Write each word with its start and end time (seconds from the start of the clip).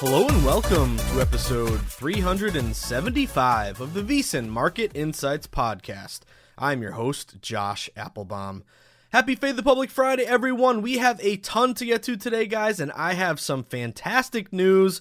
Hello 0.00 0.28
and 0.28 0.44
welcome 0.44 0.96
to 0.96 1.20
episode 1.20 1.80
375 1.82 3.80
of 3.80 3.94
the 3.94 4.02
VSiN 4.02 4.46
Market 4.46 4.92
Insights 4.94 5.48
Podcast. 5.48 6.20
I'm 6.56 6.82
your 6.82 6.92
host, 6.92 7.42
Josh 7.42 7.90
Appelbaum. 7.96 8.62
Happy 9.10 9.34
Fade 9.34 9.56
the 9.56 9.62
Public 9.64 9.90
Friday, 9.90 10.22
everyone. 10.22 10.82
We 10.82 10.98
have 10.98 11.18
a 11.20 11.38
ton 11.38 11.74
to 11.74 11.84
get 11.84 12.04
to 12.04 12.16
today, 12.16 12.46
guys, 12.46 12.78
and 12.78 12.92
I 12.92 13.14
have 13.14 13.40
some 13.40 13.64
fantastic 13.64 14.52
news. 14.52 15.00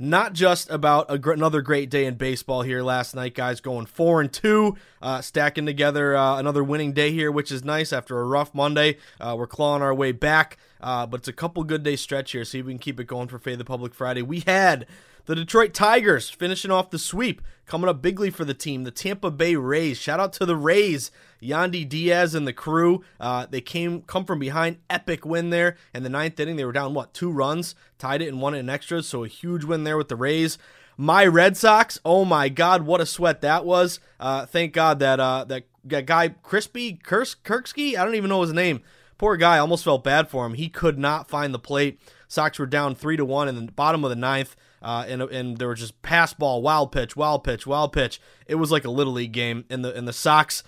Not 0.00 0.32
just 0.32 0.70
about 0.70 1.20
gr- 1.20 1.32
another 1.32 1.60
great 1.60 1.90
day 1.90 2.04
in 2.04 2.14
baseball 2.14 2.62
here 2.62 2.84
last 2.84 3.16
night, 3.16 3.34
guys, 3.34 3.60
going 3.60 3.86
four 3.86 4.20
and 4.20 4.32
two, 4.32 4.76
uh, 5.02 5.20
stacking 5.20 5.66
together 5.66 6.16
uh, 6.16 6.38
another 6.38 6.62
winning 6.62 6.92
day 6.92 7.10
here, 7.10 7.32
which 7.32 7.50
is 7.50 7.64
nice 7.64 7.92
after 7.92 8.20
a 8.20 8.24
rough 8.24 8.54
Monday. 8.54 8.98
Uh, 9.20 9.34
we're 9.36 9.48
clawing 9.48 9.82
our 9.82 9.92
way 9.92 10.12
back. 10.12 10.56
Uh, 10.80 11.04
but 11.04 11.22
it's 11.22 11.28
a 11.28 11.32
couple 11.32 11.64
good 11.64 11.82
day 11.82 11.96
stretch 11.96 12.30
here. 12.30 12.44
See 12.44 12.60
if 12.60 12.66
we 12.66 12.72
can 12.72 12.78
keep 12.78 13.00
it 13.00 13.08
going 13.08 13.26
for 13.26 13.40
Fade 13.40 13.58
the 13.58 13.64
Public 13.64 13.92
Friday. 13.92 14.22
We 14.22 14.40
had 14.40 14.86
the 15.28 15.34
Detroit 15.34 15.74
Tigers 15.74 16.30
finishing 16.30 16.70
off 16.70 16.88
the 16.88 16.98
sweep, 16.98 17.42
coming 17.66 17.86
up 17.86 18.00
bigly 18.00 18.30
for 18.30 18.46
the 18.46 18.54
team. 18.54 18.84
The 18.84 18.90
Tampa 18.90 19.30
Bay 19.30 19.56
Rays. 19.56 19.98
Shout 19.98 20.18
out 20.18 20.32
to 20.32 20.46
the 20.46 20.56
Rays, 20.56 21.10
Yandy 21.42 21.86
Diaz 21.86 22.34
and 22.34 22.46
the 22.46 22.54
crew. 22.54 23.04
Uh, 23.20 23.44
they 23.44 23.60
came 23.60 24.00
come 24.00 24.24
from 24.24 24.38
behind, 24.38 24.78
epic 24.88 25.26
win 25.26 25.50
there. 25.50 25.76
In 25.94 26.02
the 26.02 26.08
ninth 26.08 26.40
inning, 26.40 26.56
they 26.56 26.64
were 26.64 26.72
down 26.72 26.94
what 26.94 27.12
two 27.12 27.30
runs, 27.30 27.74
tied 27.98 28.22
it 28.22 28.28
and 28.28 28.40
won 28.40 28.54
it 28.54 28.60
in 28.60 28.70
extras. 28.70 29.06
So 29.06 29.22
a 29.22 29.28
huge 29.28 29.64
win 29.64 29.84
there 29.84 29.98
with 29.98 30.08
the 30.08 30.16
Rays. 30.16 30.56
My 30.96 31.26
Red 31.26 31.58
Sox. 31.58 32.00
Oh 32.06 32.24
my 32.24 32.48
God, 32.48 32.86
what 32.86 33.02
a 33.02 33.06
sweat 33.06 33.42
that 33.42 33.66
was. 33.66 34.00
Uh, 34.18 34.46
thank 34.46 34.72
God 34.72 34.98
that 35.00 35.20
uh, 35.20 35.44
that, 35.44 35.66
guy 36.06 36.30
Crispy 36.42 36.94
Kirksky. 37.04 37.96
I 37.98 38.04
don't 38.04 38.14
even 38.14 38.30
know 38.30 38.40
his 38.40 38.54
name 38.54 38.80
Poor 39.18 39.36
guy, 39.36 39.58
almost 39.58 39.82
felt 39.82 40.04
bad 40.04 40.30
for 40.30 40.46
him. 40.46 40.54
He 40.54 40.68
could 40.68 40.96
not 40.96 41.28
find 41.28 41.52
the 41.52 41.58
plate. 41.58 42.00
Sox 42.28 42.56
were 42.58 42.66
down 42.66 42.94
three 42.94 43.16
to 43.16 43.24
one 43.24 43.48
in 43.48 43.56
the 43.56 43.72
bottom 43.72 44.04
of 44.04 44.10
the 44.10 44.16
ninth, 44.16 44.54
uh, 44.82 45.04
and 45.08 45.22
and 45.22 45.58
there 45.58 45.68
was 45.68 45.80
just 45.80 46.00
pass 46.02 46.32
ball, 46.32 46.62
wild 46.62 46.92
pitch, 46.92 47.16
wild 47.16 47.44
pitch, 47.44 47.66
wild 47.66 47.92
pitch. 47.92 48.20
It 48.46 48.56
was 48.56 48.70
like 48.70 48.84
a 48.84 48.90
little 48.90 49.12
league 49.12 49.32
game, 49.32 49.64
and 49.70 49.84
the 49.84 49.94
and 49.94 50.06
the 50.06 50.12
Sox 50.12 50.62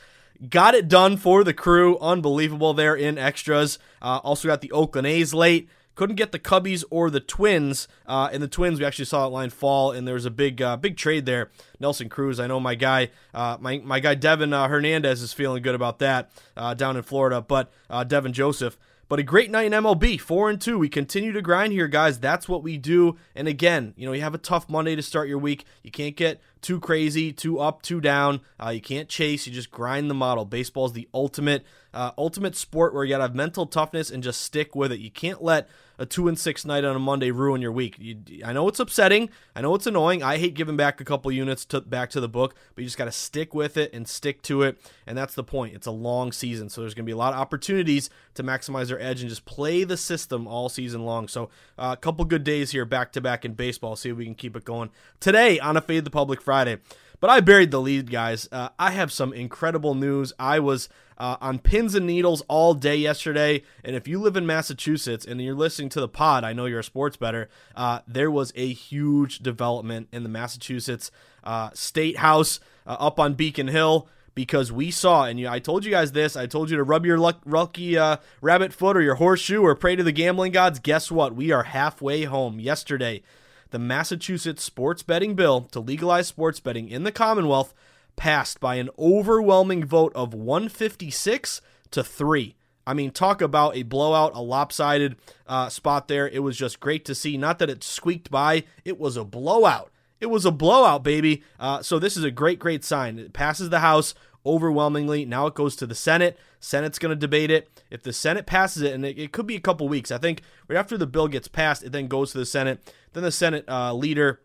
got 0.49 0.75
it 0.75 0.89
done 0.89 1.17
for 1.17 1.45
the 1.45 1.55
crew. 1.55 1.99
Unbelievable 1.99 2.75
there 2.75 2.95
in 2.95 3.19
extras. 3.19 3.79
Uh, 4.01 4.21
also 4.23 4.49
got 4.49 4.61
the 4.61 4.73
Oakland 4.73 5.07
A's 5.07 5.35
late. 5.35 5.69
Couldn't 5.97 6.17
get 6.17 6.33
the 6.33 6.39
Cubbies 6.39 6.83
or 6.89 7.11
the 7.11 7.21
Twins. 7.21 7.87
Uh, 8.07 8.31
and 8.33 8.43
the 8.43 8.49
Twins, 8.49 8.79
we 8.79 8.87
actually 8.87 9.05
saw 9.05 9.25
that 9.25 9.35
line 9.35 9.51
fall, 9.51 9.93
and 9.93 10.07
there 10.07 10.15
was 10.15 10.25
a 10.25 10.31
big, 10.31 10.63
uh, 10.63 10.77
big 10.79 10.97
trade 10.97 11.27
there. 11.27 11.51
Nelson 11.79 12.09
Cruz, 12.09 12.41
I 12.41 12.47
know 12.47 12.59
my 12.59 12.75
guy, 12.75 13.11
uh, 13.35 13.59
my 13.61 13.83
my 13.85 14.01
guy 14.01 14.15
Devin 14.15 14.53
uh, 14.53 14.69
Hernandez 14.69 15.21
is 15.21 15.35
feeling 15.35 15.63
good 15.63 15.75
about 15.75 15.99
that 15.99 16.31
uh, 16.57 16.73
down 16.73 16.97
in 16.97 17.03
Florida. 17.03 17.43
But 17.43 17.71
Devin 18.07 18.33
Joseph, 18.33 18.79
but 19.11 19.19
a 19.19 19.25
great 19.25 19.51
night 19.51 19.67
in 19.67 19.73
MLB, 19.73 20.21
four 20.21 20.49
and 20.49 20.61
two. 20.61 20.79
We 20.79 20.89
continue 20.89 21.33
to 21.33 21.43
grind 21.43 21.73
here, 21.73 21.89
guys. 21.89 22.21
That's 22.21 22.49
what 22.49 22.63
we 22.63 22.79
do. 22.79 23.17
And 23.35 23.49
again, 23.49 23.93
you 23.97 24.07
know, 24.07 24.13
you 24.13 24.21
have 24.21 24.37
a 24.37 24.39
tough 24.39 24.71
Monday 24.71 24.95
to 24.95 25.03
start 25.03 25.29
your 25.29 25.37
week. 25.37 25.65
You 25.83 25.91
can't 25.91 26.15
get 26.15 26.41
too 26.63 26.79
crazy, 26.79 27.33
too 27.33 27.59
up, 27.59 27.83
too 27.83 28.01
down. 28.01 28.41
Uh, 28.65 28.69
you 28.69 28.81
can't 28.81 29.09
chase. 29.09 29.49
You 29.49 29.53
just 29.53 29.73
grind 29.73 30.09
the 30.09 30.15
model. 30.15 30.45
Baseball 30.45 30.87
is 30.87 30.93
the 30.93 31.09
ultimate, 31.13 31.67
uh, 31.93 32.13
ultimate 32.17 32.55
sport 32.55 32.95
where 32.95 33.03
you 33.03 33.11
gotta 33.11 33.25
have 33.25 33.35
mental 33.35 33.67
toughness 33.67 34.13
and 34.13 34.23
just 34.23 34.43
stick 34.43 34.77
with 34.77 34.93
it. 34.93 35.01
You 35.01 35.11
can't 35.11 35.43
let 35.43 35.69
a 36.01 36.07
two 36.07 36.29
and 36.29 36.39
six 36.39 36.65
night 36.65 36.83
on 36.83 36.97
a 36.97 36.99
Monday 36.99 37.31
ruin 37.31 37.61
your 37.61 37.71
week. 37.71 37.97
You, 37.99 38.17
I 38.43 38.55
know 38.55 38.67
it's 38.69 38.81
upsetting. 38.81 39.29
I 39.55 39.61
know 39.61 39.75
it's 39.75 39.87
annoying. 39.87 40.23
I 40.23 40.39
hate 40.39 40.55
giving 40.55 40.77
back 40.77 40.99
a 40.99 41.05
couple 41.05 41.31
units 41.31 41.67
to 41.67 41.83
back 41.83 42.09
to 42.11 42.21
the 42.21 42.29
book, 42.29 42.55
but 42.75 42.81
you 42.83 42.87
just 42.87 42.97
got 42.97 43.05
to 43.05 43.13
stick 43.13 43.55
with 43.55 43.77
it 43.77 43.93
and 43.93 44.09
stick 44.09 44.41
to 44.43 44.63
it. 44.63 44.81
And 45.07 45.17
that's 45.17 45.35
the 45.35 45.45
point. 45.45 45.75
It's 45.75 45.87
a 45.87 45.93
long 45.93 46.33
season, 46.33 46.71
so 46.71 46.81
there's 46.81 46.95
going 46.95 47.05
to 47.05 47.07
be 47.07 47.13
a 47.13 47.19
lot 47.19 47.35
of 47.35 47.39
opportunities 47.39 48.09
to 48.35 48.43
maximize 48.43 48.89
their 48.89 49.01
edge 49.01 49.21
and 49.21 49.29
just 49.29 49.45
play 49.45 49.85
the 49.85 49.99
system 49.99 50.49
all 50.49 50.71
season 50.71 51.05
long. 51.05 51.29
So 51.29 51.51
uh, 51.79 51.95
a 51.97 52.01
couple 52.01 52.25
good 52.25 52.45
days 52.45 52.71
here 52.71 52.87
back 52.87 53.13
to 53.13 53.21
back 53.21 53.45
in 53.45 53.53
baseball. 53.53 53.95
See 53.95 54.09
if 54.09 54.17
we 54.17 54.25
can 54.25 54.35
keep 54.35 54.57
it 54.57 54.65
going 54.65 54.91
today 55.21 55.61
on 55.61 55.77
a 55.77 55.83
Fade 55.83 56.05
the 56.05 56.11
Public 56.11 56.41
Friday. 56.41 56.79
But 57.21 57.31
I 57.31 57.41
buried 57.41 57.71
the 57.71 57.81
lead, 57.81 58.11
guys. 58.11 58.49
Uh, 58.51 58.71
I 58.79 58.93
have 58.93 59.13
some 59.13 59.33
incredible 59.33 59.95
news. 59.95 60.33
I 60.39 60.59
was 60.59 60.89
uh, 61.19 61.37
on 61.43 61.59
pins 61.59 61.95
and 61.95 62.07
needles 62.07 62.43
all 62.49 62.73
day 62.73 62.97
yesterday. 62.97 63.63
And 63.85 63.95
if 63.95 64.09
you 64.09 64.19
live 64.19 64.37
in 64.37 64.47
Massachusetts 64.47 65.27
and 65.27 65.41
you're 65.41 65.55
listening 65.55 65.91
to 65.91 66.01
the 66.01 66.09
pod, 66.09 66.45
I 66.45 66.55
know 66.55 66.65
you're 66.65 66.81
a 66.81 66.85
sports 66.85 67.19
better. 67.19 67.51
Uh, 67.77 68.01
there 68.09 68.31
was 68.31 68.55
a 68.57 68.73
huge 68.73 69.41
development 69.41 70.09
in 70.13 70.23
the 70.23 70.31
Massachusetts 70.31 71.11
uh, 71.45 71.69
State 71.75 72.17
House 72.17 72.59
uh, 72.87 72.97
up 72.99 73.21
on 73.21 73.35
Beacon 73.35 73.69
Hill 73.69 74.09
because 74.35 74.73
we 74.73 74.91
saw, 74.91 75.25
and 75.25 75.47
I 75.47 75.59
told 75.59 75.85
you 75.85 75.91
guys 75.91 76.13
this, 76.13 76.37
I 76.37 76.47
told 76.47 76.71
you 76.71 76.79
to 76.79 76.83
rub 76.83 77.05
your 77.05 77.19
luck, 77.19 77.41
lucky 77.45 77.99
uh, 77.99 78.17
rabbit 78.41 78.73
foot 78.73 78.97
or 78.97 79.03
your 79.03 79.17
horseshoe 79.17 79.61
or 79.61 79.75
pray 79.75 79.97
to 79.97 80.03
the 80.03 80.13
gambling 80.13 80.53
gods. 80.53 80.79
Guess 80.79 81.11
what? 81.11 81.35
We 81.35 81.51
are 81.53 81.65
halfway 81.65 82.25
home. 82.25 82.61
Yesterday, 82.61 83.23
the 83.71 83.79
Massachusetts 83.79 84.63
sports 84.63 85.03
betting 85.03 85.35
bill 85.35 85.63
to 85.73 85.81
legalize 85.81 86.27
sports 86.29 86.61
betting 86.61 86.89
in 86.89 87.05
the 87.05 87.13
Commonwealth 87.13 87.75
passed 88.17 88.61
by 88.61 88.77
an 88.77 88.91
overwhelming 88.99 89.85
vote 89.85 90.13
of 90.15 90.35
156 90.35 91.61
to 91.91 92.05
3. 92.05 92.57
I 92.87 92.95
mean, 92.95 93.11
talk 93.11 93.41
about 93.41 93.77
a 93.77 93.83
blowout, 93.83 94.35
a 94.35 94.41
lopsided 94.41 95.17
uh, 95.47 95.69
spot 95.69 96.09
there. 96.09 96.29
It 96.29 96.41
was 96.41 96.57
just 96.57 96.81
great 96.81 97.05
to 97.05 97.15
see. 97.15 97.37
Not 97.37 97.59
that 97.59 97.71
it 97.71 97.85
squeaked 97.85 98.31
by, 98.31 98.65
it 98.85 98.99
was 98.99 99.17
a 99.17 99.25
blowout. 99.25 99.91
It 100.19 100.27
was 100.27 100.45
a 100.45 100.51
blowout, 100.51 101.03
baby. 101.03 101.43
Uh, 101.59 101.83
so 101.83 101.99
this 101.99 102.17
is 102.17 102.25
a 102.25 102.31
great, 102.31 102.59
great 102.59 102.85
sign. 102.85 103.19
It 103.19 103.33
passes 103.33 103.71
the 103.71 103.81
House 103.81 104.15
overwhelmingly. 104.45 105.25
Now 105.25 105.47
it 105.47 105.55
goes 105.55 105.77
to 105.77 105.87
the 105.87 105.95
Senate. 105.95 106.39
Senate's 106.61 106.99
going 106.99 107.11
to 107.11 107.17
debate 107.17 107.51
it. 107.51 107.69
If 107.91 108.03
the 108.03 108.13
Senate 108.13 108.47
passes 108.47 108.83
it, 108.83 108.95
and 108.95 109.05
it, 109.05 109.19
it, 109.19 109.33
could 109.33 109.47
be 109.47 109.57
a 109.57 109.61
couple 109.61 109.89
weeks, 109.89 110.11
I 110.11 110.19
think 110.19 110.43
right 110.69 110.79
after 110.79 110.97
the 110.97 111.07
bill 111.07 111.29
gets 111.29 111.49
passed, 111.49 111.83
it 111.83 111.93
then 111.93 112.09
goes 112.09 112.33
to 112.33 112.39
the 112.39 112.47
Senate. 112.47 112.95
Then 113.13 113.23
the 113.23 113.33
Senate 113.33 113.65
uh, 113.69 113.95
leader 113.95 114.41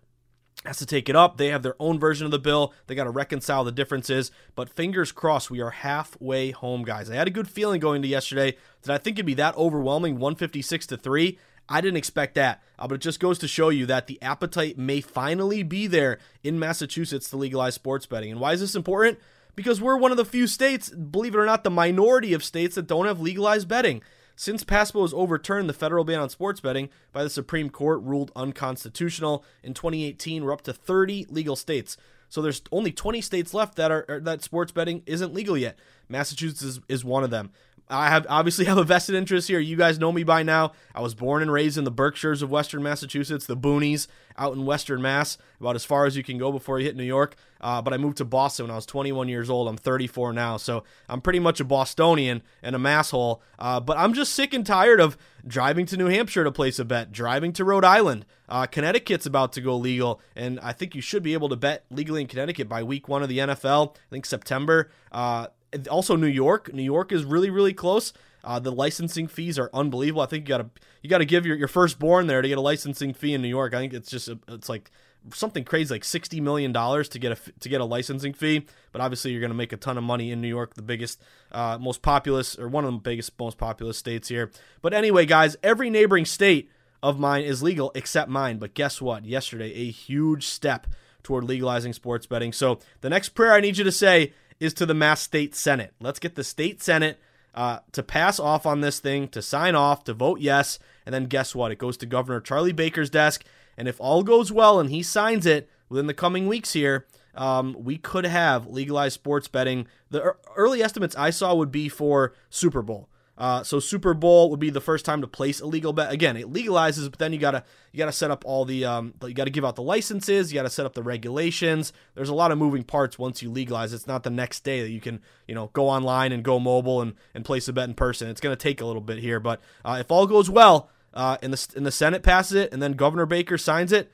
has 0.65 0.77
to 0.77 0.85
take 0.85 1.09
it 1.09 1.15
up. 1.15 1.37
They 1.37 1.49
have 1.49 1.63
their 1.63 1.75
own 1.79 1.99
version 1.99 2.25
of 2.25 2.31
the 2.31 2.39
bill. 2.39 2.73
They 2.87 2.95
got 2.95 3.03
to 3.03 3.09
reconcile 3.09 3.63
the 3.63 3.71
differences. 3.71 4.31
But 4.55 4.69
fingers 4.69 5.11
crossed, 5.11 5.51
we 5.51 5.61
are 5.61 5.71
halfway 5.71 6.51
home, 6.51 6.83
guys. 6.83 7.09
I 7.09 7.15
had 7.15 7.27
a 7.27 7.31
good 7.31 7.47
feeling 7.47 7.79
going 7.79 8.01
to 8.01 8.07
yesterday 8.07 8.57
that 8.83 8.93
I 8.93 8.97
think 8.97 9.17
it'd 9.17 9.25
be 9.25 9.33
that 9.35 9.55
overwhelming 9.57 10.15
156 10.15 10.87
to 10.87 10.97
3. 10.97 11.37
I 11.67 11.81
didn't 11.81 11.97
expect 11.97 12.35
that. 12.35 12.61
Uh, 12.77 12.87
but 12.87 12.95
it 12.95 13.01
just 13.01 13.19
goes 13.19 13.39
to 13.39 13.47
show 13.47 13.69
you 13.69 13.85
that 13.87 14.07
the 14.07 14.21
appetite 14.21 14.77
may 14.77 15.01
finally 15.01 15.63
be 15.63 15.87
there 15.87 16.19
in 16.43 16.59
Massachusetts 16.59 17.29
to 17.29 17.37
legalize 17.37 17.75
sports 17.75 18.05
betting. 18.05 18.31
And 18.31 18.39
why 18.39 18.53
is 18.53 18.59
this 18.59 18.75
important? 18.75 19.19
Because 19.55 19.81
we're 19.81 19.97
one 19.97 20.11
of 20.11 20.17
the 20.17 20.25
few 20.25 20.47
states, 20.47 20.89
believe 20.89 21.35
it 21.35 21.39
or 21.39 21.45
not, 21.45 21.63
the 21.63 21.69
minority 21.69 22.33
of 22.33 22.43
states 22.43 22.75
that 22.75 22.87
don't 22.87 23.05
have 23.05 23.21
legalized 23.21 23.67
betting. 23.67 24.01
Since 24.35 24.65
PASPA 24.65 24.99
was 24.99 25.13
overturned, 25.13 25.69
the 25.69 25.73
federal 25.73 26.03
ban 26.03 26.19
on 26.19 26.29
sports 26.29 26.59
betting 26.59 26.89
by 27.13 27.23
the 27.23 27.29
Supreme 27.29 27.69
Court 27.69 28.01
ruled 28.01 28.31
unconstitutional. 28.35 29.45
In 29.63 29.73
2018, 29.73 30.43
we're 30.43 30.51
up 30.51 30.61
to 30.63 30.73
30 30.73 31.27
legal 31.29 31.55
states. 31.55 31.95
So 32.27 32.41
there's 32.41 32.61
only 32.71 32.91
20 32.91 33.21
states 33.21 33.53
left 33.53 33.75
that 33.75 33.91
are 33.91 34.19
that 34.23 34.43
sports 34.43 34.73
betting 34.73 35.03
isn't 35.05 35.33
legal 35.33 35.57
yet. 35.57 35.77
Massachusetts 36.09 36.61
is, 36.61 36.79
is 36.89 37.05
one 37.05 37.23
of 37.23 37.29
them. 37.29 37.51
I 37.89 38.09
have 38.09 38.25
obviously 38.29 38.65
have 38.65 38.77
a 38.77 38.83
vested 38.83 39.15
interest 39.15 39.47
here. 39.47 39.59
You 39.59 39.75
guys 39.75 39.99
know 39.99 40.11
me 40.11 40.23
by 40.23 40.43
now. 40.43 40.71
I 40.93 41.01
was 41.01 41.13
born 41.13 41.41
and 41.41 41.51
raised 41.51 41.77
in 41.77 41.83
the 41.83 41.91
Berkshires 41.91 42.41
of 42.41 42.49
Western 42.49 42.81
Massachusetts, 42.81 43.45
the 43.45 43.55
boonies 43.57 44.07
out 44.37 44.53
in 44.53 44.65
Western 44.65 45.01
Mass, 45.01 45.37
about 45.59 45.75
as 45.75 45.85
far 45.85 46.05
as 46.05 46.17
you 46.17 46.23
can 46.23 46.37
go 46.37 46.51
before 46.51 46.79
you 46.79 46.85
hit 46.85 46.95
New 46.95 47.03
York. 47.03 47.35
Uh, 47.61 47.81
but 47.81 47.93
I 47.93 47.97
moved 47.97 48.17
to 48.17 48.25
Boston 48.25 48.65
when 48.65 48.71
I 48.71 48.75
was 48.75 48.85
21 48.85 49.29
years 49.29 49.49
old. 49.49 49.67
I'm 49.67 49.77
34 49.77 50.33
now, 50.33 50.57
so 50.57 50.83
I'm 51.07 51.21
pretty 51.21 51.39
much 51.39 51.59
a 51.59 51.63
Bostonian 51.63 52.41
and 52.61 52.75
a 52.75 52.79
masshole. 52.79 53.39
Uh, 53.57 53.79
but 53.79 53.97
I'm 53.97 54.13
just 54.13 54.33
sick 54.33 54.53
and 54.53 54.65
tired 54.65 54.99
of 54.99 55.17
driving 55.47 55.85
to 55.87 55.97
New 55.97 56.07
Hampshire 56.07 56.43
to 56.43 56.51
place 56.51 56.79
a 56.79 56.85
bet, 56.85 57.11
driving 57.11 57.53
to 57.53 57.63
Rhode 57.63 57.85
Island. 57.85 58.25
Uh, 58.49 58.65
Connecticut's 58.65 59.25
about 59.25 59.53
to 59.53 59.61
go 59.61 59.77
legal, 59.77 60.19
and 60.35 60.59
I 60.59 60.73
think 60.73 60.95
you 60.95 61.01
should 61.01 61.23
be 61.23 61.33
able 61.33 61.49
to 61.49 61.55
bet 61.55 61.85
legally 61.89 62.21
in 62.21 62.27
Connecticut 62.27 62.67
by 62.67 62.83
week 62.83 63.07
one 63.07 63.23
of 63.23 63.29
the 63.29 63.39
NFL. 63.39 63.95
I 63.95 63.99
think 64.09 64.25
September. 64.25 64.91
Uh, 65.11 65.47
also 65.89 66.15
New 66.15 66.27
York. 66.27 66.73
New 66.73 66.83
York 66.83 67.11
is 67.11 67.23
really 67.23 67.49
really 67.49 67.73
close. 67.73 68.13
Uh, 68.43 68.59
the 68.59 68.71
licensing 68.71 69.27
fees 69.27 69.57
are 69.57 69.71
unbelievable. 69.73 70.21
I 70.21 70.27
think 70.27 70.47
you 70.47 70.49
got 70.49 70.57
to 70.59 70.69
you 71.01 71.09
got 71.09 71.17
to 71.17 71.25
give 71.25 71.45
your, 71.45 71.57
your 71.57 71.67
firstborn 71.67 72.27
there 72.27 72.41
to 72.41 72.47
get 72.47 72.57
a 72.57 72.61
licensing 72.61 73.13
fee 73.13 73.33
in 73.33 73.41
New 73.41 73.47
York. 73.47 73.73
I 73.73 73.79
think 73.79 73.93
it's 73.93 74.09
just 74.09 74.27
a, 74.27 74.37
it's 74.47 74.69
like 74.69 74.91
something 75.33 75.63
crazy 75.63 75.93
like 75.93 76.03
60 76.03 76.39
million 76.41 76.71
dollars 76.71 77.09
to 77.09 77.19
get 77.19 77.31
a 77.31 77.51
to 77.59 77.69
get 77.69 77.81
a 77.81 77.85
licensing 77.85 78.33
fee 78.33 78.65
but 78.91 79.01
obviously 79.01 79.31
you're 79.31 79.39
going 79.39 79.51
to 79.51 79.55
make 79.55 79.73
a 79.73 79.77
ton 79.77 79.97
of 79.97 80.03
money 80.03 80.31
in 80.31 80.41
New 80.41 80.47
York 80.47 80.75
the 80.75 80.81
biggest 80.81 81.21
uh, 81.51 81.77
most 81.79 82.01
populous 82.01 82.57
or 82.59 82.67
one 82.67 82.85
of 82.85 82.91
the 82.91 82.99
biggest 82.99 83.31
most 83.39 83.57
populous 83.57 83.97
states 83.97 84.27
here 84.27 84.51
but 84.81 84.93
anyway 84.93 85.25
guys 85.25 85.57
every 85.63 85.89
neighboring 85.89 86.25
state 86.25 86.69
of 87.01 87.19
mine 87.19 87.43
is 87.43 87.63
legal 87.63 87.91
except 87.95 88.29
mine 88.29 88.57
but 88.57 88.73
guess 88.73 89.01
what 89.01 89.25
yesterday 89.25 89.71
a 89.73 89.89
huge 89.89 90.45
step 90.45 90.87
toward 91.23 91.43
legalizing 91.43 91.93
sports 91.93 92.27
betting 92.27 92.53
so 92.53 92.79
the 93.01 93.09
next 93.09 93.29
prayer 93.29 93.53
I 93.53 93.61
need 93.61 93.77
you 93.77 93.83
to 93.83 93.91
say 93.91 94.33
is 94.59 94.73
to 94.75 94.85
the 94.85 94.93
Mass 94.93 95.21
State 95.21 95.55
Senate. 95.55 95.93
Let's 95.99 96.19
get 96.19 96.35
the 96.35 96.43
state 96.43 96.81
Senate 96.81 97.19
uh, 97.53 97.79
to 97.91 98.03
pass 98.03 98.39
off 98.39 98.65
on 98.65 98.81
this 98.81 98.99
thing, 98.99 99.27
to 99.29 99.41
sign 99.41 99.75
off, 99.75 100.03
to 100.05 100.13
vote 100.13 100.39
yes, 100.39 100.79
and 101.05 101.13
then 101.13 101.25
guess 101.25 101.55
what? 101.55 101.71
It 101.71 101.77
goes 101.77 101.97
to 101.97 102.05
Governor 102.05 102.41
Charlie 102.41 102.73
Baker's 102.73 103.09
desk, 103.09 103.43
and 103.77 103.87
if 103.87 103.99
all 103.99 104.23
goes 104.23 104.51
well 104.51 104.79
and 104.79 104.89
he 104.89 105.01
signs 105.03 105.45
it 105.45 105.69
within 105.89 106.07
the 106.07 106.13
coming 106.13 106.47
weeks 106.47 106.73
here, 106.73 107.05
um, 107.35 107.75
we 107.77 107.97
could 107.97 108.25
have 108.25 108.67
legalized 108.67 109.15
sports 109.15 109.47
betting. 109.47 109.87
The 110.09 110.35
early 110.55 110.81
estimates 110.81 111.15
I 111.15 111.29
saw 111.29 111.53
would 111.53 111.71
be 111.71 111.89
for 111.89 112.33
Super 112.49 112.81
Bowl. 112.81 113.09
Uh, 113.37 113.63
so 113.63 113.79
Super 113.79 114.13
Bowl 114.13 114.49
would 114.49 114.59
be 114.59 114.69
the 114.69 114.81
first 114.81 115.03
time 115.03 115.21
to 115.21 115.27
place 115.27 115.59
a 115.59 115.65
legal 115.65 115.91
bet. 115.91 116.11
Again, 116.11 116.37
it 116.37 116.51
legalizes, 116.51 117.09
but 117.09 117.19
then 117.19 117.33
you 117.33 117.39
gotta 117.39 117.63
you 117.91 117.97
gotta 117.97 118.13
set 118.13 118.31
up 118.31 118.43
all 118.45 118.63
the 118.63 118.85
um, 118.85 119.13
you 119.23 119.33
gotta 119.33 119.49
give 119.49 119.65
out 119.65 119.75
the 119.75 119.81
licenses, 119.81 120.51
you 120.51 120.57
gotta 120.57 120.69
set 120.69 120.85
up 120.85 120.93
the 120.93 121.03
regulations. 121.03 121.91
There's 122.13 122.29
a 122.29 122.33
lot 122.33 122.51
of 122.51 122.57
moving 122.57 122.83
parts 122.83 123.19
once 123.19 123.41
you 123.41 123.51
legalize. 123.51 123.91
It's 123.91 124.07
not 124.07 124.23
the 124.23 124.29
next 124.29 124.63
day 124.63 124.81
that 124.81 124.89
you 124.89 125.01
can 125.01 125.21
you 125.47 125.55
know 125.55 125.69
go 125.73 125.89
online 125.89 126.31
and 126.31 126.43
go 126.43 126.59
mobile 126.59 127.01
and, 127.01 127.13
and 127.33 127.43
place 127.43 127.67
a 127.67 127.73
bet 127.73 127.89
in 127.89 127.95
person. 127.95 128.29
It's 128.29 128.41
gonna 128.41 128.55
take 128.55 128.79
a 128.79 128.85
little 128.85 129.01
bit 129.01 129.17
here, 129.17 129.41
but 129.41 129.59
uh, 129.83 129.97
if 129.99 130.11
all 130.11 130.27
goes 130.27 130.49
well, 130.49 130.89
uh, 131.13 131.37
and 131.41 131.51
the 131.51 131.73
and 131.75 131.85
the 131.85 131.91
Senate 131.91 132.23
passes 132.23 132.55
it, 132.55 132.71
and 132.71 132.81
then 132.81 132.93
Governor 132.93 133.25
Baker 133.25 133.57
signs 133.57 133.91
it, 133.91 134.11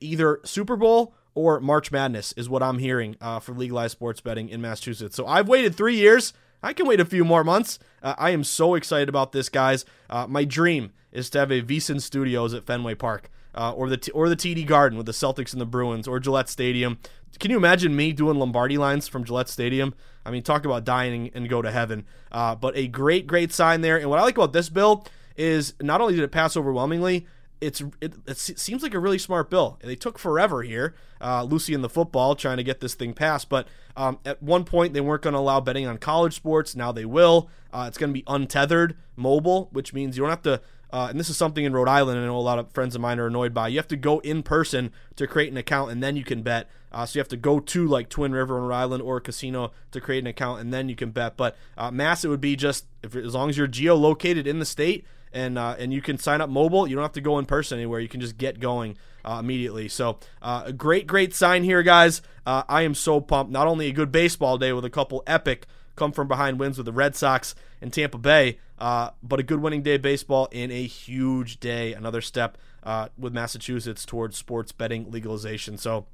either 0.00 0.40
Super 0.44 0.76
Bowl 0.76 1.14
or 1.34 1.60
March 1.60 1.92
Madness 1.92 2.32
is 2.32 2.48
what 2.48 2.62
I'm 2.62 2.78
hearing 2.78 3.16
uh, 3.20 3.40
for 3.40 3.52
legalized 3.52 3.92
sports 3.92 4.20
betting 4.20 4.48
in 4.48 4.60
Massachusetts. 4.60 5.16
So 5.16 5.26
I've 5.26 5.48
waited 5.48 5.74
three 5.74 5.96
years. 5.96 6.32
I 6.64 6.72
can 6.72 6.86
wait 6.86 7.00
a 7.00 7.04
few 7.04 7.24
more 7.24 7.44
months. 7.44 7.78
Uh, 8.02 8.14
I 8.16 8.30
am 8.30 8.42
so 8.42 8.74
excited 8.74 9.08
about 9.08 9.32
this, 9.32 9.48
guys. 9.48 9.84
Uh, 10.08 10.26
my 10.26 10.44
dream 10.44 10.92
is 11.12 11.28
to 11.30 11.38
have 11.38 11.50
a 11.52 11.62
VSiN 11.62 12.00
Studios 12.00 12.54
at 12.54 12.64
Fenway 12.64 12.94
Park. 12.94 13.30
Uh, 13.56 13.70
or 13.70 13.88
the 13.88 14.10
or 14.12 14.28
the 14.28 14.34
TD 14.34 14.66
Garden 14.66 14.98
with 14.98 15.06
the 15.06 15.12
Celtics 15.12 15.52
and 15.52 15.60
the 15.60 15.66
Bruins, 15.66 16.08
or 16.08 16.18
Gillette 16.18 16.48
Stadium. 16.48 16.98
Can 17.38 17.52
you 17.52 17.56
imagine 17.56 17.94
me 17.94 18.12
doing 18.12 18.36
Lombardi 18.36 18.76
lines 18.78 19.06
from 19.06 19.22
Gillette 19.22 19.48
Stadium? 19.48 19.94
I 20.26 20.32
mean, 20.32 20.42
talk 20.42 20.64
about 20.64 20.84
dying 20.84 21.30
and 21.34 21.48
go 21.48 21.62
to 21.62 21.70
heaven. 21.70 22.04
Uh, 22.32 22.56
but 22.56 22.76
a 22.76 22.88
great, 22.88 23.28
great 23.28 23.52
sign 23.52 23.80
there. 23.80 23.96
And 23.96 24.10
what 24.10 24.18
I 24.18 24.22
like 24.22 24.36
about 24.36 24.52
this 24.52 24.68
bill 24.68 25.06
is 25.36 25.74
not 25.80 26.00
only 26.00 26.14
did 26.14 26.24
it 26.24 26.32
pass 26.32 26.56
overwhelmingly, 26.56 27.28
it's 27.64 27.82
it, 28.00 28.14
it, 28.26 28.36
seems 28.36 28.82
like 28.82 28.94
a 28.94 28.98
really 28.98 29.18
smart 29.18 29.50
bill. 29.50 29.78
They 29.82 29.96
took 29.96 30.18
forever 30.18 30.62
here, 30.62 30.94
uh, 31.20 31.44
Lucy 31.44 31.74
and 31.74 31.82
the 31.82 31.88
football, 31.88 32.34
trying 32.34 32.58
to 32.58 32.62
get 32.62 32.80
this 32.80 32.94
thing 32.94 33.14
passed. 33.14 33.48
But 33.48 33.66
um, 33.96 34.18
at 34.24 34.42
one 34.42 34.64
point, 34.64 34.92
they 34.92 35.00
weren't 35.00 35.22
going 35.22 35.34
to 35.34 35.40
allow 35.40 35.60
betting 35.60 35.86
on 35.86 35.98
college 35.98 36.34
sports. 36.34 36.76
Now 36.76 36.92
they 36.92 37.04
will. 37.04 37.48
Uh, 37.72 37.86
it's 37.88 37.98
going 37.98 38.10
to 38.10 38.14
be 38.14 38.24
untethered, 38.26 38.96
mobile, 39.16 39.68
which 39.72 39.92
means 39.92 40.16
you 40.16 40.22
don't 40.22 40.30
have 40.30 40.42
to. 40.42 40.60
Uh, 40.92 41.08
and 41.10 41.18
this 41.18 41.28
is 41.28 41.36
something 41.36 41.64
in 41.64 41.72
Rhode 41.72 41.88
Island. 41.88 42.20
I 42.20 42.24
know 42.24 42.36
a 42.36 42.38
lot 42.38 42.60
of 42.60 42.70
friends 42.72 42.94
of 42.94 43.00
mine 43.00 43.18
are 43.18 43.26
annoyed 43.26 43.52
by. 43.52 43.66
You 43.68 43.78
have 43.78 43.88
to 43.88 43.96
go 43.96 44.20
in 44.20 44.44
person 44.44 44.92
to 45.16 45.26
create 45.26 45.50
an 45.50 45.56
account, 45.56 45.90
and 45.90 46.02
then 46.02 46.16
you 46.16 46.24
can 46.24 46.42
bet. 46.42 46.68
Uh, 46.92 47.04
so 47.04 47.16
you 47.16 47.20
have 47.20 47.28
to 47.28 47.36
go 47.36 47.58
to 47.58 47.86
like 47.88 48.08
Twin 48.08 48.32
River 48.32 48.56
in 48.56 48.64
Rhode 48.64 48.76
Island 48.76 49.02
or 49.02 49.16
a 49.16 49.20
casino 49.20 49.72
to 49.90 50.00
create 50.00 50.20
an 50.20 50.28
account, 50.28 50.60
and 50.60 50.72
then 50.72 50.88
you 50.88 50.94
can 50.94 51.10
bet. 51.10 51.36
But 51.36 51.56
uh, 51.76 51.90
Mass, 51.90 52.24
it 52.24 52.28
would 52.28 52.40
be 52.40 52.54
just 52.54 52.86
if, 53.02 53.16
as 53.16 53.34
long 53.34 53.50
as 53.50 53.58
you're 53.58 53.66
geolocated 53.66 54.46
in 54.46 54.60
the 54.60 54.64
state 54.64 55.04
and 55.34 55.58
uh, 55.58 55.74
and 55.78 55.92
you 55.92 56.00
can 56.00 56.16
sign 56.16 56.40
up 56.40 56.48
mobile. 56.48 56.86
You 56.86 56.94
don't 56.94 57.02
have 57.02 57.12
to 57.12 57.20
go 57.20 57.38
in 57.38 57.44
person 57.44 57.78
anywhere. 57.78 58.00
You 58.00 58.08
can 58.08 58.20
just 58.20 58.38
get 58.38 58.60
going 58.60 58.96
uh, 59.24 59.38
immediately. 59.40 59.88
So 59.88 60.18
uh, 60.40 60.62
a 60.66 60.72
great, 60.72 61.06
great 61.06 61.34
sign 61.34 61.64
here, 61.64 61.82
guys. 61.82 62.22
Uh, 62.46 62.62
I 62.68 62.82
am 62.82 62.94
so 62.94 63.20
pumped. 63.20 63.52
Not 63.52 63.66
only 63.66 63.88
a 63.88 63.92
good 63.92 64.12
baseball 64.12 64.56
day 64.56 64.72
with 64.72 64.84
a 64.84 64.90
couple 64.90 65.22
epic 65.26 65.66
come 65.96 66.12
from 66.12 66.26
behind 66.26 66.58
wins 66.58 66.76
with 66.76 66.86
the 66.86 66.92
Red 66.92 67.14
Sox 67.14 67.54
and 67.80 67.92
Tampa 67.92 68.18
Bay, 68.18 68.58
uh, 68.78 69.10
but 69.22 69.38
a 69.38 69.42
good 69.42 69.60
winning 69.60 69.82
day 69.82 69.96
baseball 69.96 70.48
in 70.50 70.70
a 70.70 70.86
huge 70.86 71.60
day, 71.60 71.92
another 71.92 72.20
step 72.20 72.56
uh, 72.82 73.08
with 73.18 73.32
Massachusetts 73.32 74.04
towards 74.04 74.36
sports 74.36 74.72
betting 74.72 75.10
legalization. 75.10 75.76
So. 75.76 76.06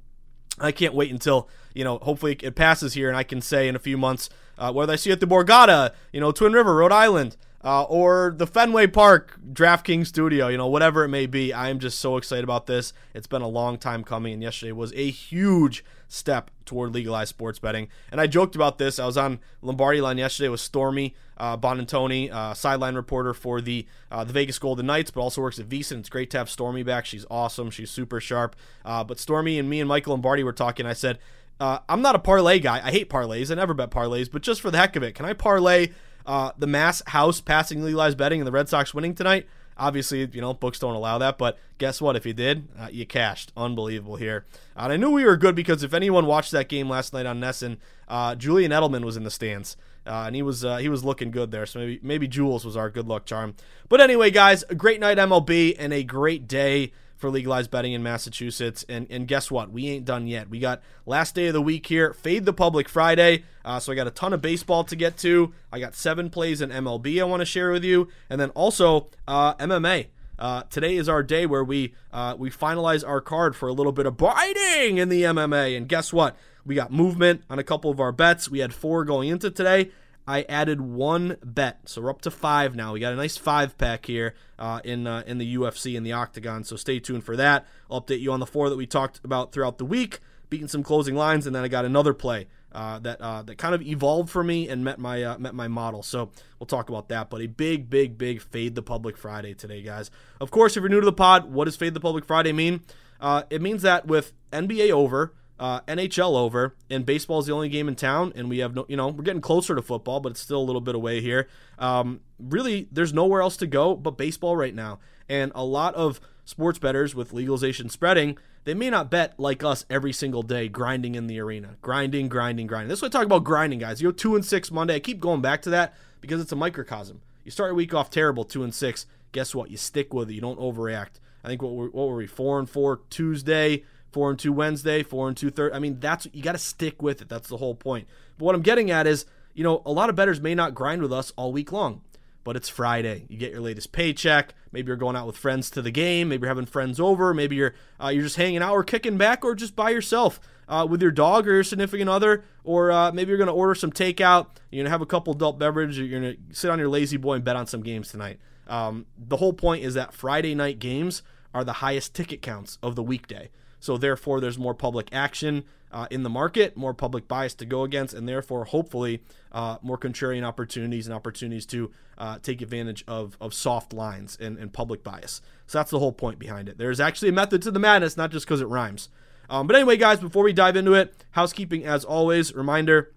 I 0.59 0.73
can't 0.73 0.93
wait 0.93 1.09
until 1.09 1.47
you 1.73 1.85
know. 1.85 1.97
Hopefully, 1.99 2.37
it 2.41 2.57
passes 2.57 2.93
here, 2.93 3.07
and 3.07 3.15
I 3.15 3.23
can 3.23 3.39
say 3.39 3.69
in 3.69 3.75
a 3.77 3.79
few 3.79 3.97
months 3.97 4.29
whether 4.57 4.91
I 4.91 4.97
see 4.97 5.09
it 5.09 5.13
at 5.13 5.19
the 5.21 5.25
Borgata, 5.25 5.93
you 6.11 6.19
know, 6.19 6.33
Twin 6.33 6.51
River, 6.51 6.75
Rhode 6.75 6.91
Island, 6.91 7.37
uh, 7.63 7.83
or 7.83 8.33
the 8.35 8.47
Fenway 8.47 8.87
Park 8.87 9.39
DraftKings 9.53 10.07
studio, 10.07 10.47
you 10.47 10.57
know, 10.57 10.67
whatever 10.67 11.03
it 11.03 11.09
may 11.09 11.25
be. 11.25 11.53
I 11.53 11.69
am 11.69 11.79
just 11.79 11.99
so 11.99 12.17
excited 12.17 12.43
about 12.43 12.65
this. 12.65 12.93
It's 13.13 13.27
been 13.27 13.41
a 13.41 13.47
long 13.47 13.77
time 13.77 14.03
coming, 14.03 14.33
and 14.33 14.41
yesterday 14.41 14.71
was 14.71 14.91
a 14.93 15.09
huge 15.09 15.85
step 16.07 16.51
toward 16.65 16.93
legalized 16.93 17.29
sports 17.29 17.59
betting. 17.59 17.87
And 18.11 18.19
I 18.19 18.27
joked 18.27 18.55
about 18.55 18.77
this. 18.77 18.99
I 18.99 19.05
was 19.05 19.17
on 19.17 19.39
Lombardi 19.61 20.01
Line 20.01 20.17
yesterday 20.17 20.49
with 20.49 20.59
Stormy 20.59 21.15
uh, 21.37 21.55
Buonantony, 21.55 22.31
uh, 22.31 22.53
sideline 22.53 22.95
reporter 22.95 23.33
for 23.33 23.61
the 23.61 23.85
uh, 24.11 24.23
the 24.23 24.33
Vegas 24.33 24.59
Golden 24.59 24.87
Knights, 24.87 25.11
but 25.11 25.21
also 25.21 25.41
works 25.41 25.59
at 25.59 25.69
VSiN. 25.69 25.99
It's 25.99 26.09
great 26.09 26.29
to 26.31 26.37
have 26.37 26.49
Stormy 26.49 26.83
back. 26.83 27.05
She's 27.05 27.25
awesome. 27.29 27.69
She's 27.69 27.91
super 27.91 28.19
sharp. 28.19 28.55
Uh, 28.83 29.03
but 29.03 29.19
Stormy 29.19 29.57
and 29.57 29.69
me 29.69 29.79
and 29.79 29.87
Michael 29.87 30.13
Lombardi 30.13 30.43
were 30.43 30.53
talking. 30.53 30.85
I 30.85 30.93
said, 30.93 31.19
uh, 31.59 31.79
I'm 31.87 32.01
not 32.01 32.15
a 32.15 32.19
parlay 32.19 32.59
guy. 32.59 32.85
I 32.85 32.91
hate 32.91 33.09
parlays. 33.09 33.51
I 33.51 33.55
never 33.55 33.73
bet 33.73 33.91
parlays, 33.91 34.29
but 34.31 34.41
just 34.41 34.61
for 34.61 34.71
the 34.71 34.77
heck 34.77 34.95
of 34.95 35.03
it, 35.03 35.13
can 35.13 35.25
I 35.25 35.33
parlay– 35.33 35.89
uh, 36.25 36.51
the 36.57 36.67
Mass 36.67 37.01
House 37.07 37.41
passing 37.41 37.83
legalized 37.83 38.17
betting 38.17 38.39
and 38.39 38.47
the 38.47 38.51
Red 38.51 38.69
Sox 38.69 38.93
winning 38.93 39.15
tonight. 39.15 39.47
Obviously, 39.77 40.29
you 40.31 40.41
know, 40.41 40.53
books 40.53 40.79
don't 40.79 40.95
allow 40.95 41.17
that, 41.17 41.37
but 41.37 41.57
guess 41.77 42.01
what? 42.01 42.15
If 42.15 42.25
you 42.25 42.33
did, 42.33 42.67
uh, 42.79 42.89
you 42.91 43.05
cashed. 43.05 43.51
Unbelievable 43.57 44.17
here. 44.17 44.45
Uh, 44.75 44.81
and 44.83 44.93
I 44.93 44.97
knew 44.97 45.11
we 45.11 45.25
were 45.25 45.37
good 45.37 45.55
because 45.55 45.81
if 45.81 45.93
anyone 45.93 46.25
watched 46.25 46.51
that 46.51 46.69
game 46.69 46.87
last 46.89 47.13
night 47.13 47.25
on 47.25 47.39
NESN, 47.39 47.77
uh, 48.07 48.35
Julian 48.35 48.71
Edelman 48.71 49.03
was 49.03 49.17
in 49.17 49.23
the 49.23 49.31
stands. 49.31 49.77
Uh, 50.05 50.23
and 50.25 50.35
he 50.35 50.41
was 50.41 50.65
uh, 50.65 50.77
he 50.77 50.89
was 50.89 51.03
looking 51.03 51.29
good 51.29 51.51
there, 51.51 51.65
so 51.65 51.77
maybe 51.79 51.99
maybe 52.01 52.27
Jules 52.27 52.65
was 52.65 52.75
our 52.75 52.89
good 52.89 53.07
luck 53.07 53.25
charm. 53.25 53.53
But 53.87 54.01
anyway, 54.01 54.31
guys, 54.31 54.63
a 54.67 54.73
great 54.73 54.99
night 54.99 55.19
MLB 55.19 55.75
and 55.77 55.93
a 55.93 56.03
great 56.03 56.47
day 56.47 56.91
for 57.21 57.29
legalized 57.29 57.71
betting 57.71 57.93
in 57.93 58.03
Massachusetts. 58.03 58.83
And 58.89 59.07
and 59.09 59.27
guess 59.27 59.49
what? 59.49 59.71
We 59.71 59.87
ain't 59.87 60.05
done 60.05 60.27
yet. 60.27 60.49
We 60.49 60.59
got 60.59 60.81
last 61.05 61.35
day 61.35 61.47
of 61.47 61.53
the 61.53 61.61
week 61.61 61.85
here. 61.85 62.13
Fade 62.13 62.45
the 62.45 62.53
public 62.53 62.89
Friday. 62.89 63.43
Uh, 63.63 63.79
so 63.79 63.91
I 63.91 63.95
got 63.95 64.07
a 64.07 64.11
ton 64.11 64.33
of 64.33 64.41
baseball 64.41 64.83
to 64.85 64.95
get 64.95 65.17
to. 65.19 65.53
I 65.71 65.79
got 65.79 65.95
seven 65.95 66.29
plays 66.29 66.59
in 66.59 66.71
MLB 66.71 67.21
I 67.21 67.23
want 67.23 67.41
to 67.41 67.45
share 67.45 67.71
with 67.71 67.83
you, 67.85 68.09
and 68.29 68.41
then 68.41 68.49
also 68.49 69.07
uh, 69.27 69.53
MMA. 69.55 70.07
Uh, 70.39 70.63
today 70.71 70.95
is 70.95 71.07
our 71.07 71.21
day 71.21 71.45
where 71.45 71.63
we 71.63 71.93
uh, 72.11 72.35
we 72.37 72.49
finalize 72.49 73.07
our 73.07 73.21
card 73.21 73.55
for 73.55 73.69
a 73.69 73.73
little 73.73 73.91
bit 73.91 74.07
of 74.07 74.17
biting 74.17 74.97
in 74.97 75.07
the 75.07 75.21
MMA. 75.21 75.77
And 75.77 75.87
guess 75.87 76.11
what? 76.11 76.35
We 76.65 76.75
got 76.75 76.91
movement 76.91 77.43
on 77.49 77.59
a 77.59 77.63
couple 77.63 77.91
of 77.91 77.99
our 77.99 78.11
bets. 78.11 78.49
We 78.49 78.59
had 78.59 78.73
four 78.73 79.05
going 79.05 79.29
into 79.29 79.51
today. 79.51 79.91
I 80.31 80.45
added 80.47 80.79
one 80.79 81.35
bet, 81.43 81.89
so 81.89 82.01
we're 82.01 82.09
up 82.09 82.21
to 82.21 82.31
five 82.31 82.73
now. 82.73 82.93
We 82.93 83.01
got 83.01 83.11
a 83.11 83.17
nice 83.17 83.35
five 83.35 83.77
pack 83.77 84.05
here 84.05 84.33
uh, 84.57 84.79
in 84.85 85.05
uh, 85.05 85.23
in 85.27 85.39
the 85.39 85.57
UFC 85.57 85.93
in 85.95 86.03
the 86.03 86.13
Octagon. 86.13 86.63
So 86.63 86.77
stay 86.77 87.01
tuned 87.01 87.25
for 87.25 87.35
that. 87.35 87.67
I'll 87.89 88.01
update 88.01 88.21
you 88.21 88.31
on 88.31 88.39
the 88.39 88.45
four 88.45 88.69
that 88.69 88.77
we 88.77 88.85
talked 88.85 89.19
about 89.25 89.51
throughout 89.51 89.77
the 89.77 89.83
week, 89.83 90.19
beating 90.49 90.69
some 90.69 90.83
closing 90.83 91.15
lines, 91.15 91.47
and 91.47 91.53
then 91.53 91.65
I 91.65 91.67
got 91.67 91.83
another 91.83 92.13
play 92.13 92.47
uh, 92.71 92.99
that 92.99 93.19
uh, 93.19 93.41
that 93.41 93.57
kind 93.57 93.75
of 93.75 93.81
evolved 93.81 94.29
for 94.29 94.41
me 94.41 94.69
and 94.69 94.85
met 94.85 94.99
my 94.99 95.21
uh, 95.21 95.37
met 95.37 95.53
my 95.53 95.67
model. 95.67 96.01
So 96.01 96.31
we'll 96.59 96.67
talk 96.67 96.87
about 96.87 97.09
that. 97.09 97.29
But 97.29 97.41
a 97.41 97.47
big, 97.47 97.89
big, 97.89 98.17
big 98.17 98.41
fade 98.41 98.75
the 98.75 98.81
public 98.81 99.17
Friday 99.17 99.53
today, 99.53 99.81
guys. 99.81 100.11
Of 100.39 100.49
course, 100.49 100.77
if 100.77 100.81
you're 100.81 100.89
new 100.89 101.01
to 101.01 101.05
the 101.05 101.11
pod, 101.11 101.51
what 101.51 101.65
does 101.65 101.75
fade 101.75 101.93
the 101.93 101.99
public 101.99 102.23
Friday 102.23 102.53
mean? 102.53 102.83
Uh, 103.19 103.43
it 103.49 103.61
means 103.61 103.81
that 103.81 104.07
with 104.07 104.31
NBA 104.53 104.91
over 104.91 105.33
uh, 105.61 105.79
NHL 105.81 106.35
over, 106.35 106.75
and 106.89 107.05
baseball 107.05 107.39
is 107.39 107.45
the 107.45 107.53
only 107.53 107.69
game 107.69 107.87
in 107.87 107.95
town, 107.95 108.33
and 108.35 108.49
we 108.49 108.57
have 108.57 108.73
no, 108.73 108.83
you 108.89 108.97
know, 108.97 109.09
we're 109.09 109.23
getting 109.23 109.41
closer 109.41 109.75
to 109.75 109.81
football, 109.83 110.19
but 110.19 110.31
it's 110.31 110.41
still 110.41 110.59
a 110.59 110.65
little 110.65 110.81
bit 110.81 110.95
away 110.95 111.21
here. 111.21 111.47
Um, 111.77 112.21
really, 112.39 112.87
there's 112.91 113.13
nowhere 113.13 113.41
else 113.41 113.55
to 113.57 113.67
go 113.67 113.95
but 113.95 114.17
baseball 114.17 114.55
right 114.55 114.73
now, 114.73 114.97
and 115.29 115.51
a 115.53 115.63
lot 115.63 115.93
of 115.93 116.19
sports 116.45 116.79
bettors 116.79 117.13
with 117.13 117.31
legalization 117.31 117.89
spreading, 117.89 118.39
they 118.63 118.73
may 118.73 118.89
not 118.89 119.11
bet 119.11 119.39
like 119.39 119.63
us 119.63 119.85
every 119.87 120.11
single 120.11 120.41
day, 120.41 120.67
grinding 120.67 121.13
in 121.13 121.27
the 121.27 121.39
arena, 121.39 121.75
grinding, 121.83 122.27
grinding, 122.27 122.65
grinding. 122.65 122.89
This 122.89 122.97
is 122.97 123.03
what 123.03 123.13
I 123.13 123.19
talk 123.19 123.27
about 123.27 123.43
grinding, 123.43 123.77
guys. 123.77 124.01
You 124.01 124.07
go 124.07 124.11
two 124.11 124.35
and 124.35 124.43
six 124.43 124.71
Monday. 124.71 124.95
I 124.95 124.99
keep 124.99 125.19
going 125.19 125.41
back 125.41 125.61
to 125.61 125.69
that 125.69 125.93
because 126.21 126.41
it's 126.41 126.51
a 126.51 126.55
microcosm. 126.55 127.21
You 127.43 127.51
start 127.51 127.69
a 127.69 127.75
week 127.75 127.93
off 127.93 128.09
terrible, 128.09 128.45
two 128.45 128.63
and 128.63 128.73
six. 128.73 129.05
Guess 129.31 129.53
what? 129.53 129.69
You 129.69 129.77
stick 129.77 130.11
with 130.11 130.31
it. 130.31 130.33
You 130.33 130.41
don't 130.41 130.59
overreact. 130.59 131.19
I 131.43 131.49
think 131.49 131.61
what 131.61 131.75
were, 131.75 131.89
what 131.89 132.07
were 132.07 132.15
we 132.15 132.25
four 132.25 132.57
and 132.57 132.67
four 132.67 133.01
Tuesday 133.11 133.83
four 134.11 134.29
and 134.29 134.37
two 134.37 134.53
Wednesday, 134.53 135.03
four 135.03 135.27
and 135.27 135.37
two 135.37 135.49
third. 135.49 135.73
I 135.73 135.79
mean, 135.79 135.99
that's 135.99 136.27
you 136.33 136.41
got 136.41 136.53
to 136.53 136.57
stick 136.57 137.01
with 137.01 137.21
it. 137.21 137.29
That's 137.29 137.49
the 137.49 137.57
whole 137.57 137.75
point. 137.75 138.07
But 138.37 138.45
what 138.45 138.55
I'm 138.55 138.61
getting 138.61 138.91
at 138.91 139.07
is, 139.07 139.25
you 139.53 139.63
know, 139.63 139.81
a 139.85 139.91
lot 139.91 140.09
of 140.09 140.15
bettors 140.15 140.41
may 140.41 140.55
not 140.55 140.75
grind 140.75 141.01
with 141.01 141.13
us 141.13 141.33
all 141.35 141.51
week 141.51 141.71
long, 141.71 142.01
but 142.43 142.55
it's 142.55 142.69
Friday. 142.69 143.25
You 143.29 143.37
get 143.37 143.51
your 143.51 143.61
latest 143.61 143.91
paycheck. 143.91 144.53
Maybe 144.71 144.87
you're 144.87 144.95
going 144.95 145.15
out 145.15 145.27
with 145.27 145.37
friends 145.37 145.69
to 145.71 145.81
the 145.81 145.91
game. 145.91 146.29
Maybe 146.29 146.41
you're 146.41 146.49
having 146.49 146.65
friends 146.65 146.99
over. 146.99 147.33
Maybe 147.33 147.55
you're 147.55 147.73
uh, 148.01 148.09
you're 148.09 148.23
just 148.23 148.37
hanging 148.37 148.61
out 148.61 148.73
or 148.73 148.83
kicking 148.83 149.17
back 149.17 149.43
or 149.43 149.55
just 149.55 149.75
by 149.75 149.89
yourself 149.89 150.39
uh, 150.67 150.85
with 150.89 151.01
your 151.01 151.11
dog 151.11 151.47
or 151.47 151.53
your 151.53 151.63
significant 151.63 152.09
other. 152.09 152.43
Or 152.63 152.91
uh, 152.91 153.11
maybe 153.11 153.29
you're 153.29 153.37
going 153.37 153.47
to 153.47 153.53
order 153.53 153.75
some 153.75 153.91
takeout. 153.91 154.47
You're 154.71 154.79
going 154.79 154.85
to 154.85 154.91
have 154.91 155.01
a 155.01 155.05
couple 155.05 155.33
adult 155.33 155.59
beverages. 155.59 155.97
You're 155.97 156.19
going 156.19 156.35
to 156.35 156.55
sit 156.55 156.69
on 156.69 156.79
your 156.79 156.89
lazy 156.89 157.17
boy 157.17 157.35
and 157.35 157.43
bet 157.43 157.55
on 157.55 157.67
some 157.67 157.81
games 157.81 158.09
tonight. 158.09 158.39
Um, 158.67 159.05
the 159.17 159.37
whole 159.37 159.53
point 159.53 159.83
is 159.83 159.95
that 159.95 160.13
Friday 160.13 160.55
night 160.55 160.79
games 160.79 161.23
are 161.53 161.63
the 161.63 161.73
highest 161.73 162.13
ticket 162.13 162.41
counts 162.41 162.77
of 162.81 162.95
the 162.95 163.03
weekday. 163.03 163.49
So 163.81 163.97
therefore, 163.97 164.39
there's 164.39 164.57
more 164.57 164.73
public 164.73 165.09
action 165.11 165.65
uh, 165.91 166.07
in 166.09 166.23
the 166.23 166.29
market, 166.29 166.77
more 166.77 166.93
public 166.93 167.27
bias 167.27 167.53
to 167.55 167.65
go 167.65 167.83
against, 167.83 168.13
and 168.13 168.29
therefore, 168.29 168.63
hopefully, 168.63 169.21
uh, 169.51 169.77
more 169.81 169.97
contrarian 169.97 170.43
opportunities 170.43 171.07
and 171.07 171.13
opportunities 171.13 171.65
to 171.65 171.91
uh, 172.17 172.37
take 172.41 172.61
advantage 172.61 173.03
of, 173.07 173.35
of 173.41 173.53
soft 173.53 173.91
lines 173.91 174.37
and, 174.39 174.57
and 174.57 174.71
public 174.71 175.03
bias. 175.03 175.41
So 175.67 175.79
that's 175.79 175.91
the 175.91 175.99
whole 175.99 176.13
point 176.13 176.39
behind 176.39 176.69
it. 176.69 176.77
There's 176.77 176.99
actually 177.01 177.29
a 177.29 177.33
method 177.33 177.61
to 177.63 177.71
the 177.71 177.79
madness, 177.79 178.15
not 178.15 178.31
just 178.31 178.45
because 178.45 178.61
it 178.61 178.67
rhymes. 178.67 179.09
Um, 179.49 179.67
but 179.67 179.75
anyway, 179.75 179.97
guys, 179.97 180.19
before 180.19 180.43
we 180.43 180.53
dive 180.53 180.77
into 180.77 180.93
it, 180.93 181.13
housekeeping 181.31 181.83
as 181.83 182.05
always. 182.05 182.53
Reminder 182.53 183.11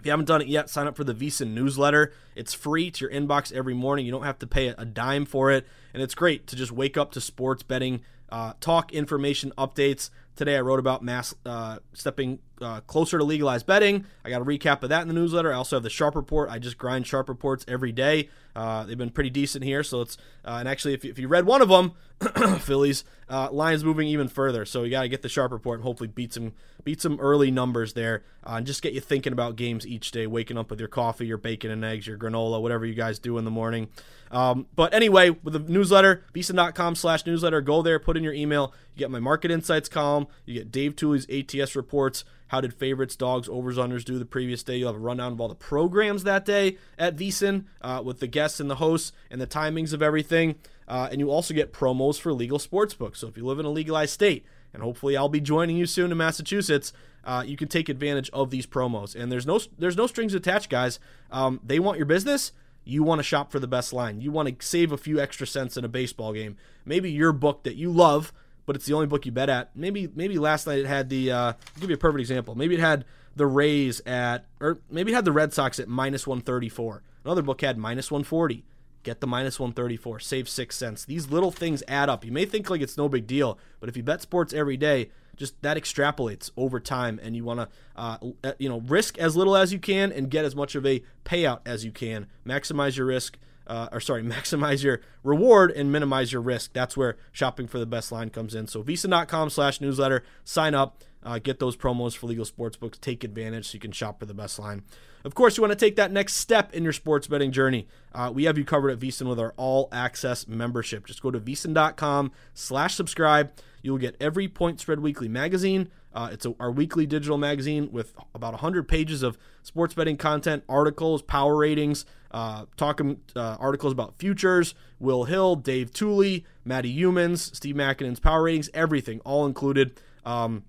if 0.00 0.06
you 0.06 0.12
haven't 0.12 0.26
done 0.26 0.40
it 0.40 0.48
yet, 0.48 0.70
sign 0.70 0.86
up 0.86 0.96
for 0.96 1.04
the 1.04 1.14
VSiN 1.14 1.48
newsletter. 1.48 2.12
It's 2.34 2.54
free 2.54 2.90
to 2.90 3.04
your 3.04 3.10
inbox 3.10 3.52
every 3.52 3.74
morning. 3.74 4.06
You 4.06 4.12
don't 4.12 4.24
have 4.24 4.38
to 4.38 4.46
pay 4.46 4.68
a 4.68 4.84
dime 4.86 5.26
for 5.26 5.50
it. 5.50 5.66
And 5.92 6.02
it's 6.02 6.14
great 6.14 6.46
to 6.46 6.56
just 6.56 6.72
wake 6.72 6.96
up 6.96 7.12
to 7.12 7.20
sports 7.20 7.62
betting 7.62 8.00
uh, 8.30 8.54
talk 8.60 8.92
information 8.92 9.52
updates. 9.58 10.10
Today 10.36 10.56
I 10.56 10.60
wrote 10.60 10.78
about 10.78 11.02
mass 11.02 11.34
uh, 11.44 11.78
stepping 11.92 12.38
uh, 12.60 12.80
closer 12.82 13.18
to 13.18 13.24
legalized 13.24 13.66
betting. 13.66 14.04
I 14.24 14.30
got 14.30 14.42
a 14.42 14.44
recap 14.44 14.82
of 14.82 14.88
that 14.90 15.02
in 15.02 15.08
the 15.08 15.14
newsletter. 15.14 15.52
I 15.52 15.56
also 15.56 15.76
have 15.76 15.82
the 15.82 15.90
Sharp 15.90 16.14
Report. 16.14 16.50
I 16.50 16.58
just 16.58 16.78
grind 16.78 17.06
Sharp 17.06 17.28
Reports 17.28 17.64
every 17.68 17.92
day. 17.92 18.28
Uh, 18.54 18.84
they've 18.84 18.98
been 18.98 19.10
pretty 19.10 19.30
decent 19.30 19.64
here. 19.64 19.82
So 19.82 20.02
it's 20.02 20.16
uh, 20.44 20.56
and 20.60 20.68
actually, 20.68 20.94
if 20.94 21.04
if 21.04 21.18
you 21.18 21.28
read 21.28 21.46
one 21.46 21.62
of 21.62 21.68
them, 21.68 21.92
Phillies 22.60 23.04
uh, 23.28 23.48
lines 23.50 23.84
moving 23.84 24.08
even 24.08 24.28
further. 24.28 24.64
So 24.64 24.82
you 24.82 24.90
got 24.90 25.02
to 25.02 25.08
get 25.08 25.22
the 25.22 25.28
Sharp 25.28 25.52
Report 25.52 25.78
and 25.78 25.84
hopefully 25.84 26.08
beat 26.08 26.32
some 26.32 26.52
beat 26.82 27.00
some 27.00 27.18
early 27.20 27.50
numbers 27.50 27.92
there, 27.92 28.24
uh, 28.44 28.54
and 28.54 28.66
just 28.66 28.82
get 28.82 28.92
you 28.92 29.00
thinking 29.00 29.32
about 29.32 29.56
games 29.56 29.86
each 29.86 30.10
day. 30.10 30.26
Waking 30.26 30.58
up 30.58 30.70
with 30.70 30.80
your 30.80 30.88
coffee, 30.88 31.26
your 31.26 31.38
bacon 31.38 31.70
and 31.70 31.84
eggs, 31.84 32.06
your 32.06 32.18
granola, 32.18 32.60
whatever 32.60 32.84
you 32.84 32.94
guys 32.94 33.18
do 33.18 33.38
in 33.38 33.44
the 33.44 33.50
morning. 33.50 33.88
Um, 34.30 34.66
but 34.76 34.94
anyway, 34.94 35.30
with 35.30 35.54
the 35.54 35.58
newsletter, 35.58 36.24
vsin.com 36.34 36.94
slash 36.94 37.26
newsletter, 37.26 37.60
go 37.60 37.82
there, 37.82 37.98
put 37.98 38.16
in 38.16 38.22
your 38.22 38.32
email. 38.32 38.72
You 38.94 39.00
get 39.00 39.10
my 39.10 39.18
market 39.18 39.50
insights 39.50 39.88
column. 39.88 40.28
You 40.44 40.54
get 40.54 40.70
Dave 40.70 40.94
Tuley's 40.94 41.26
ATS 41.28 41.74
reports. 41.74 42.24
How 42.50 42.60
did 42.60 42.74
favorites, 42.74 43.14
dogs, 43.14 43.48
overs, 43.48 43.76
unders 43.76 44.04
do 44.04 44.18
the 44.18 44.24
previous 44.24 44.64
day? 44.64 44.76
You'll 44.76 44.88
have 44.88 44.96
a 44.96 44.98
rundown 44.98 45.30
of 45.30 45.40
all 45.40 45.46
the 45.46 45.54
programs 45.54 46.24
that 46.24 46.44
day 46.44 46.78
at 46.98 47.14
VSiN 47.14 47.66
uh, 47.80 48.02
with 48.04 48.18
the 48.18 48.26
guests 48.26 48.58
and 48.58 48.68
the 48.68 48.74
hosts 48.74 49.12
and 49.30 49.40
the 49.40 49.46
timings 49.46 49.92
of 49.92 50.02
everything. 50.02 50.56
Uh, 50.88 51.06
and 51.12 51.20
you 51.20 51.30
also 51.30 51.54
get 51.54 51.72
promos 51.72 52.20
for 52.20 52.32
legal 52.32 52.58
sportsbooks. 52.58 53.18
So 53.18 53.28
if 53.28 53.36
you 53.36 53.46
live 53.46 53.60
in 53.60 53.66
a 53.66 53.70
legalized 53.70 54.12
state, 54.12 54.44
and 54.74 54.82
hopefully 54.82 55.16
I'll 55.16 55.28
be 55.28 55.40
joining 55.40 55.76
you 55.76 55.86
soon 55.86 56.10
in 56.10 56.18
Massachusetts, 56.18 56.92
uh, 57.24 57.44
you 57.46 57.56
can 57.56 57.68
take 57.68 57.88
advantage 57.88 58.30
of 58.30 58.50
these 58.50 58.66
promos. 58.66 59.14
And 59.14 59.30
there's 59.30 59.46
no 59.46 59.60
there's 59.78 59.96
no 59.96 60.08
strings 60.08 60.34
attached, 60.34 60.70
guys. 60.70 60.98
Um, 61.30 61.60
they 61.62 61.78
want 61.78 61.98
your 61.98 62.06
business. 62.06 62.50
You 62.82 63.04
want 63.04 63.20
to 63.20 63.22
shop 63.22 63.52
for 63.52 63.60
the 63.60 63.68
best 63.68 63.92
line. 63.92 64.20
You 64.20 64.32
want 64.32 64.48
to 64.48 64.66
save 64.66 64.90
a 64.90 64.98
few 64.98 65.20
extra 65.20 65.46
cents 65.46 65.76
in 65.76 65.84
a 65.84 65.88
baseball 65.88 66.32
game. 66.32 66.56
Maybe 66.84 67.12
your 67.12 67.32
book 67.32 67.62
that 67.62 67.76
you 67.76 67.92
love 67.92 68.32
but 68.66 68.76
it's 68.76 68.86
the 68.86 68.92
only 68.92 69.06
book 69.06 69.26
you 69.26 69.32
bet 69.32 69.48
at. 69.48 69.74
Maybe 69.74 70.08
maybe 70.14 70.38
last 70.38 70.66
night 70.66 70.78
it 70.78 70.86
had 70.86 71.08
the. 71.08 71.32
Uh, 71.32 71.38
I'll 71.38 71.80
give 71.80 71.90
you 71.90 71.96
a 71.96 71.98
perfect 71.98 72.20
example. 72.20 72.54
Maybe 72.54 72.74
it 72.74 72.80
had 72.80 73.04
the 73.36 73.46
Rays 73.46 74.00
at, 74.06 74.44
or 74.60 74.80
maybe 74.90 75.12
it 75.12 75.14
had 75.14 75.24
the 75.24 75.32
Red 75.32 75.52
Sox 75.52 75.78
at 75.78 75.88
minus 75.88 76.26
134. 76.26 77.02
Another 77.24 77.42
book 77.42 77.60
had 77.60 77.78
minus 77.78 78.10
140. 78.10 78.64
Get 79.02 79.20
the 79.20 79.26
minus 79.26 79.58
134. 79.58 80.20
Save 80.20 80.48
six 80.48 80.76
cents. 80.76 81.04
These 81.04 81.30
little 81.30 81.50
things 81.50 81.82
add 81.88 82.08
up. 82.08 82.24
You 82.24 82.32
may 82.32 82.44
think 82.44 82.68
like 82.68 82.82
it's 82.82 82.98
no 82.98 83.08
big 83.08 83.26
deal, 83.26 83.58
but 83.78 83.88
if 83.88 83.96
you 83.96 84.02
bet 84.02 84.20
sports 84.20 84.52
every 84.52 84.76
day, 84.76 85.10
just 85.36 85.60
that 85.62 85.78
extrapolates 85.78 86.50
over 86.54 86.78
time, 86.78 87.18
and 87.22 87.34
you 87.34 87.44
want 87.44 87.60
to, 87.60 87.68
uh, 87.96 88.18
you 88.58 88.68
know, 88.68 88.80
risk 88.80 89.16
as 89.16 89.36
little 89.36 89.56
as 89.56 89.72
you 89.72 89.78
can 89.78 90.12
and 90.12 90.30
get 90.30 90.44
as 90.44 90.54
much 90.54 90.74
of 90.74 90.84
a 90.84 91.02
payout 91.24 91.60
as 91.64 91.82
you 91.82 91.92
can. 91.92 92.26
Maximize 92.46 92.96
your 92.96 93.06
risk 93.06 93.38
uh, 93.70 93.88
or 93.92 94.00
sorry, 94.00 94.22
maximize 94.24 94.82
your 94.82 95.00
reward 95.22 95.70
and 95.70 95.90
minimize 95.90 96.32
your 96.32 96.42
risk. 96.42 96.72
That's 96.72 96.96
where 96.96 97.16
shopping 97.32 97.68
for 97.68 97.78
the 97.78 97.86
best 97.86 98.12
line 98.12 98.28
comes 98.30 98.54
in. 98.54 98.66
So 98.66 98.82
vsin.com 98.82 99.48
slash 99.48 99.80
newsletter, 99.80 100.24
sign 100.44 100.74
up, 100.74 101.02
uh, 101.22 101.38
get 101.38 101.58
those 101.58 101.76
promos 101.76 102.16
for 102.16 102.26
legal 102.26 102.44
sports 102.44 102.76
books, 102.76 102.98
take 102.98 103.24
advantage 103.24 103.68
so 103.68 103.74
you 103.74 103.80
can 103.80 103.92
shop 103.92 104.18
for 104.18 104.26
the 104.26 104.34
best 104.34 104.58
line. 104.58 104.82
Of 105.22 105.34
course, 105.34 105.56
you 105.56 105.62
want 105.62 105.72
to 105.72 105.76
take 105.76 105.96
that 105.96 106.10
next 106.10 106.34
step 106.34 106.74
in 106.74 106.82
your 106.82 106.94
sports 106.94 107.26
betting 107.26 107.52
journey. 107.52 107.86
Uh, 108.14 108.32
we 108.34 108.44
have 108.44 108.56
you 108.56 108.64
covered 108.64 108.90
at 108.90 108.98
VSiN 108.98 109.28
with 109.28 109.38
our 109.38 109.52
all 109.56 109.88
access 109.92 110.48
membership. 110.48 111.06
Just 111.06 111.22
go 111.22 111.30
to 111.30 111.38
vsin.com 111.38 112.32
slash 112.54 112.94
subscribe. 112.94 113.52
You'll 113.82 113.98
get 113.98 114.16
every 114.18 114.48
Point 114.48 114.80
Spread 114.80 115.00
Weekly 115.00 115.28
magazine. 115.28 115.90
Uh, 116.12 116.30
it's 116.32 116.46
a, 116.46 116.54
our 116.58 116.72
weekly 116.72 117.06
digital 117.06 117.38
magazine 117.38 117.92
with 117.92 118.14
about 118.34 118.52
100 118.54 118.88
pages 118.88 119.22
of 119.22 119.38
sports 119.62 119.94
betting 119.94 120.16
content, 120.16 120.64
articles, 120.68 121.22
power 121.22 121.56
ratings, 121.56 122.04
uh, 122.30 122.66
talking 122.76 123.20
uh, 123.34 123.56
articles 123.58 123.92
about 123.92 124.18
futures, 124.18 124.74
Will 124.98 125.24
Hill, 125.24 125.56
Dave 125.56 125.92
Tuley, 125.92 126.44
Matty 126.64 126.96
Youmans, 126.96 127.54
Steve 127.54 127.74
Makinen's 127.74 128.20
power 128.20 128.42
ratings, 128.42 128.70
everything 128.74 129.20
all 129.20 129.46
included. 129.46 130.00
Um, 130.24 130.64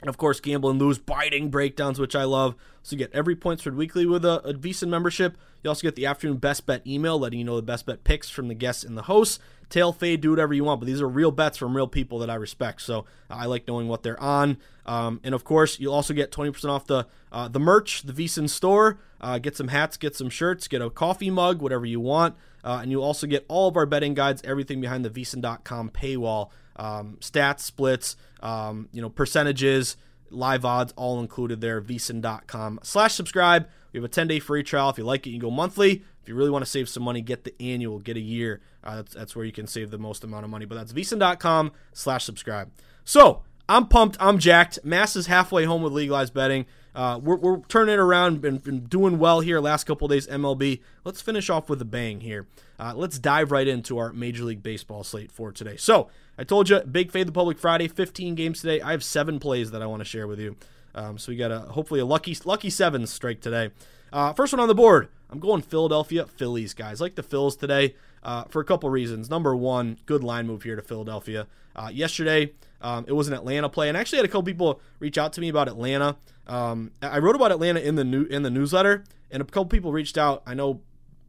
and 0.00 0.08
of 0.08 0.16
course, 0.16 0.38
gamble 0.40 0.70
and 0.70 0.78
lose 0.78 0.98
biting 0.98 1.50
breakdowns, 1.50 1.98
which 1.98 2.14
I 2.14 2.24
love. 2.24 2.54
So 2.82 2.94
you 2.94 2.98
get 2.98 3.12
every 3.12 3.34
point 3.34 3.60
spread 3.60 3.74
weekly 3.74 4.06
with 4.06 4.24
a, 4.24 4.40
a 4.44 4.54
VSiN 4.54 4.88
membership. 4.88 5.36
You 5.62 5.70
also 5.70 5.82
get 5.82 5.96
the 5.96 6.06
afternoon 6.06 6.36
best 6.36 6.66
bet 6.66 6.86
email, 6.86 7.18
letting 7.18 7.38
you 7.38 7.44
know 7.44 7.56
the 7.56 7.62
best 7.62 7.86
bet 7.86 8.04
picks 8.04 8.30
from 8.30 8.48
the 8.48 8.54
guests 8.54 8.84
and 8.84 8.96
the 8.96 9.02
hosts. 9.02 9.40
Tail 9.70 9.92
fade, 9.92 10.20
do 10.20 10.30
whatever 10.30 10.54
you 10.54 10.64
want, 10.64 10.80
but 10.80 10.86
these 10.86 11.00
are 11.00 11.08
real 11.08 11.30
bets 11.30 11.58
from 11.58 11.76
real 11.76 11.86
people 11.86 12.18
that 12.20 12.30
I 12.30 12.34
respect. 12.36 12.80
So 12.82 13.04
I 13.28 13.46
like 13.46 13.68
knowing 13.68 13.88
what 13.88 14.02
they're 14.02 14.20
on. 14.20 14.56
Um, 14.86 15.20
and 15.22 15.34
of 15.34 15.44
course, 15.44 15.78
you'll 15.78 15.92
also 15.92 16.14
get 16.14 16.32
20% 16.32 16.68
off 16.70 16.86
the 16.86 17.06
uh, 17.30 17.48
the 17.48 17.60
merch, 17.60 18.02
the 18.02 18.12
VSiN 18.12 18.48
store. 18.48 18.98
Uh, 19.20 19.38
get 19.38 19.56
some 19.56 19.68
hats, 19.68 19.96
get 19.96 20.16
some 20.16 20.30
shirts, 20.30 20.68
get 20.68 20.80
a 20.80 20.88
coffee 20.88 21.30
mug, 21.30 21.60
whatever 21.60 21.84
you 21.84 22.00
want. 22.00 22.36
Uh, 22.64 22.78
and 22.82 22.90
you'll 22.90 23.04
also 23.04 23.26
get 23.26 23.44
all 23.48 23.68
of 23.68 23.76
our 23.76 23.86
betting 23.86 24.14
guides, 24.14 24.42
everything 24.44 24.80
behind 24.80 25.04
the 25.04 25.10
VSiN.com 25.10 25.90
paywall, 25.90 26.50
um, 26.76 27.18
stats, 27.20 27.60
splits, 27.60 28.16
um, 28.40 28.88
you 28.92 29.02
know, 29.02 29.10
percentages, 29.10 29.96
live 30.30 30.64
odds, 30.64 30.92
all 30.96 31.20
included 31.20 31.60
there. 31.60 31.80
VSiN.com 31.80 32.80
slash 32.82 33.14
subscribe. 33.14 33.68
We 33.92 33.98
have 33.98 34.04
a 34.04 34.08
10 34.08 34.28
day 34.28 34.38
free 34.38 34.62
trial. 34.62 34.90
If 34.90 34.98
you 34.98 35.04
like 35.04 35.26
it, 35.26 35.30
you 35.30 35.38
can 35.38 35.48
go 35.48 35.54
monthly. 35.54 36.04
If 36.28 36.32
you 36.32 36.36
really 36.36 36.50
want 36.50 36.62
to 36.62 36.70
save 36.70 36.90
some 36.90 37.04
money, 37.04 37.22
get 37.22 37.44
the 37.44 37.54
annual, 37.58 38.00
get 38.00 38.18
a 38.18 38.20
year. 38.20 38.60
Uh, 38.84 38.96
that's, 38.96 39.14
that's 39.14 39.34
where 39.34 39.46
you 39.46 39.50
can 39.52 39.66
save 39.66 39.90
the 39.90 39.96
most 39.96 40.24
amount 40.24 40.44
of 40.44 40.50
money. 40.50 40.66
But 40.66 40.74
that's 40.74 40.92
VSiN.com 40.92 41.72
slash 41.94 42.22
subscribe. 42.22 42.70
So 43.02 43.44
I'm 43.66 43.86
pumped. 43.86 44.18
I'm 44.20 44.38
jacked. 44.38 44.78
Mass 44.84 45.16
is 45.16 45.26
halfway 45.26 45.64
home 45.64 45.80
with 45.80 45.94
legalized 45.94 46.34
betting. 46.34 46.66
Uh, 46.94 47.18
we're, 47.22 47.36
we're 47.36 47.60
turning 47.60 47.94
it 47.94 47.98
around. 47.98 48.42
Been, 48.42 48.58
been 48.58 48.80
doing 48.80 49.18
well 49.18 49.40
here 49.40 49.58
last 49.58 49.84
couple 49.84 50.06
days. 50.06 50.26
MLB. 50.26 50.82
Let's 51.02 51.22
finish 51.22 51.48
off 51.48 51.70
with 51.70 51.80
a 51.80 51.86
bang 51.86 52.20
here. 52.20 52.46
Uh, 52.78 52.92
let's 52.94 53.18
dive 53.18 53.50
right 53.50 53.66
into 53.66 53.96
our 53.96 54.12
Major 54.12 54.44
League 54.44 54.62
Baseball 54.62 55.04
slate 55.04 55.32
for 55.32 55.50
today. 55.50 55.78
So 55.78 56.10
I 56.36 56.44
told 56.44 56.68
you, 56.68 56.80
big 56.80 57.10
fade 57.10 57.26
the 57.26 57.32
public 57.32 57.58
Friday. 57.58 57.88
15 57.88 58.34
games 58.34 58.60
today. 58.60 58.82
I 58.82 58.90
have 58.90 59.02
seven 59.02 59.40
plays 59.40 59.70
that 59.70 59.80
I 59.80 59.86
want 59.86 60.00
to 60.00 60.04
share 60.04 60.26
with 60.26 60.40
you. 60.40 60.56
Um, 60.94 61.16
so 61.16 61.32
we 61.32 61.36
got 61.36 61.50
a 61.50 61.60
hopefully 61.60 62.00
a 62.00 62.04
lucky 62.04 62.36
lucky 62.44 62.68
seven 62.68 63.06
strike 63.06 63.40
today. 63.40 63.70
Uh, 64.12 64.34
first 64.34 64.52
one 64.52 64.60
on 64.60 64.68
the 64.68 64.74
board. 64.74 65.08
I'm 65.30 65.38
going 65.38 65.62
Philadelphia 65.62 66.26
Phillies, 66.26 66.74
guys. 66.74 67.00
like 67.00 67.14
the 67.14 67.22
Phils 67.22 67.58
today 67.58 67.94
uh, 68.22 68.44
for 68.44 68.60
a 68.60 68.64
couple 68.64 68.88
reasons. 68.90 69.28
Number 69.28 69.54
one, 69.54 69.98
good 70.06 70.24
line 70.24 70.46
move 70.46 70.62
here 70.62 70.76
to 70.76 70.82
Philadelphia. 70.82 71.46
Uh, 71.76 71.90
yesterday, 71.92 72.52
um, 72.80 73.04
it 73.06 73.12
was 73.12 73.28
an 73.28 73.34
Atlanta 73.34 73.68
play, 73.68 73.88
and 73.88 73.96
I 73.96 74.00
actually 74.00 74.18
had 74.18 74.24
a 74.24 74.28
couple 74.28 74.44
people 74.44 74.80
reach 74.98 75.18
out 75.18 75.32
to 75.34 75.40
me 75.40 75.48
about 75.48 75.68
Atlanta. 75.68 76.16
Um, 76.46 76.92
I 77.02 77.18
wrote 77.18 77.36
about 77.36 77.52
Atlanta 77.52 77.80
in 77.80 77.96
the 77.96 78.04
new 78.04 78.24
in 78.24 78.42
the 78.42 78.50
newsletter, 78.50 79.04
and 79.30 79.42
a 79.42 79.44
couple 79.44 79.66
people 79.66 79.92
reached 79.92 80.16
out. 80.16 80.42
I 80.46 80.54
know 80.54 80.80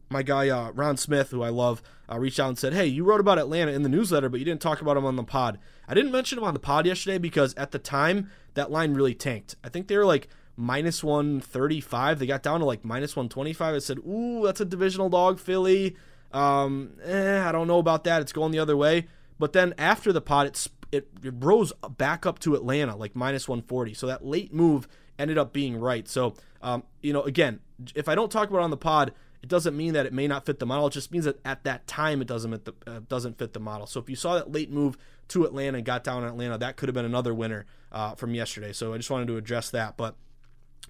my 0.08 0.22
guy 0.22 0.48
uh, 0.48 0.72
Ron 0.72 0.96
Smith, 0.96 1.30
who 1.30 1.42
I 1.42 1.50
love, 1.50 1.82
uh, 2.10 2.18
reached 2.18 2.40
out 2.40 2.48
and 2.48 2.58
said, 2.58 2.72
"Hey, 2.72 2.86
you 2.86 3.04
wrote 3.04 3.20
about 3.20 3.38
Atlanta 3.38 3.72
in 3.72 3.82
the 3.82 3.88
newsletter, 3.88 4.28
but 4.28 4.40
you 4.40 4.46
didn't 4.46 4.62
talk 4.62 4.80
about 4.80 4.96
him 4.96 5.04
on 5.04 5.16
the 5.16 5.24
pod." 5.24 5.58
I 5.86 5.94
didn't 5.94 6.12
mention 6.12 6.38
him 6.38 6.44
on 6.44 6.54
the 6.54 6.60
pod 6.60 6.86
yesterday 6.86 7.18
because 7.18 7.54
at 7.54 7.70
the 7.70 7.78
time 7.78 8.30
that 8.54 8.70
line 8.70 8.94
really 8.94 9.14
tanked. 9.14 9.56
I 9.62 9.68
think 9.68 9.88
they 9.88 9.96
were 9.96 10.06
like 10.06 10.28
minus 10.60 11.02
135. 11.02 12.18
They 12.18 12.26
got 12.26 12.42
down 12.42 12.60
to 12.60 12.66
like 12.66 12.84
minus 12.84 13.16
125. 13.16 13.74
I 13.74 13.78
said, 13.78 13.98
"Ooh, 13.98 14.42
that's 14.44 14.60
a 14.60 14.64
divisional 14.64 15.08
dog, 15.08 15.40
Philly." 15.40 15.96
Um, 16.32 16.92
eh, 17.02 17.42
I 17.42 17.50
don't 17.50 17.66
know 17.66 17.78
about 17.78 18.04
that. 18.04 18.20
It's 18.22 18.32
going 18.32 18.52
the 18.52 18.58
other 18.58 18.76
way. 18.76 19.06
But 19.38 19.52
then 19.54 19.74
after 19.78 20.12
the 20.12 20.20
pod, 20.20 20.48
it, 20.48 20.66
it, 20.92 21.08
it 21.24 21.34
rose 21.38 21.72
back 21.96 22.26
up 22.26 22.38
to 22.40 22.54
Atlanta, 22.54 22.94
like 22.94 23.16
minus 23.16 23.48
140. 23.48 23.94
So 23.94 24.06
that 24.06 24.24
late 24.24 24.52
move 24.52 24.86
ended 25.18 25.38
up 25.38 25.52
being 25.52 25.80
right. 25.80 26.06
So, 26.06 26.34
um, 26.62 26.84
you 27.00 27.12
know, 27.12 27.22
again, 27.22 27.60
if 27.94 28.08
I 28.08 28.14
don't 28.14 28.30
talk 28.30 28.50
about 28.50 28.60
it 28.60 28.64
on 28.64 28.70
the 28.70 28.76
pod, 28.76 29.12
it 29.42 29.48
doesn't 29.48 29.74
mean 29.74 29.94
that 29.94 30.04
it 30.04 30.12
may 30.12 30.28
not 30.28 30.44
fit 30.44 30.58
the 30.58 30.66
model. 30.66 30.88
It 30.88 30.92
just 30.92 31.10
means 31.10 31.24
that 31.24 31.40
at 31.44 31.64
that 31.64 31.86
time 31.86 32.20
it 32.20 32.28
doesn't 32.28 32.66
the, 32.66 32.74
uh, 32.86 33.00
doesn't 33.08 33.38
fit 33.38 33.54
the 33.54 33.60
model. 33.60 33.86
So 33.86 33.98
if 33.98 34.10
you 34.10 34.16
saw 34.16 34.34
that 34.34 34.52
late 34.52 34.70
move 34.70 34.98
to 35.28 35.44
Atlanta 35.44 35.78
and 35.78 35.86
got 35.86 36.04
down 36.04 36.22
in 36.22 36.28
Atlanta, 36.28 36.58
that 36.58 36.76
could 36.76 36.90
have 36.90 36.94
been 36.94 37.06
another 37.06 37.32
winner 37.32 37.64
uh, 37.90 38.14
from 38.14 38.34
yesterday. 38.34 38.74
So 38.74 38.92
I 38.92 38.98
just 38.98 39.10
wanted 39.10 39.28
to 39.28 39.38
address 39.38 39.70
that. 39.70 39.96
But 39.96 40.16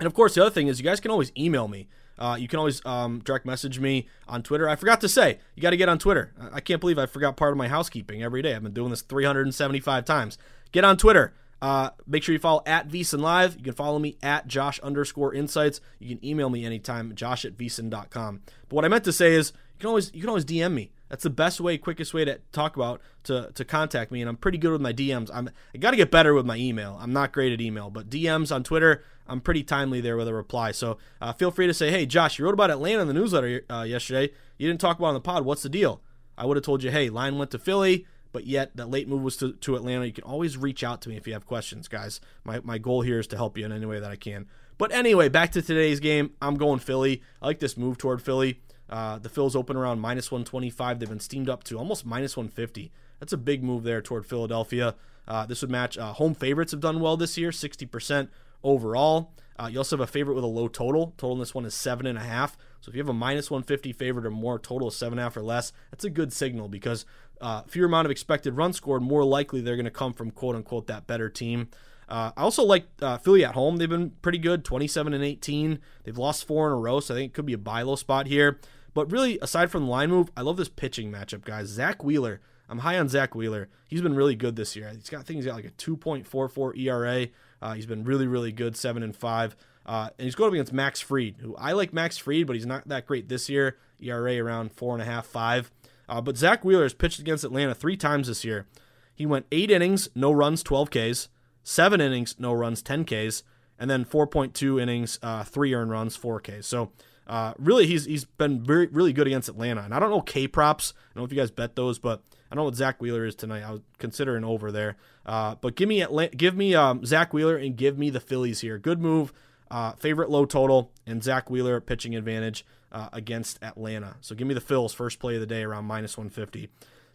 and 0.01 0.07
of 0.07 0.15
course, 0.15 0.35
the 0.35 0.41
other 0.41 0.51
thing 0.51 0.67
is 0.67 0.81
you 0.81 0.85
guys 0.85 0.99
can 0.99 1.11
always 1.11 1.31
email 1.39 1.69
me. 1.69 1.89
Uh, 2.19 2.37
you 2.39 2.49
can 2.49 2.59
always 2.59 2.85
um, 2.85 3.21
direct 3.21 3.47
message 3.47 3.79
me 3.79 4.07
on 4.29 4.43
Twitter. 4.43 4.69
I 4.69 4.77
forgot 4.77 5.01
to 5.01 5.09
say, 5.09 5.39
you 5.55 5.63
got 5.63 5.71
to 5.71 5.77
get 5.77 5.89
on 5.89 5.99
Twitter. 5.99 6.35
I 6.53 6.61
can't 6.61 6.81
believe 6.81 6.99
I 6.99 7.07
forgot 7.07 7.37
part 7.37 7.53
of 7.53 7.57
my 7.57 7.69
housekeeping 7.69 8.23
every 8.23 8.43
day. 8.43 8.55
I've 8.55 8.63
been 8.63 8.75
doing 8.75 8.91
this 8.91 9.01
375 9.01 10.05
times. 10.05 10.37
Get 10.73 10.85
on 10.85 10.99
Twitter. 10.99 11.33
Uh, 11.63 11.91
make 12.07 12.23
sure 12.23 12.33
you 12.33 12.39
follow 12.39 12.63
at 12.67 12.89
VSiN 12.89 13.21
Live. 13.21 13.57
You 13.57 13.63
can 13.63 13.75
follow 13.75 13.99
me 13.99 14.17
at 14.23 14.47
Josh 14.47 14.81
underscore 14.81 15.35
Insights. 15.35 15.81
You 15.99 16.15
can 16.15 16.25
email 16.25 16.49
me 16.49 16.65
anytime, 16.65 17.15
Josh 17.15 17.45
at 17.45 17.57
VSiN.com. 17.57 18.41
But 18.69 18.77
what 18.77 18.85
I 18.85 18.89
meant 18.89 19.05
to 19.05 19.13
say 19.13 19.35
is, 19.35 19.53
you 19.75 19.81
can 19.81 19.89
always 19.89 20.11
you 20.15 20.21
can 20.21 20.29
always 20.29 20.45
DM 20.45 20.73
me. 20.73 20.91
That's 21.09 21.25
the 21.25 21.31
best 21.31 21.61
way, 21.61 21.77
quickest 21.77 22.15
way 22.15 22.25
to 22.25 22.39
talk 22.53 22.77
about 22.77 23.01
to 23.25 23.51
to 23.55 23.65
contact 23.65 24.13
me. 24.13 24.21
And 24.21 24.29
I'm 24.29 24.37
pretty 24.37 24.59
good 24.59 24.73
with 24.73 24.81
my 24.81 24.93
DMs. 24.93 25.31
I'm 25.33 25.51
I 25.75 25.79
got 25.79 25.91
to 25.91 25.97
get 25.97 26.11
better 26.11 26.33
with 26.35 26.47
my 26.47 26.57
email. 26.57 26.99
I'm 27.01 27.13
not 27.13 27.33
great 27.33 27.53
at 27.53 27.61
email, 27.61 27.91
but 27.91 28.09
DMs 28.09 28.55
on 28.55 28.63
Twitter, 28.63 29.03
I'm 29.31 29.41
pretty 29.41 29.63
timely 29.63 30.01
there 30.01 30.17
with 30.17 30.29
a 30.29 30.35
reply. 30.35 30.73
So 30.73 30.99
uh, 31.21 31.33
feel 31.33 31.51
free 31.51 31.67
to 31.67 31.75
say, 31.75 31.91
hey, 31.91 32.05
Josh, 32.05 32.39
you 32.39 32.45
wrote 32.45 32.55
about 32.55 32.71
Atlanta 32.71 33.01
in 33.01 33.09
the 33.09 33.15
newsletter 33.15 33.63
uh, 33.71 33.83
yesterday. 33.83 34.33
You 34.59 34.69
didn't 34.69 34.81
talk 34.81 34.99
about 34.99 35.09
on 35.09 35.15
the 35.15 35.21
pod. 35.21 35.45
What's 35.45 35.63
the 35.63 35.69
deal? 35.69 36.03
I 36.37 36.47
would 36.47 36.57
have 36.57 36.65
told 36.65 36.83
you, 36.83 36.91
hey, 36.91 37.09
line 37.09 37.39
went 37.39 37.51
to 37.53 37.59
Philly 37.59 38.07
but 38.33 38.47
yet 38.47 38.77
that 38.77 38.91
late 38.91 39.09
move 39.09 39.23
was 39.23 39.37
to, 39.39 39.53
to 39.55 39.77
Atlanta. 39.77 40.07
You 40.07 40.13
can 40.13 40.25
always 40.25 40.57
reach 40.57 40.85
out 40.85 41.01
to 41.03 41.09
me 41.09 41.17
if 41.17 41.27
you 41.27 41.33
have 41.33 41.47
questions, 41.47 41.89
guys. 41.89 42.21
My, 42.45 42.61
my 42.63 42.79
goal 42.79 43.03
here 43.03 43.19
is 43.19 43.27
to 43.29 43.37
help 43.37 43.59
you 43.59 43.65
in 43.65 43.73
any 43.73 43.87
way 43.87 44.01
that 44.01 44.11
I 44.11 44.17
can. 44.17 44.47
But 44.79 44.93
anyway, 44.93 45.29
back 45.29 45.53
to 45.53 45.63
today's 45.63 46.01
game. 46.01 46.33
I'm 46.41 46.57
going 46.57 46.79
Philly. 46.79 47.23
I 47.43 47.47
like 47.47 47.59
this 47.59 47.77
move 47.77 47.99
toward 47.99 48.23
Philly. 48.23 48.61
Uh, 48.89 49.19
the 49.19 49.29
Phils 49.29 49.55
open 49.55 49.77
around 49.77 50.01
minus 50.01 50.31
125. 50.31 50.99
They've 50.99 51.09
been 51.09 51.21
steamed 51.21 51.49
up 51.49 51.65
to 51.65 51.79
almost 51.79 52.07
minus 52.07 52.37
150. 52.37 52.91
That's 53.19 53.33
a 53.33 53.37
big 53.39 53.63
move 53.63 53.83
there 53.83 54.01
toward 54.01 54.27
Philadelphia. 54.27 54.95
Uh, 55.29 55.47
this 55.47 55.61
would 55.61 55.71
match 55.71 55.99
uh, 55.99 56.13
home 56.15 56.35
favorites 56.35 56.73
have 56.73 56.81
done 56.81 57.01
well 57.01 57.17
this 57.17 57.37
year, 57.37 57.51
60% 57.51 58.29
overall. 58.63 59.33
Uh, 59.59 59.67
you 59.67 59.79
also 59.79 59.97
have 59.97 60.09
a 60.09 60.11
favorite 60.11 60.35
with 60.35 60.45
a 60.45 60.49
low 60.49 60.69
total. 60.69 61.13
Total 61.19 61.35
in 61.35 61.39
this 61.39 61.55
one 61.55 61.67
is 61.67 61.75
seven 61.75 62.07
and 62.07 62.17
a 62.17 62.23
half. 62.23 62.57
So 62.81 62.89
if 62.89 62.95
you 62.95 63.01
have 63.01 63.11
a 63.11 63.15
minus 63.15 63.51
150 63.51 63.93
favorite 63.93 64.25
or 64.25 64.31
more, 64.31 64.59
total 64.59 64.89
of 64.89 64.95
seven 64.95 65.15
and 65.15 65.21
a 65.21 65.25
half 65.25 65.37
or 65.37 65.43
less, 65.43 65.73
that's 65.91 66.05
a 66.05 66.11
good 66.11 66.33
signal 66.33 66.69
because 66.69 67.05
uh, 67.41 67.63
fewer 67.67 67.87
amount 67.87 68.07
of 68.07 68.11
expected 68.11 68.57
runs 68.57 68.77
scored, 68.77 69.03
more 69.03 69.25
likely 69.25 69.61
they're 69.61 69.77
going 69.77 69.85
to 69.85 69.91
come 69.91 70.15
from 70.15 70.31
quote 70.31 70.57
unquote 70.57 70.87
that 70.87 71.07
better 71.07 71.29
team. 71.29 71.69
Uh, 72.09 72.33
I 72.37 72.43
also 72.43 72.65
like 72.65 72.87
uh, 73.01 73.19
Philly 73.19 73.45
at 73.45 73.55
home. 73.55 73.77
They've 73.77 73.89
been 73.89 74.11
pretty 74.23 74.39
good, 74.39 74.65
27 74.65 75.15
and 75.15 75.23
18. 75.23 75.79
They've 76.05 76.19
lost 76.19 76.45
four 76.45 76.67
in 76.67 76.73
a 76.73 76.77
row, 76.77 76.99
so 77.01 77.15
I 77.15 77.19
think 77.19 77.31
it 77.31 77.35
could 77.35 77.47
be 77.47 77.53
a 77.53 77.59
buy 77.59 77.83
low 77.83 77.97
spot 77.97 78.27
here. 78.27 78.59
But 78.95 79.13
really, 79.13 79.39
aside 79.41 79.71
from 79.71 79.85
the 79.85 79.91
line 79.91 80.11
move, 80.11 80.31
I 80.37 80.41
love 80.41 80.57
this 80.57 80.69
pitching 80.69 81.13
matchup, 81.13 81.45
guys. 81.45 81.69
Zack 81.69 82.03
Wheeler. 82.03 82.41
I'm 82.69 82.79
high 82.79 82.99
on 82.99 83.09
Zack 83.09 83.35
Wheeler. 83.35 83.69
He's 83.87 84.03
been 84.03 84.15
really 84.15 84.35
good 84.35 84.57
this 84.57 84.75
year. 84.75 84.91
He's 84.93 85.09
got, 85.09 85.21
I 85.21 85.23
think 85.23 85.37
he's 85.37 85.47
got 85.47 85.57
like 85.57 85.65
a 85.65 85.71
2.44 85.71 86.79
ERA. 86.79 87.29
Uh, 87.63 87.75
he's 87.75 87.87
been 87.87 88.05
really, 88.05 88.27
really 88.27 88.53
good, 88.53 88.77
seven 88.77 89.03
and 89.03 89.15
five. 89.15 89.57
Uh, 89.87 90.11
and 90.19 90.25
he's 90.25 90.35
going 90.35 90.49
up 90.49 90.55
against 90.55 90.73
Max 90.73 91.01
Fried, 91.01 91.37
who 91.41 91.57
I 91.57 91.73
like 91.73 91.93
Max 91.93 92.19
Fried, 92.19 92.47
but 92.47 92.55
he's 92.55 92.67
not 92.67 92.87
that 92.89 93.07
great 93.07 93.29
this 93.29 93.49
year. 93.49 93.77
ERA 94.01 94.37
around 94.37 94.73
four 94.73 94.95
and 94.95 95.03
a 95.03 95.07
half, 95.07 95.27
five. 95.27 95.71
Uh, 96.09 96.21
but 96.21 96.37
Zack 96.37 96.65
Wheeler 96.65 96.83
has 96.83 96.95
pitched 96.95 97.19
against 97.19 97.45
Atlanta 97.45 97.75
three 97.75 97.97
times 97.97 98.29
this 98.29 98.45
year. 98.45 98.67
He 99.15 99.27
went 99.27 99.47
eight 99.53 99.71
innings, 99.71 100.09
no 100.15 100.33
runs, 100.33 100.63
12 100.63 100.91
Ks, 100.91 101.29
seven 101.63 102.01
innings, 102.01 102.37
no 102.39 102.53
runs, 102.53 102.83
10 102.83 103.05
Ks, 103.05 103.43
and 103.79 103.91
then 103.91 104.05
4.2 104.05 104.81
innings, 104.81 105.19
uh, 105.23 105.45
three 105.45 105.75
earned 105.75 105.91
runs, 105.91 106.17
4 106.17 106.41
Ks. 106.41 106.67
So 106.67 106.93
uh, 107.31 107.55
really, 107.59 107.87
he's 107.87 108.07
he's 108.07 108.25
been 108.25 108.61
very 108.61 108.89
really 108.89 109.13
good 109.13 109.29
against 109.29 109.49
Atlanta. 109.49 109.83
And 109.83 109.95
I 109.95 110.01
don't 110.01 110.11
know 110.11 110.21
K 110.21 110.49
props. 110.49 110.95
I 110.97 111.15
don't 111.15 111.23
know 111.23 111.27
if 111.27 111.33
you 111.33 111.39
guys 111.39 111.53
bet 111.53 111.77
those, 111.77 112.01
but 112.01 112.25
I 112.51 112.57
don't 112.57 112.63
know 112.63 112.65
what 112.65 112.75
Zack 112.75 113.01
Wheeler 113.01 113.25
is 113.25 113.37
tonight. 113.37 113.63
I 113.63 113.71
would 113.71 113.85
consider 113.99 114.37
an 114.37 114.45
over 114.45 114.73
there. 114.73 114.97
Uh, 115.25 115.55
but 115.55 115.77
give 115.77 115.89
me 115.89 116.05
give 116.37 116.57
me 116.57 116.75
um, 116.75 117.07
Zack 117.07 117.33
Wheeler 117.33 117.57
and 117.57 117.77
give 117.77 117.97
me 117.97 118.11
the 118.11 118.19
Phillies 118.19 118.63
here. 118.63 118.79
Good 118.79 119.01
move. 119.01 119.33
Uh, 119.71 119.93
favorite 119.93 120.29
low 120.29 120.45
total 120.45 120.91
and 121.07 121.23
Zack 121.23 121.49
Wheeler 121.49 121.81
pitching 121.81 122.17
advantage 122.17 122.67
uh, 122.91 123.11
against 123.13 123.63
Atlanta. 123.63 124.17
So 124.21 124.35
give 124.35 124.49
me 124.49 124.55
the 124.55 124.61
Phils 124.61 124.93
first 124.93 125.21
play 125.21 125.37
of 125.37 125.41
the 125.41 125.47
day 125.47 125.63
around 125.63 125.85
minus 125.85 126.19
150. 126.19 126.69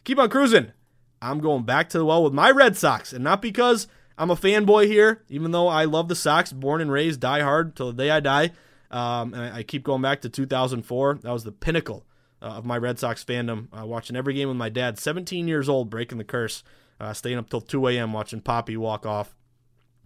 Keep 0.06 0.18
on 0.18 0.30
cruising. 0.30 0.72
I'm 1.22 1.40
going 1.40 1.64
back 1.64 1.90
to 1.90 1.98
the 1.98 2.06
well 2.06 2.24
with 2.24 2.32
my 2.32 2.52
Red 2.52 2.78
Sox, 2.78 3.12
and 3.12 3.22
not 3.22 3.42
because 3.42 3.90
I'm 4.18 4.32
a 4.32 4.36
fanboy 4.38 4.88
here, 4.88 5.24
even 5.28 5.52
though 5.52 5.68
I 5.68 5.84
love 5.84 6.08
the 6.08 6.16
Sox, 6.16 6.54
born 6.54 6.80
and 6.80 6.90
raised, 6.90 7.20
die 7.20 7.42
hard 7.42 7.76
till 7.76 7.92
the 7.92 8.04
day 8.04 8.12
I 8.12 8.22
die. 8.22 8.52
Um, 8.92 9.34
and 9.34 9.44
I, 9.44 9.58
I, 9.58 9.64
keep 9.64 9.84
going 9.84 10.02
back 10.02 10.22
to 10.22 10.30
2004. 10.30 11.20
That 11.24 11.32
was 11.32 11.44
the 11.44 11.52
pinnacle 11.52 12.06
uh, 12.42 12.46
of 12.46 12.66
my 12.66 12.78
Red 12.78 13.00
Sox 13.00 13.24
fandom. 13.24 13.68
Uh, 13.78 13.86
watching 13.86 14.16
every 14.16 14.34
game 14.34 14.48
with 14.48 14.58
my 14.58 14.70
dad, 14.70 15.00
17 15.00 15.48
years 15.48 15.68
old, 15.68 15.90
breaking 15.90 16.18
the 16.18 16.24
curse, 16.24 16.64
uh, 17.00 17.14
staying 17.14 17.38
up 17.38 17.50
till 17.50 17.62
2 17.62 17.88
a.m. 17.88 18.14
watching 18.14 18.42
Papi 18.42 18.78
walk 18.78 19.06
off. 19.06 19.36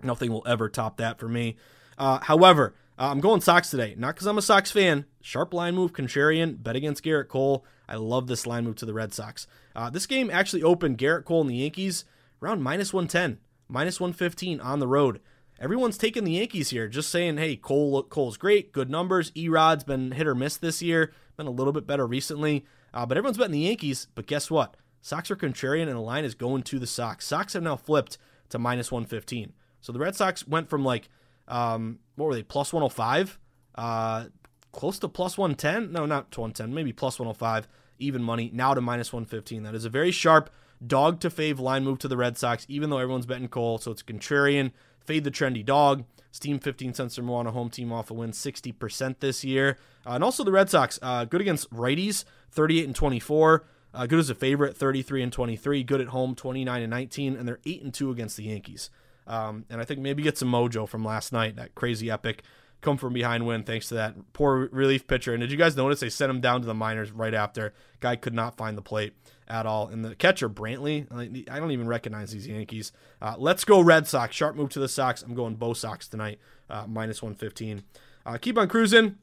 Nothing 0.01 0.31
will 0.31 0.43
ever 0.47 0.69
top 0.69 0.97
that 0.97 1.19
for 1.19 1.27
me. 1.27 1.57
Uh, 1.97 2.19
however, 2.19 2.73
uh, 2.97 3.09
I'm 3.11 3.19
going 3.19 3.41
Sox 3.41 3.69
today, 3.69 3.95
not 3.97 4.15
because 4.15 4.27
I'm 4.27 4.37
a 4.37 4.41
Sox 4.41 4.71
fan. 4.71 5.05
Sharp 5.21 5.53
line 5.53 5.75
move, 5.75 5.93
contrarian, 5.93 6.61
bet 6.61 6.75
against 6.75 7.03
Gerrit 7.03 7.27
Cole. 7.27 7.65
I 7.87 7.95
love 7.95 8.27
this 8.27 8.45
line 8.45 8.65
move 8.65 8.75
to 8.77 8.85
the 8.85 8.93
Red 8.93 9.13
Sox. 9.13 9.47
Uh, 9.75 9.89
this 9.89 10.05
game 10.05 10.29
actually 10.29 10.63
opened 10.63 10.97
Gerrit 10.97 11.25
Cole 11.25 11.41
and 11.41 11.49
the 11.49 11.55
Yankees 11.55 12.05
around 12.41 12.61
minus 12.61 12.93
110, 12.93 13.39
minus 13.67 13.99
115 13.99 14.59
on 14.61 14.79
the 14.79 14.87
road. 14.87 15.19
Everyone's 15.59 15.97
taking 15.97 16.23
the 16.23 16.33
Yankees 16.33 16.69
here, 16.69 16.87
just 16.87 17.09
saying, 17.09 17.37
hey, 17.37 17.57
Cole 17.57 18.03
Cole's 18.03 18.37
great, 18.37 18.71
good 18.71 18.89
numbers. 18.89 19.31
Erod's 19.35 19.83
been 19.83 20.11
hit 20.11 20.25
or 20.25 20.33
miss 20.33 20.55
this 20.55 20.81
year, 20.81 21.11
been 21.35 21.47
a 21.47 21.51
little 21.51 21.73
bit 21.73 21.85
better 21.85 22.07
recently. 22.07 22.65
Uh, 22.93 23.05
but 23.05 23.17
everyone's 23.17 23.37
betting 23.37 23.51
the 23.51 23.59
Yankees. 23.59 24.07
But 24.15 24.25
guess 24.25 24.49
what? 24.49 24.75
Sox 25.01 25.29
are 25.29 25.35
contrarian, 25.35 25.83
and 25.83 25.95
the 25.95 25.99
line 25.99 26.23
is 26.23 26.33
going 26.33 26.63
to 26.63 26.79
the 26.79 26.87
Sox. 26.87 27.25
Sox 27.25 27.53
have 27.53 27.63
now 27.63 27.75
flipped 27.75 28.17
to 28.49 28.57
minus 28.57 28.91
115. 28.91 29.53
So 29.81 29.91
the 29.91 29.99
Red 29.99 30.15
Sox 30.15 30.47
went 30.47 30.69
from 30.69 30.83
like 30.83 31.09
um, 31.49 31.99
what 32.15 32.27
were 32.27 32.35
they? 32.35 32.43
Plus 32.43 32.71
105, 32.71 33.39
uh, 33.75 34.25
close 34.71 34.99
to 34.99 35.07
plus 35.07 35.37
110. 35.37 35.91
No, 35.91 36.05
not 36.05 36.37
110. 36.37 36.73
Maybe 36.73 36.93
plus 36.93 37.19
105. 37.19 37.67
Even 37.97 38.23
money 38.23 38.49
now 38.53 38.73
to 38.73 38.81
minus 38.81 39.11
115. 39.11 39.63
That 39.63 39.75
is 39.75 39.83
a 39.83 39.89
very 39.89 40.11
sharp 40.11 40.49
dog 40.85 41.19
to 41.19 41.29
fave 41.29 41.59
line 41.59 41.83
move 41.83 41.99
to 41.99 42.07
the 42.07 42.15
Red 42.15 42.37
Sox, 42.37 42.65
even 42.69 42.89
though 42.89 42.99
everyone's 42.99 43.25
betting 43.25 43.49
Cole. 43.49 43.77
So 43.77 43.91
it's 43.91 44.03
contrarian. 44.03 44.71
Fade 45.09 45.23
the 45.23 45.31
trendy 45.31 45.65
dog. 45.65 46.03
Steam 46.29 46.59
15 46.59 46.93
cents 46.93 47.17
or 47.17 47.23
more 47.23 47.39
on 47.39 47.47
a 47.47 47.51
home 47.51 47.71
team 47.71 47.91
off 47.91 48.11
a 48.11 48.13
win 48.13 48.29
60% 48.29 49.15
this 49.21 49.43
year. 49.43 49.79
Uh, 50.05 50.11
and 50.11 50.23
also 50.23 50.43
the 50.43 50.51
Red 50.51 50.69
Sox, 50.69 50.99
uh, 51.01 51.25
good 51.25 51.41
against 51.41 51.67
righties, 51.71 52.25
38 52.51 52.85
and 52.85 52.95
24. 52.95 53.65
Uh, 53.91 54.05
good 54.05 54.19
as 54.19 54.29
a 54.29 54.35
favorite, 54.35 54.77
33 54.77 55.23
and 55.23 55.33
23. 55.33 55.83
Good 55.83 55.99
at 55.99 56.09
home, 56.09 56.35
29 56.35 56.83
and 56.83 56.91
19. 56.91 57.35
And 57.35 57.47
they're 57.47 57.57
8 57.65 57.81
and 57.81 57.91
2 57.91 58.11
against 58.11 58.37
the 58.37 58.43
Yankees. 58.43 58.91
Um, 59.25 59.65
and 59.67 59.81
I 59.81 59.83
think 59.83 59.99
maybe 59.99 60.21
get 60.21 60.37
some 60.37 60.51
mojo 60.51 60.87
from 60.87 61.03
last 61.03 61.33
night, 61.33 61.55
that 61.55 61.73
crazy 61.73 62.11
epic 62.11 62.43
come 62.81 62.97
from 62.97 63.13
behind 63.13 63.45
win 63.45 63.63
thanks 63.63 63.89
to 63.89 63.95
that 63.95 64.33
poor 64.33 64.69
relief 64.71 65.07
pitcher. 65.07 65.33
And 65.33 65.41
did 65.41 65.51
you 65.51 65.57
guys 65.57 65.75
notice 65.75 65.99
they 65.99 66.09
sent 66.09 66.29
him 66.29 66.39
down 66.39 66.61
to 66.61 66.67
the 66.67 66.75
minors 66.75 67.11
right 67.11 67.33
after? 67.33 67.73
Guy 67.99 68.15
could 68.15 68.33
not 68.33 68.55
find 68.57 68.77
the 68.77 68.81
plate 68.81 69.13
at 69.49 69.65
all. 69.65 69.87
And 69.87 70.05
the 70.05 70.15
catcher, 70.15 70.49
Brantley, 70.49 71.07
I 71.49 71.59
don't 71.59 71.71
even 71.71 71.87
recognize 71.87 72.31
these 72.31 72.47
Yankees. 72.47 72.91
Uh, 73.21 73.35
let's 73.37 73.65
go 73.65 73.81
Red 73.81 74.07
Sox. 74.07 74.35
Sharp 74.35 74.55
move 74.55 74.69
to 74.69 74.79
the 74.79 74.87
Sox. 74.87 75.21
I'm 75.21 75.33
going 75.33 75.55
Bo 75.55 75.73
Sox 75.73 76.07
tonight, 76.07 76.39
uh, 76.69 76.85
minus 76.87 77.21
115. 77.21 77.83
Uh, 78.25 78.37
keep 78.37 78.57
on 78.57 78.67
cruising. 78.67 79.17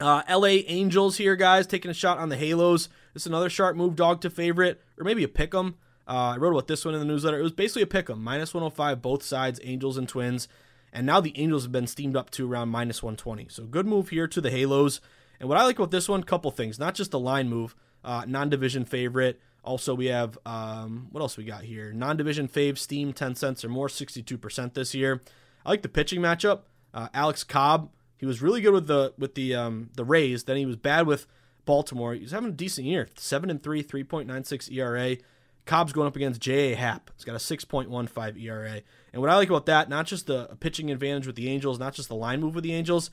Uh, 0.00 0.22
LA 0.28 0.62
Angels 0.66 1.18
here, 1.18 1.36
guys, 1.36 1.66
taking 1.66 1.90
a 1.90 1.94
shot 1.94 2.18
on 2.18 2.28
the 2.28 2.36
Halos. 2.36 2.88
This 3.12 3.22
is 3.22 3.26
another 3.28 3.50
sharp 3.50 3.76
move, 3.76 3.94
dog 3.94 4.20
to 4.22 4.30
favorite, 4.30 4.80
or 4.98 5.04
maybe 5.04 5.22
a 5.22 5.28
pick 5.28 5.54
'em. 5.54 5.76
Uh, 6.08 6.34
I 6.34 6.36
wrote 6.36 6.50
about 6.50 6.66
this 6.66 6.84
one 6.84 6.94
in 6.94 7.00
the 7.00 7.06
newsletter. 7.06 7.38
It 7.38 7.42
was 7.42 7.52
basically 7.52 7.82
a 7.82 7.86
pick 7.86 8.10
'em, 8.10 8.22
minus 8.22 8.52
105, 8.52 9.00
both 9.00 9.22
sides, 9.22 9.60
Angels 9.62 9.96
and 9.96 10.08
Twins. 10.08 10.48
And 10.92 11.06
now 11.06 11.20
the 11.20 11.38
Angels 11.38 11.64
have 11.64 11.72
been 11.72 11.86
steamed 11.86 12.16
up 12.16 12.30
to 12.30 12.50
around 12.50 12.68
minus 12.70 13.02
120. 13.02 13.48
So 13.50 13.64
good 13.64 13.86
move 13.86 14.08
here 14.10 14.26
to 14.26 14.40
the 14.40 14.50
Halos. 14.50 15.00
And 15.40 15.48
what 15.48 15.58
I 15.58 15.64
like 15.64 15.78
about 15.78 15.90
this 15.90 16.08
one, 16.08 16.22
couple 16.22 16.50
things. 16.50 16.78
Not 16.78 16.94
just 16.94 17.10
the 17.10 17.18
line 17.18 17.48
move, 17.48 17.74
uh, 18.04 18.24
non-division 18.26 18.84
favorite. 18.84 19.40
Also, 19.64 19.94
we 19.94 20.06
have 20.06 20.38
um, 20.44 21.08
what 21.10 21.20
else 21.20 21.36
we 21.36 21.44
got 21.44 21.62
here? 21.62 21.92
Non-division 21.92 22.48
fave, 22.48 22.78
steam, 22.78 23.12
10 23.12 23.34
cents 23.34 23.64
or 23.64 23.68
more, 23.68 23.88
62% 23.88 24.74
this 24.74 24.94
year. 24.94 25.22
I 25.64 25.70
like 25.70 25.82
the 25.82 25.88
pitching 25.88 26.20
matchup. 26.20 26.60
Uh, 26.92 27.08
Alex 27.14 27.42
Cobb, 27.42 27.90
he 28.18 28.26
was 28.26 28.42
really 28.42 28.60
good 28.60 28.72
with 28.72 28.86
the 28.86 29.14
with 29.18 29.34
the 29.34 29.54
um, 29.54 29.90
the 29.96 30.04
Rays. 30.04 30.44
Then 30.44 30.56
he 30.56 30.66
was 30.66 30.76
bad 30.76 31.06
with 31.06 31.26
Baltimore. 31.64 32.14
He's 32.14 32.30
having 32.30 32.50
a 32.50 32.52
decent 32.52 32.86
year, 32.86 33.08
seven 33.16 33.50
and 33.50 33.62
three, 33.62 33.82
3.96 33.82 34.70
ERA. 34.72 35.16
Cobb's 35.66 35.94
going 35.94 36.06
up 36.06 36.16
against 36.16 36.40
J.A. 36.40 36.76
Happ. 36.76 37.10
He's 37.16 37.24
got 37.24 37.34
a 37.34 37.38
6.15 37.38 38.42
ERA. 38.42 38.82
And 39.12 39.22
what 39.22 39.30
I 39.30 39.36
like 39.36 39.48
about 39.48 39.66
that, 39.66 39.88
not 39.88 40.06
just 40.06 40.26
the 40.26 40.56
pitching 40.60 40.90
advantage 40.90 41.26
with 41.26 41.36
the 41.36 41.48
Angels, 41.48 41.78
not 41.78 41.94
just 41.94 42.08
the 42.08 42.14
line 42.14 42.40
move 42.40 42.54
with 42.54 42.64
the 42.64 42.74
Angels, 42.74 43.10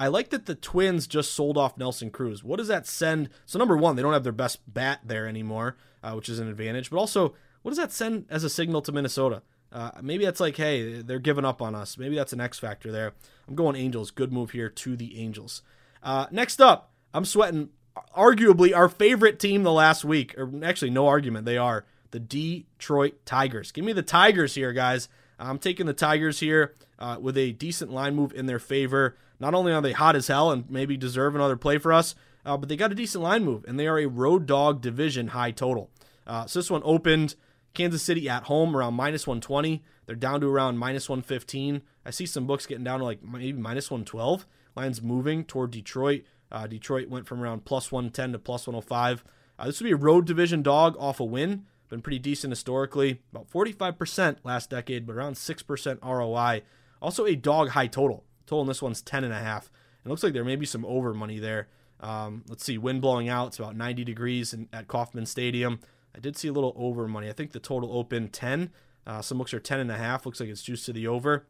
I 0.00 0.08
like 0.08 0.30
that 0.30 0.46
the 0.46 0.54
Twins 0.54 1.06
just 1.06 1.34
sold 1.34 1.58
off 1.58 1.76
Nelson 1.76 2.10
Cruz. 2.10 2.42
What 2.42 2.56
does 2.56 2.68
that 2.68 2.86
send? 2.86 3.28
So, 3.44 3.58
number 3.58 3.76
one, 3.76 3.96
they 3.96 4.02
don't 4.02 4.14
have 4.14 4.24
their 4.24 4.32
best 4.32 4.60
bat 4.66 5.00
there 5.04 5.28
anymore, 5.28 5.76
uh, 6.02 6.14
which 6.14 6.30
is 6.30 6.38
an 6.38 6.48
advantage. 6.48 6.88
But 6.88 6.96
also, 6.96 7.34
what 7.60 7.70
does 7.70 7.78
that 7.78 7.92
send 7.92 8.24
as 8.30 8.42
a 8.42 8.48
signal 8.48 8.80
to 8.80 8.92
Minnesota? 8.92 9.42
Uh, 9.70 9.90
maybe 10.00 10.24
that's 10.24 10.40
like, 10.40 10.56
hey, 10.56 11.02
they're 11.02 11.18
giving 11.18 11.44
up 11.44 11.60
on 11.60 11.74
us. 11.74 11.98
Maybe 11.98 12.16
that's 12.16 12.32
an 12.32 12.40
X 12.40 12.58
factor 12.58 12.90
there. 12.90 13.12
I'm 13.46 13.54
going 13.54 13.76
Angels. 13.76 14.10
Good 14.10 14.32
move 14.32 14.52
here 14.52 14.70
to 14.70 14.96
the 14.96 15.20
Angels. 15.20 15.60
Uh, 16.02 16.26
next 16.30 16.62
up, 16.62 16.92
I'm 17.12 17.26
sweating 17.26 17.68
arguably 18.16 18.74
our 18.74 18.88
favorite 18.88 19.38
team 19.38 19.64
the 19.64 19.72
last 19.72 20.02
week, 20.02 20.34
or 20.38 20.50
actually, 20.64 20.90
no 20.90 21.08
argument. 21.08 21.44
They 21.44 21.58
are 21.58 21.84
the 22.10 22.20
Detroit 22.20 23.26
Tigers. 23.26 23.70
Give 23.70 23.84
me 23.84 23.92
the 23.92 24.02
Tigers 24.02 24.54
here, 24.54 24.72
guys. 24.72 25.10
I'm 25.38 25.58
taking 25.58 25.84
the 25.84 25.92
Tigers 25.92 26.40
here 26.40 26.74
uh, 26.98 27.18
with 27.20 27.36
a 27.36 27.52
decent 27.52 27.92
line 27.92 28.16
move 28.16 28.32
in 28.32 28.46
their 28.46 28.58
favor. 28.58 29.16
Not 29.40 29.54
only 29.54 29.72
are 29.72 29.82
they 29.82 29.92
hot 29.92 30.14
as 30.14 30.28
hell 30.28 30.50
and 30.50 30.70
maybe 30.70 30.96
deserve 30.96 31.34
another 31.34 31.56
play 31.56 31.78
for 31.78 31.92
us, 31.92 32.14
uh, 32.44 32.56
but 32.56 32.68
they 32.68 32.76
got 32.76 32.92
a 32.92 32.94
decent 32.94 33.24
line 33.24 33.44
move, 33.44 33.64
and 33.66 33.78
they 33.78 33.86
are 33.86 33.98
a 33.98 34.06
road 34.06 34.46
dog 34.46 34.80
division 34.80 35.28
high 35.28 35.50
total. 35.50 35.90
Uh, 36.26 36.46
so 36.46 36.58
this 36.58 36.70
one 36.70 36.82
opened 36.84 37.34
Kansas 37.74 38.02
City 38.02 38.28
at 38.28 38.44
home 38.44 38.76
around 38.76 38.94
minus 38.94 39.26
120. 39.26 39.82
They're 40.06 40.14
down 40.14 40.40
to 40.40 40.48
around 40.48 40.78
minus 40.78 41.08
115. 41.08 41.82
I 42.04 42.10
see 42.10 42.26
some 42.26 42.46
books 42.46 42.66
getting 42.66 42.84
down 42.84 43.00
to 43.00 43.04
like 43.04 43.22
maybe 43.22 43.52
minus 43.52 43.90
112. 43.90 44.46
Lines 44.76 45.02
moving 45.02 45.44
toward 45.44 45.70
Detroit. 45.70 46.22
Uh, 46.52 46.66
Detroit 46.66 47.08
went 47.08 47.26
from 47.26 47.42
around 47.42 47.64
plus 47.64 47.90
110 47.90 48.32
to 48.32 48.38
plus 48.38 48.66
105. 48.66 49.24
Uh, 49.58 49.66
this 49.66 49.80
would 49.80 49.86
be 49.86 49.92
a 49.92 49.96
road 49.96 50.26
division 50.26 50.62
dog 50.62 50.96
off 50.98 51.20
a 51.20 51.24
win. 51.24 51.66
Been 51.88 52.02
pretty 52.02 52.18
decent 52.18 52.52
historically. 52.52 53.20
About 53.32 53.50
45% 53.50 54.36
last 54.44 54.70
decade, 54.70 55.06
but 55.06 55.16
around 55.16 55.34
6% 55.34 55.98
ROI. 56.02 56.62
Also 57.02 57.26
a 57.26 57.34
dog 57.34 57.70
high 57.70 57.88
total. 57.88 58.24
Total 58.50 58.64
this 58.64 58.82
one's 58.82 59.00
10.5. 59.00 59.62
It 60.04 60.08
looks 60.08 60.24
like 60.24 60.32
there 60.32 60.42
may 60.42 60.56
be 60.56 60.66
some 60.66 60.84
over 60.84 61.14
money 61.14 61.38
there. 61.38 61.68
Um, 62.00 62.42
let's 62.48 62.64
see, 62.64 62.78
wind 62.78 63.00
blowing 63.00 63.28
out. 63.28 63.46
It's 63.46 63.60
about 63.60 63.76
90 63.76 64.02
degrees 64.02 64.52
in, 64.52 64.68
at 64.72 64.88
Kauffman 64.88 65.26
Stadium. 65.26 65.78
I 66.16 66.18
did 66.18 66.36
see 66.36 66.48
a 66.48 66.52
little 66.52 66.72
over 66.76 67.06
money. 67.06 67.28
I 67.28 67.32
think 67.32 67.52
the 67.52 67.60
total 67.60 67.96
opened 67.96 68.32
10. 68.32 68.72
Uh, 69.06 69.22
some 69.22 69.38
books 69.38 69.54
are 69.54 69.60
10 69.60 69.78
and 69.78 69.92
a 69.92 69.96
half. 69.96 70.26
Looks 70.26 70.40
like 70.40 70.48
it's 70.48 70.64
juiced 70.64 70.84
to 70.86 70.92
the 70.92 71.06
over. 71.06 71.46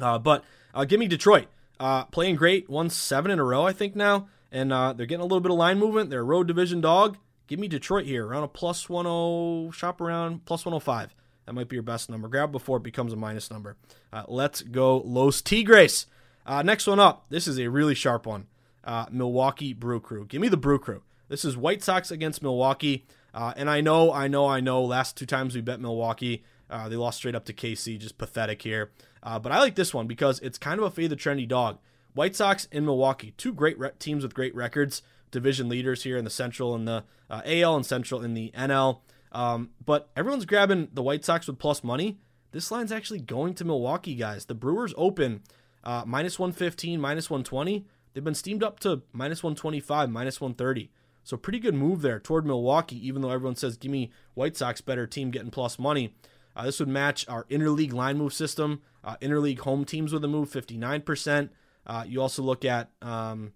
Uh, 0.00 0.18
but 0.18 0.44
uh, 0.72 0.86
give 0.86 0.98
me 0.98 1.08
Detroit. 1.08 1.48
Uh, 1.78 2.06
playing 2.06 2.36
great, 2.36 2.70
won 2.70 2.88
seven 2.88 3.30
in 3.30 3.38
a 3.38 3.44
row, 3.44 3.66
I 3.66 3.74
think 3.74 3.94
now, 3.94 4.28
and 4.50 4.72
uh, 4.72 4.94
they're 4.94 5.04
getting 5.04 5.20
a 5.20 5.24
little 5.24 5.40
bit 5.40 5.52
of 5.52 5.58
line 5.58 5.78
movement. 5.78 6.08
They're 6.08 6.20
a 6.20 6.24
road 6.24 6.48
division 6.48 6.80
dog. 6.80 7.18
Give 7.48 7.58
me 7.58 7.68
Detroit 7.68 8.06
here 8.06 8.26
around 8.26 8.44
a 8.44 8.48
plus 8.48 8.86
10, 8.86 9.72
shop 9.72 10.00
around 10.00 10.46
plus 10.46 10.64
105. 10.64 11.14
That 11.44 11.52
might 11.52 11.68
be 11.68 11.76
your 11.76 11.82
best 11.82 12.08
number. 12.08 12.28
Grab 12.28 12.50
before 12.50 12.78
it 12.78 12.82
becomes 12.82 13.12
a 13.12 13.16
minus 13.16 13.50
number. 13.50 13.76
Uh, 14.10 14.22
let's 14.26 14.62
go 14.62 15.02
Los 15.04 15.42
Tigres. 15.42 16.06
Uh, 16.46 16.62
next 16.62 16.86
one 16.86 17.00
up. 17.00 17.26
This 17.28 17.46
is 17.46 17.58
a 17.58 17.68
really 17.68 17.94
sharp 17.94 18.26
one. 18.26 18.46
Uh, 18.82 19.06
Milwaukee 19.10 19.72
Brew 19.72 20.00
Crew. 20.00 20.26
Give 20.26 20.40
me 20.40 20.48
the 20.48 20.56
Brew 20.56 20.78
Crew. 20.78 21.02
This 21.28 21.44
is 21.44 21.56
White 21.56 21.82
Sox 21.82 22.10
against 22.10 22.42
Milwaukee. 22.42 23.06
Uh, 23.32 23.52
and 23.56 23.68
I 23.70 23.80
know, 23.80 24.12
I 24.12 24.28
know, 24.28 24.46
I 24.46 24.60
know. 24.60 24.82
Last 24.84 25.16
two 25.16 25.26
times 25.26 25.54
we 25.54 25.60
bet 25.60 25.80
Milwaukee, 25.80 26.44
uh, 26.70 26.88
they 26.88 26.96
lost 26.96 27.18
straight 27.18 27.34
up 27.34 27.46
to 27.46 27.52
KC. 27.52 27.98
Just 27.98 28.18
pathetic 28.18 28.62
here. 28.62 28.90
Uh, 29.22 29.38
but 29.38 29.52
I 29.52 29.58
like 29.58 29.74
this 29.74 29.94
one 29.94 30.06
because 30.06 30.38
it's 30.40 30.58
kind 30.58 30.78
of 30.78 30.84
a 30.84 30.90
fade 30.90 31.10
the 31.10 31.16
trendy 31.16 31.48
dog. 31.48 31.78
White 32.12 32.36
Sox 32.36 32.68
and 32.70 32.84
Milwaukee, 32.84 33.34
two 33.36 33.52
great 33.52 33.78
re- 33.78 33.90
teams 33.98 34.22
with 34.22 34.34
great 34.34 34.54
records, 34.54 35.02
division 35.30 35.68
leaders 35.68 36.04
here 36.04 36.16
in 36.16 36.24
the 36.24 36.30
Central 36.30 36.74
and 36.74 36.86
the 36.86 37.04
uh, 37.28 37.40
AL 37.44 37.74
and 37.74 37.86
Central 37.86 38.22
in 38.22 38.34
the 38.34 38.52
NL. 38.56 39.00
Um, 39.32 39.70
but 39.84 40.10
everyone's 40.14 40.44
grabbing 40.44 40.88
the 40.92 41.02
White 41.02 41.24
Sox 41.24 41.48
with 41.48 41.58
plus 41.58 41.82
money. 41.82 42.18
This 42.52 42.70
line's 42.70 42.92
actually 42.92 43.18
going 43.20 43.54
to 43.54 43.64
Milwaukee, 43.64 44.14
guys. 44.14 44.44
The 44.44 44.54
Brewers 44.54 44.94
open 44.96 45.42
uh, 45.84 46.02
minus 46.06 46.38
115, 46.38 47.00
minus 47.00 47.30
120. 47.30 47.86
They've 48.12 48.24
been 48.24 48.34
steamed 48.34 48.62
up 48.62 48.80
to 48.80 49.02
minus 49.12 49.42
125, 49.42 50.10
minus 50.10 50.40
130. 50.40 50.90
So 51.22 51.36
pretty 51.36 51.58
good 51.58 51.74
move 51.74 52.02
there 52.02 52.20
toward 52.20 52.46
Milwaukee, 52.46 53.06
even 53.06 53.22
though 53.22 53.30
everyone 53.30 53.56
says, 53.56 53.76
give 53.76 53.90
me 53.90 54.10
White 54.34 54.56
Sox 54.56 54.80
better 54.80 55.06
team 55.06 55.30
getting 55.30 55.50
plus 55.50 55.78
money. 55.78 56.14
Uh, 56.56 56.64
this 56.64 56.78
would 56.78 56.88
match 56.88 57.28
our 57.28 57.44
interleague 57.44 57.92
line 57.92 58.18
move 58.18 58.32
system. 58.32 58.82
Uh, 59.02 59.16
interleague 59.20 59.60
home 59.60 59.84
teams 59.84 60.12
with 60.12 60.24
a 60.24 60.28
move, 60.28 60.50
59%. 60.50 61.50
Uh, 61.86 62.04
you 62.06 62.20
also 62.20 62.42
look 62.42 62.64
at 62.64 62.90
um, 63.02 63.52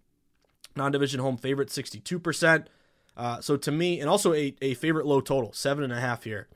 non 0.77 0.93
division 0.93 1.21
home 1.21 1.37
favorite, 1.37 1.69
62%. 1.69 2.67
Uh, 3.17 3.41
so 3.41 3.57
to 3.57 3.71
me, 3.71 4.01
and 4.01 4.09
also 4.09 4.33
a, 4.33 4.55
a 4.63 4.75
favorite 4.75 5.07
low 5.07 5.21
total, 5.21 5.53
seven 5.53 5.85
and 5.85 5.93
a 5.93 6.01
half 6.01 6.25
here. 6.25 6.49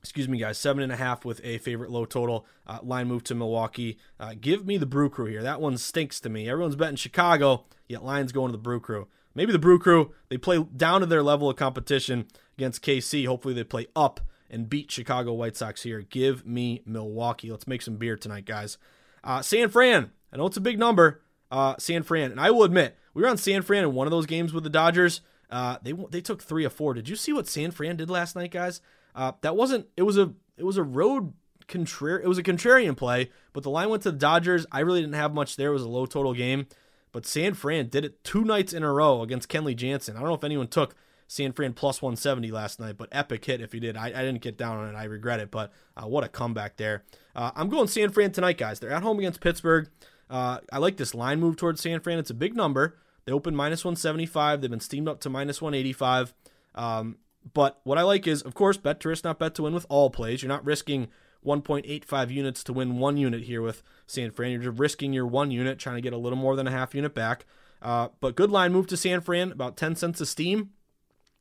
Excuse 0.00 0.28
me, 0.28 0.38
guys, 0.38 0.58
seven 0.58 0.82
and 0.82 0.92
a 0.92 0.96
half 0.96 1.24
with 1.24 1.40
a 1.44 1.58
favorite 1.58 1.90
low 1.90 2.04
total. 2.04 2.46
Uh, 2.66 2.78
line 2.82 3.08
move 3.08 3.24
to 3.24 3.34
Milwaukee. 3.34 3.98
Uh, 4.18 4.34
give 4.40 4.64
me 4.64 4.76
the 4.76 4.86
Brew 4.86 5.10
Crew 5.10 5.26
here. 5.26 5.42
That 5.42 5.60
one 5.60 5.76
stinks 5.76 6.20
to 6.20 6.28
me. 6.28 6.48
Everyone's 6.48 6.76
betting 6.76 6.96
Chicago, 6.96 7.64
yet 7.88 8.04
Lions 8.04 8.32
going 8.32 8.50
to 8.50 8.56
the 8.56 8.62
Brew 8.62 8.80
Crew. 8.80 9.08
Maybe 9.34 9.52
the 9.52 9.58
Brew 9.58 9.78
Crew, 9.78 10.12
they 10.28 10.36
play 10.36 10.62
down 10.76 11.00
to 11.00 11.06
their 11.06 11.22
level 11.22 11.50
of 11.50 11.56
competition 11.56 12.26
against 12.56 12.82
KC. 12.82 13.26
Hopefully 13.26 13.54
they 13.54 13.64
play 13.64 13.86
up 13.94 14.20
and 14.50 14.68
beat 14.68 14.90
Chicago 14.90 15.32
White 15.32 15.56
Sox 15.56 15.82
here. 15.82 16.00
Give 16.02 16.46
me 16.46 16.82
Milwaukee. 16.86 17.50
Let's 17.50 17.66
make 17.66 17.82
some 17.82 17.96
beer 17.96 18.16
tonight, 18.16 18.46
guys. 18.46 18.78
Uh, 19.22 19.42
San 19.42 19.68
Fran. 19.68 20.10
I 20.32 20.36
know 20.36 20.46
it's 20.46 20.56
a 20.56 20.60
big 20.62 20.78
number. 20.78 21.22
Uh, 21.50 21.74
San 21.78 22.02
Fran, 22.02 22.30
and 22.30 22.40
I 22.40 22.50
will 22.50 22.64
admit, 22.64 22.96
we 23.14 23.22
were 23.22 23.28
on 23.28 23.38
San 23.38 23.62
Fran 23.62 23.84
in 23.84 23.94
one 23.94 24.06
of 24.06 24.10
those 24.10 24.26
games 24.26 24.52
with 24.52 24.64
the 24.64 24.70
Dodgers. 24.70 25.22
Uh, 25.50 25.78
they 25.82 25.92
they 26.10 26.20
took 26.20 26.42
three 26.42 26.64
or 26.64 26.70
four. 26.70 26.92
Did 26.92 27.08
you 27.08 27.16
see 27.16 27.32
what 27.32 27.48
San 27.48 27.70
Fran 27.70 27.96
did 27.96 28.10
last 28.10 28.36
night, 28.36 28.50
guys? 28.50 28.80
Uh, 29.18 29.32
that 29.40 29.56
wasn't. 29.56 29.88
It 29.96 30.04
was 30.04 30.16
a 30.16 30.32
it 30.56 30.64
was 30.64 30.76
a 30.76 30.82
road 30.84 31.32
contrarian. 31.66 32.22
It 32.22 32.28
was 32.28 32.38
a 32.38 32.42
contrarian 32.42 32.96
play, 32.96 33.30
but 33.52 33.64
the 33.64 33.70
line 33.70 33.90
went 33.90 34.04
to 34.04 34.12
the 34.12 34.16
Dodgers. 34.16 34.64
I 34.70 34.78
really 34.80 35.00
didn't 35.00 35.16
have 35.16 35.34
much 35.34 35.56
there. 35.56 35.70
It 35.70 35.72
was 35.72 35.82
a 35.82 35.88
low 35.88 36.06
total 36.06 36.34
game, 36.34 36.68
but 37.10 37.26
San 37.26 37.54
Fran 37.54 37.88
did 37.88 38.04
it 38.04 38.22
two 38.22 38.44
nights 38.44 38.72
in 38.72 38.84
a 38.84 38.92
row 38.92 39.22
against 39.22 39.48
Kenley 39.48 39.74
Jansen. 39.74 40.16
I 40.16 40.20
don't 40.20 40.28
know 40.28 40.36
if 40.36 40.44
anyone 40.44 40.68
took 40.68 40.94
San 41.26 41.52
Fran 41.52 41.72
plus 41.72 42.00
170 42.00 42.52
last 42.52 42.78
night, 42.78 42.96
but 42.96 43.08
epic 43.10 43.44
hit 43.44 43.60
if 43.60 43.74
you 43.74 43.80
did. 43.80 43.96
I, 43.96 44.06
I 44.06 44.22
didn't 44.22 44.40
get 44.40 44.56
down 44.56 44.78
on 44.78 44.94
it. 44.94 44.96
I 44.96 45.04
regret 45.04 45.40
it, 45.40 45.50
but 45.50 45.72
uh, 45.96 46.06
what 46.06 46.22
a 46.22 46.28
comeback 46.28 46.76
there. 46.76 47.02
Uh, 47.34 47.50
I'm 47.56 47.68
going 47.68 47.88
San 47.88 48.10
Fran 48.10 48.30
tonight, 48.30 48.56
guys. 48.56 48.78
They're 48.78 48.92
at 48.92 49.02
home 49.02 49.18
against 49.18 49.40
Pittsburgh. 49.40 49.90
Uh, 50.30 50.58
I 50.72 50.78
like 50.78 50.96
this 50.96 51.12
line 51.12 51.40
move 51.40 51.56
towards 51.56 51.80
San 51.80 51.98
Fran. 51.98 52.20
It's 52.20 52.30
a 52.30 52.34
big 52.34 52.54
number. 52.54 52.96
They 53.24 53.32
opened 53.32 53.56
minus 53.56 53.84
175. 53.84 54.60
They've 54.60 54.70
been 54.70 54.78
steamed 54.78 55.08
up 55.08 55.20
to 55.22 55.28
minus 55.28 55.60
185. 55.60 56.34
Um, 56.76 57.16
but 57.54 57.80
what 57.84 57.98
I 57.98 58.02
like 58.02 58.26
is, 58.26 58.42
of 58.42 58.54
course, 58.54 58.76
bet 58.76 59.00
to 59.00 59.08
risk, 59.08 59.24
not 59.24 59.38
bet 59.38 59.54
to 59.56 59.62
win 59.62 59.74
with 59.74 59.86
all 59.88 60.10
plays. 60.10 60.42
You're 60.42 60.48
not 60.48 60.64
risking 60.64 61.08
1.85 61.44 62.30
units 62.30 62.64
to 62.64 62.72
win 62.72 62.98
one 62.98 63.16
unit 63.16 63.42
here 63.42 63.62
with 63.62 63.82
San 64.06 64.30
Fran. 64.30 64.52
You're 64.52 64.62
just 64.62 64.78
risking 64.78 65.12
your 65.12 65.26
one 65.26 65.50
unit, 65.50 65.78
trying 65.78 65.96
to 65.96 66.02
get 66.02 66.12
a 66.12 66.18
little 66.18 66.38
more 66.38 66.56
than 66.56 66.66
a 66.66 66.70
half 66.70 66.94
unit 66.94 67.14
back. 67.14 67.46
Uh, 67.80 68.08
but 68.20 68.36
good 68.36 68.50
line 68.50 68.72
move 68.72 68.86
to 68.88 68.96
San 68.96 69.20
Fran, 69.20 69.52
about 69.52 69.76
10 69.76 69.96
cents 69.96 70.20
a 70.20 70.26
steam. 70.26 70.70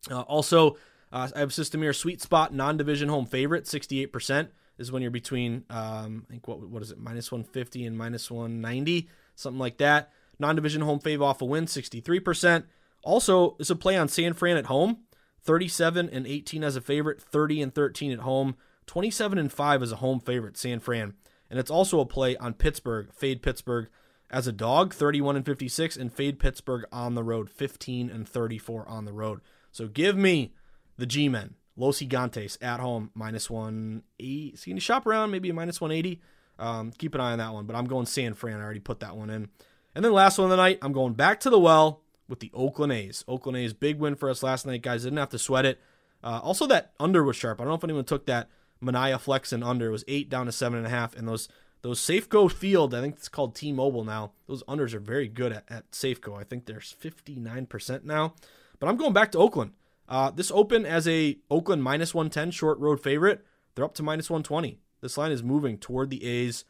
Uh, 0.09 0.21
also, 0.21 0.77
uh, 1.11 1.29
I 1.35 1.39
have 1.39 1.53
System 1.53 1.81
here, 1.81 1.93
sweet 1.93 2.21
spot, 2.21 2.53
non 2.53 2.77
division 2.77 3.09
home 3.09 3.25
favorite, 3.25 3.65
68%. 3.65 4.49
This 4.77 4.87
is 4.87 4.91
when 4.91 5.01
you're 5.01 5.09
between, 5.09 5.63
um, 5.69 6.25
I 6.27 6.33
think, 6.33 6.47
what, 6.47 6.59
what 6.59 6.83
is 6.83 6.91
it, 6.91 6.99
minus 6.99 7.31
150 7.31 7.85
and 7.85 7.97
minus 7.97 8.29
190, 8.29 9.09
something 9.35 9.59
like 9.59 9.77
that. 9.77 10.11
Non 10.39 10.55
division 10.55 10.81
home 10.81 10.99
fave 10.99 11.21
off 11.21 11.41
a 11.41 11.45
win, 11.45 11.65
63%. 11.65 12.65
Also, 13.03 13.55
is 13.59 13.71
a 13.71 13.75
play 13.75 13.97
on 13.97 14.07
San 14.07 14.33
Fran 14.33 14.57
at 14.57 14.67
home, 14.67 14.99
37 15.47 16.09
and 16.09 16.27
18 16.27 16.63
as 16.63 16.75
a 16.75 16.81
favorite, 16.81 17.21
30 17.21 17.61
and 17.61 17.73
13 17.73 18.11
at 18.11 18.19
home, 18.19 18.55
27 18.85 19.37
and 19.39 19.51
5 19.51 19.81
as 19.81 19.91
a 19.93 19.97
home 19.97 20.19
favorite, 20.19 20.57
San 20.57 20.79
Fran. 20.79 21.13
And 21.49 21.57
it's 21.57 21.71
also 21.71 22.01
a 22.01 22.05
play 22.05 22.35
on 22.35 22.53
Pittsburgh, 22.53 23.11
fade 23.13 23.41
Pittsburgh 23.41 23.87
as 24.29 24.45
a 24.45 24.51
dog, 24.51 24.93
31 24.93 25.37
and 25.37 25.45
56, 25.45 25.95
and 25.95 26.11
fade 26.11 26.37
Pittsburgh 26.37 26.85
on 26.91 27.15
the 27.15 27.23
road, 27.23 27.49
15 27.49 28.09
and 28.09 28.27
34 28.27 28.87
on 28.89 29.05
the 29.05 29.13
road. 29.13 29.39
So 29.71 29.87
give 29.87 30.17
me 30.17 30.53
the 30.97 31.05
G 31.05 31.29
Men, 31.29 31.55
Los 31.77 32.01
Gigantes 32.01 32.57
at 32.61 32.81
home, 32.81 33.11
minus 33.13 33.49
180. 33.49 34.55
So 34.57 34.63
you 34.67 34.73
can 34.73 34.79
shop 34.81 35.07
around, 35.07 35.31
maybe 35.31 35.49
a 35.49 35.53
minus 35.53 35.79
180. 35.79 36.21
Um, 36.59 36.91
keep 36.97 37.15
an 37.15 37.21
eye 37.21 37.31
on 37.31 37.37
that 37.37 37.53
one, 37.53 37.65
but 37.65 37.75
I'm 37.75 37.85
going 37.85 38.05
San 38.05 38.33
Fran. 38.33 38.59
I 38.59 38.63
already 38.63 38.79
put 38.81 38.99
that 38.99 39.15
one 39.15 39.29
in. 39.29 39.47
And 39.95 40.03
then 40.03 40.11
last 40.11 40.37
one 40.37 40.45
of 40.45 40.49
the 40.49 40.57
night, 40.57 40.79
I'm 40.81 40.91
going 40.91 41.13
back 41.13 41.39
to 41.41 41.49
the 41.49 41.59
well 41.59 42.01
with 42.27 42.39
the 42.39 42.51
Oakland 42.53 42.91
A's. 42.93 43.23
Oakland 43.27 43.57
A's, 43.57 43.73
big 43.73 43.99
win 43.99 44.15
for 44.15 44.29
us 44.29 44.43
last 44.43 44.65
night, 44.65 44.81
guys. 44.81 45.03
Didn't 45.03 45.17
have 45.17 45.29
to 45.29 45.39
sweat 45.39 45.65
it. 45.65 45.79
Uh, 46.23 46.39
also, 46.43 46.65
that 46.67 46.93
under 46.99 47.23
was 47.23 47.35
sharp. 47.35 47.59
I 47.59 47.63
don't 47.63 47.71
know 47.71 47.75
if 47.75 47.83
anyone 47.83 48.05
took 48.05 48.25
that 48.25 48.49
Manaea 48.83 49.19
flex 49.19 49.53
and 49.53 49.63
under. 49.63 49.87
It 49.87 49.91
was 49.91 50.03
eight 50.07 50.29
down 50.29 50.45
to 50.47 50.51
seven 50.51 50.77
and 50.77 50.87
a 50.87 50.91
half, 50.91 51.15
and 51.15 51.27
those 51.27 51.47
Those 51.83 52.01
Safeco 52.01 52.51
Field, 52.51 52.93
I 52.93 53.01
think 53.01 53.15
it's 53.15 53.29
called 53.29 53.55
T-Mobile 53.55 54.03
now. 54.03 54.31
Those 54.47 54.63
unders 54.63 54.93
are 54.93 54.99
very 54.99 55.27
good 55.27 55.51
at, 55.53 55.63
at 55.69 55.91
Safeco. 55.91 56.39
I 56.39 56.43
think 56.43 56.65
there's 56.65 56.95
59% 56.99 58.03
now. 58.03 58.33
But 58.79 58.87
I'm 58.89 58.97
going 58.97 59.13
back 59.13 59.31
to 59.31 59.37
Oakland. 59.37 59.73
Uh, 60.09 60.31
this 60.31 60.51
open 60.51 60.85
as 60.85 61.07
a 61.07 61.37
Oakland 61.51 61.83
minus 61.83 62.13
110 62.13 62.51
short 62.51 62.79
road 62.79 62.99
favorite. 62.99 63.45
They're 63.75 63.85
up 63.85 63.93
to 63.95 64.03
minus 64.03 64.29
120. 64.29 64.79
This 65.01 65.17
line 65.17 65.31
is 65.31 65.43
moving 65.43 65.77
toward 65.77 66.09
the 66.09 66.23
A's. 66.25 66.65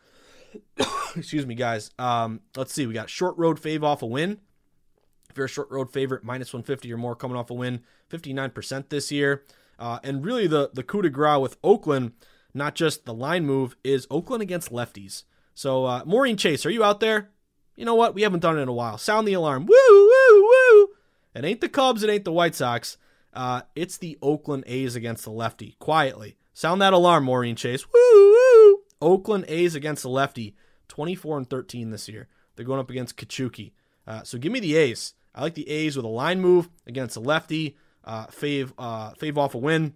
Excuse 1.16 1.46
me, 1.46 1.56
guys. 1.56 1.92
Um, 1.98 2.42
let's 2.56 2.74
see. 2.74 2.86
We 2.86 2.94
got 2.94 3.10
short 3.10 3.38
road 3.38 3.62
fave 3.62 3.84
off 3.84 4.02
a 4.02 4.06
win. 4.06 4.40
If 5.38 5.40
you're 5.40 5.46
a 5.46 5.50
short 5.50 5.70
road 5.70 5.94
favorite, 5.94 6.24
minus 6.24 6.52
150 6.52 6.92
or 6.92 6.98
more 6.98 7.16
coming 7.16 7.38
off 7.38 7.52
a 7.52 7.54
win, 7.54 7.82
59% 8.10 8.90
this 8.90 9.12
year. 9.12 9.44
Uh, 9.78 10.00
and 10.04 10.26
really, 10.26 10.48
the, 10.48 10.72
the 10.74 10.82
coup 10.82 11.04
de 11.04 11.12
grace 11.12 11.40
with 11.40 11.58
Oakland, 11.64 12.14
not 12.56 12.74
just 12.74 13.06
the 13.06 13.14
line 13.14 13.46
move, 13.46 13.76
is 13.84 14.08
Oakland 14.10 14.42
against 14.42 14.72
lefties. 14.72 15.26
So, 15.54 15.86
uh, 15.86 16.02
Maureen 16.08 16.38
Chase, 16.38 16.66
are 16.66 16.72
you 16.72 16.84
out 16.84 17.02
there? 17.02 17.30
You 17.76 17.86
know 17.86 17.94
what? 17.94 18.16
We 18.16 18.24
haven't 18.24 18.40
done 18.40 18.58
it 18.58 18.64
in 18.64 18.68
a 18.68 18.74
while. 18.74 18.98
Sound 18.98 19.28
the 19.28 19.34
alarm. 19.34 19.68
Woo, 19.68 19.76
woo, 19.78 20.42
woo. 20.42 20.88
It 21.36 21.46
ain't 21.46 21.62
the 21.62 21.70
Cubs, 21.70 22.02
it 22.02 22.10
ain't 22.10 22.26
the 22.26 22.32
White 22.32 22.56
Sox. 22.56 22.98
Uh, 23.32 23.62
it's 23.76 23.98
the 24.00 24.18
Oakland 24.24 24.64
A's 24.66 24.96
against 24.96 25.24
the 25.24 25.30
lefty. 25.30 25.76
Quietly. 25.78 26.36
Sound 26.56 26.82
that 26.82 26.94
alarm, 26.94 27.26
Maureen 27.26 27.56
Chase. 27.56 27.86
Woo, 27.94 28.32
woo. 28.32 28.80
Oakland 29.04 29.46
A's 29.50 29.76
against 29.76 30.02
the 30.02 30.10
lefty. 30.10 30.56
24 30.88 31.38
and 31.38 31.48
13 31.48 31.92
this 31.92 32.10
year. 32.10 32.28
They're 32.56 32.66
going 32.66 32.80
up 32.80 32.90
against 32.90 33.18
Kikuchi. 33.18 33.74
Uh, 34.08 34.24
so 34.24 34.40
give 34.40 34.52
me 34.52 34.60
the 34.60 34.76
A's. 34.76 35.14
I 35.38 35.42
like 35.44 35.54
the 35.54 35.70
A's 35.70 35.96
with 35.96 36.06
a 36.06 36.10
line 36.10 36.42
move 36.42 36.68
against 36.88 37.16
a 37.16 37.20
lefty. 37.20 37.78
Uh, 38.04 38.26
fave, 38.28 38.74
uh, 38.78 39.12
fave 39.12 39.38
off 39.38 39.54
a 39.54 39.60
win. 39.60 39.94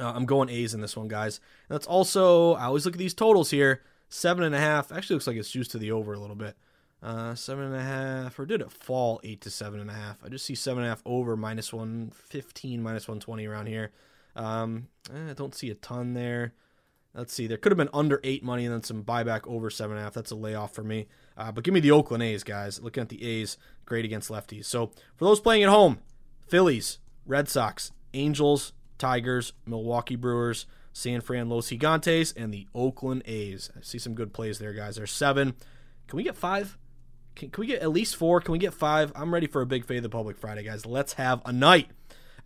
Uh, 0.00 0.12
I'm 0.12 0.24
going 0.24 0.48
A's 0.48 0.72
in 0.72 0.80
this 0.80 0.96
one, 0.96 1.08
guys. 1.08 1.38
And 1.68 1.74
that's 1.74 1.86
also, 1.86 2.54
I 2.54 2.64
always 2.64 2.86
look 2.86 2.94
at 2.94 2.98
these 2.98 3.14
totals 3.14 3.50
here. 3.50 3.82
Seven 4.08 4.42
and 4.42 4.54
a 4.54 4.58
half. 4.58 4.90
Actually, 4.90 5.14
looks 5.14 5.26
like 5.26 5.36
it's 5.36 5.50
juiced 5.50 5.72
to 5.72 5.78
the 5.78 5.92
over 5.92 6.14
a 6.14 6.18
little 6.18 6.36
bit. 6.36 6.56
Uh, 7.02 7.34
seven 7.34 7.66
and 7.66 7.76
a 7.76 7.82
half, 7.82 8.38
or 8.38 8.46
did 8.46 8.62
it 8.62 8.72
fall 8.72 9.20
eight 9.24 9.42
to 9.42 9.50
seven 9.50 9.78
and 9.78 9.90
a 9.90 9.94
half? 9.94 10.24
I 10.24 10.30
just 10.30 10.46
see 10.46 10.54
seven 10.54 10.78
and 10.82 10.86
a 10.86 10.88
half 10.88 11.02
over 11.04 11.36
minus 11.36 11.70
one 11.70 12.10
fifteen, 12.14 12.82
minus 12.82 13.06
one 13.06 13.20
twenty 13.20 13.46
around 13.46 13.66
here. 13.66 13.90
Um, 14.34 14.88
eh, 15.14 15.30
I 15.30 15.34
don't 15.34 15.54
see 15.54 15.68
a 15.68 15.74
ton 15.74 16.14
there. 16.14 16.54
Let's 17.14 17.34
see, 17.34 17.46
there 17.46 17.58
could 17.58 17.72
have 17.72 17.76
been 17.76 17.90
under 17.92 18.20
eight 18.24 18.42
money 18.42 18.64
and 18.64 18.72
then 18.72 18.82
some 18.82 19.04
buyback 19.04 19.46
over 19.46 19.68
seven 19.68 19.96
and 19.96 20.00
a 20.00 20.04
half. 20.04 20.14
That's 20.14 20.30
a 20.30 20.34
layoff 20.34 20.74
for 20.74 20.82
me. 20.82 21.06
Uh, 21.36 21.52
but 21.52 21.62
give 21.62 21.74
me 21.74 21.80
the 21.80 21.90
Oakland 21.90 22.22
A's, 22.22 22.42
guys. 22.42 22.80
Looking 22.80 23.02
at 23.02 23.10
the 23.10 23.22
A's, 23.22 23.58
great 23.84 24.04
against 24.04 24.30
lefties. 24.30 24.64
So 24.66 24.92
for 25.16 25.24
those 25.24 25.40
playing 25.40 25.62
at 25.62 25.68
home, 25.68 25.98
Phillies, 26.46 26.98
Red 27.26 27.48
Sox, 27.48 27.92
Angels, 28.12 28.72
Tigers, 28.98 29.52
Milwaukee 29.66 30.16
Brewers, 30.16 30.66
San 30.92 31.20
Fran 31.20 31.48
Los 31.48 31.70
Gigantes, 31.70 32.32
and 32.36 32.54
the 32.54 32.66
Oakland 32.74 33.22
A's. 33.26 33.70
I 33.76 33.80
see 33.82 33.98
some 33.98 34.14
good 34.14 34.32
plays 34.32 34.58
there, 34.58 34.72
guys. 34.72 34.96
There's 34.96 35.10
seven. 35.10 35.54
Can 36.06 36.16
we 36.16 36.22
get 36.22 36.36
five? 36.36 36.78
Can, 37.34 37.50
can 37.50 37.62
we 37.62 37.66
get 37.66 37.82
at 37.82 37.90
least 37.90 38.16
four? 38.16 38.40
Can 38.40 38.52
we 38.52 38.58
get 38.58 38.72
five? 38.72 39.10
I'm 39.16 39.34
ready 39.34 39.48
for 39.48 39.60
a 39.60 39.66
big 39.66 39.84
Fade 39.84 39.98
of 39.98 40.02
the 40.04 40.08
Public 40.08 40.38
Friday, 40.38 40.62
guys. 40.62 40.86
Let's 40.86 41.14
have 41.14 41.42
a 41.44 41.52
night. 41.52 41.90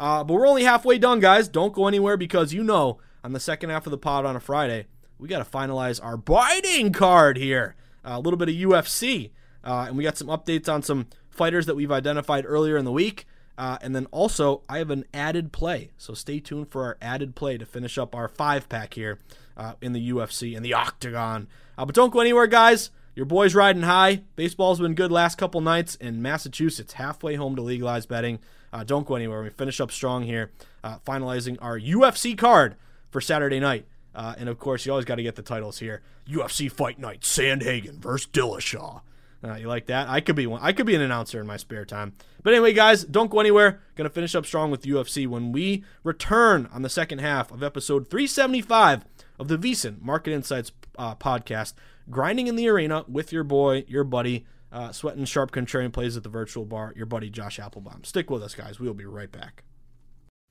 Uh, 0.00 0.24
but 0.24 0.34
we're 0.34 0.48
only 0.48 0.64
halfway 0.64 0.98
done, 0.98 1.20
guys. 1.20 1.48
Don't 1.48 1.74
go 1.74 1.86
anywhere 1.86 2.16
because 2.16 2.54
you 2.54 2.62
know 2.62 2.98
on 3.22 3.32
the 3.32 3.40
second 3.40 3.70
half 3.70 3.86
of 3.86 3.90
the 3.90 3.98
pod 3.98 4.24
on 4.24 4.36
a 4.36 4.40
Friday, 4.40 4.86
we 5.18 5.28
got 5.28 5.44
to 5.44 5.50
finalize 5.50 6.02
our 6.02 6.16
biting 6.16 6.92
card 6.92 7.36
here. 7.36 7.74
Uh, 8.04 8.12
a 8.12 8.20
little 8.20 8.38
bit 8.38 8.48
of 8.48 8.54
UFC. 8.54 9.30
Uh, 9.64 9.86
and 9.88 9.96
we 9.96 10.04
got 10.04 10.16
some 10.16 10.28
updates 10.28 10.72
on 10.72 10.82
some 10.82 11.08
fighters 11.38 11.66
that 11.66 11.76
we've 11.76 11.92
identified 11.92 12.44
earlier 12.46 12.76
in 12.76 12.84
the 12.84 12.92
week. 12.92 13.26
Uh, 13.56 13.78
and 13.80 13.94
then 13.96 14.06
also, 14.12 14.62
I 14.68 14.78
have 14.78 14.90
an 14.90 15.04
added 15.12 15.52
play. 15.52 15.90
So 15.96 16.14
stay 16.14 16.38
tuned 16.38 16.68
for 16.68 16.84
our 16.84 16.96
added 17.00 17.34
play 17.34 17.58
to 17.58 17.66
finish 17.66 17.98
up 17.98 18.14
our 18.14 18.28
five 18.28 18.68
pack 18.68 18.94
here 18.94 19.18
uh, 19.56 19.72
in 19.80 19.94
the 19.94 20.10
UFC 20.10 20.54
and 20.54 20.64
the 20.64 20.74
Octagon. 20.74 21.48
Uh, 21.76 21.84
but 21.84 21.94
don't 21.94 22.12
go 22.12 22.20
anywhere, 22.20 22.46
guys. 22.46 22.90
Your 23.16 23.26
boy's 23.26 23.56
riding 23.56 23.82
high. 23.82 24.22
Baseball's 24.36 24.78
been 24.78 24.94
good 24.94 25.10
last 25.10 25.38
couple 25.38 25.60
nights 25.60 25.96
in 25.96 26.22
Massachusetts, 26.22 26.92
halfway 26.92 27.34
home 27.34 27.56
to 27.56 27.62
legalized 27.62 28.08
betting. 28.08 28.38
Uh, 28.72 28.84
don't 28.84 29.08
go 29.08 29.16
anywhere. 29.16 29.42
We 29.42 29.50
finish 29.50 29.80
up 29.80 29.90
strong 29.90 30.22
here, 30.22 30.52
uh, 30.84 30.98
finalizing 31.04 31.58
our 31.60 31.80
UFC 31.80 32.38
card 32.38 32.76
for 33.10 33.20
Saturday 33.20 33.58
night. 33.58 33.86
Uh, 34.14 34.34
and 34.38 34.48
of 34.48 34.60
course, 34.60 34.86
you 34.86 34.92
always 34.92 35.04
got 35.04 35.16
to 35.16 35.24
get 35.24 35.34
the 35.34 35.42
titles 35.42 35.80
here. 35.80 36.02
UFC 36.28 36.70
Fight 36.70 36.98
Night: 37.00 37.22
Sandhagen 37.22 37.96
versus 37.96 38.28
Dillashaw. 38.32 39.00
Uh, 39.42 39.54
you 39.54 39.68
like 39.68 39.86
that? 39.86 40.08
I 40.08 40.20
could 40.20 40.34
be 40.34 40.46
one. 40.46 40.60
I 40.62 40.72
could 40.72 40.86
be 40.86 40.94
an 40.94 41.00
announcer 41.00 41.40
in 41.40 41.46
my 41.46 41.56
spare 41.56 41.84
time. 41.84 42.14
But 42.42 42.54
anyway, 42.54 42.72
guys, 42.72 43.04
don't 43.04 43.30
go 43.30 43.40
anywhere. 43.40 43.80
Gonna 43.94 44.10
finish 44.10 44.34
up 44.34 44.46
strong 44.46 44.70
with 44.70 44.82
UFC 44.82 45.26
when 45.26 45.52
we 45.52 45.84
return 46.02 46.68
on 46.72 46.82
the 46.82 46.88
second 46.88 47.20
half 47.20 47.52
of 47.52 47.62
episode 47.62 48.08
375 48.10 49.04
of 49.38 49.48
the 49.48 49.56
VSiN 49.58 50.00
Market 50.00 50.32
Insights 50.32 50.72
uh, 50.98 51.14
podcast 51.14 51.74
grinding 52.10 52.46
in 52.46 52.56
the 52.56 52.68
arena 52.68 53.04
with 53.08 53.32
your 53.32 53.44
boy, 53.44 53.84
your 53.86 54.04
buddy, 54.04 54.46
uh, 54.72 54.92
sweating 54.92 55.24
sharp 55.24 55.50
contrarian 55.50 55.92
plays 55.92 56.16
at 56.16 56.22
the 56.22 56.28
virtual 56.28 56.64
bar, 56.64 56.92
your 56.96 57.06
buddy 57.06 57.30
Josh 57.30 57.58
Appelbaum. 57.58 58.04
Stick 58.04 58.30
with 58.30 58.42
us, 58.42 58.54
guys. 58.54 58.80
We'll 58.80 58.94
be 58.94 59.06
right 59.06 59.30
back. 59.30 59.64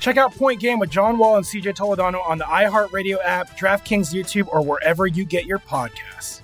Check 0.00 0.16
out 0.16 0.34
Point 0.34 0.60
Game 0.60 0.78
with 0.78 0.90
John 0.90 1.18
Wall 1.18 1.36
and 1.36 1.44
CJ 1.44 1.76
Toledano 1.76 2.26
on 2.28 2.38
the 2.38 2.44
iHeartRadio 2.44 3.18
app, 3.24 3.56
DraftKings 3.58 4.14
YouTube, 4.14 4.48
or 4.48 4.62
wherever 4.62 5.06
you 5.06 5.24
get 5.24 5.46
your 5.46 5.58
podcasts. 5.58 6.42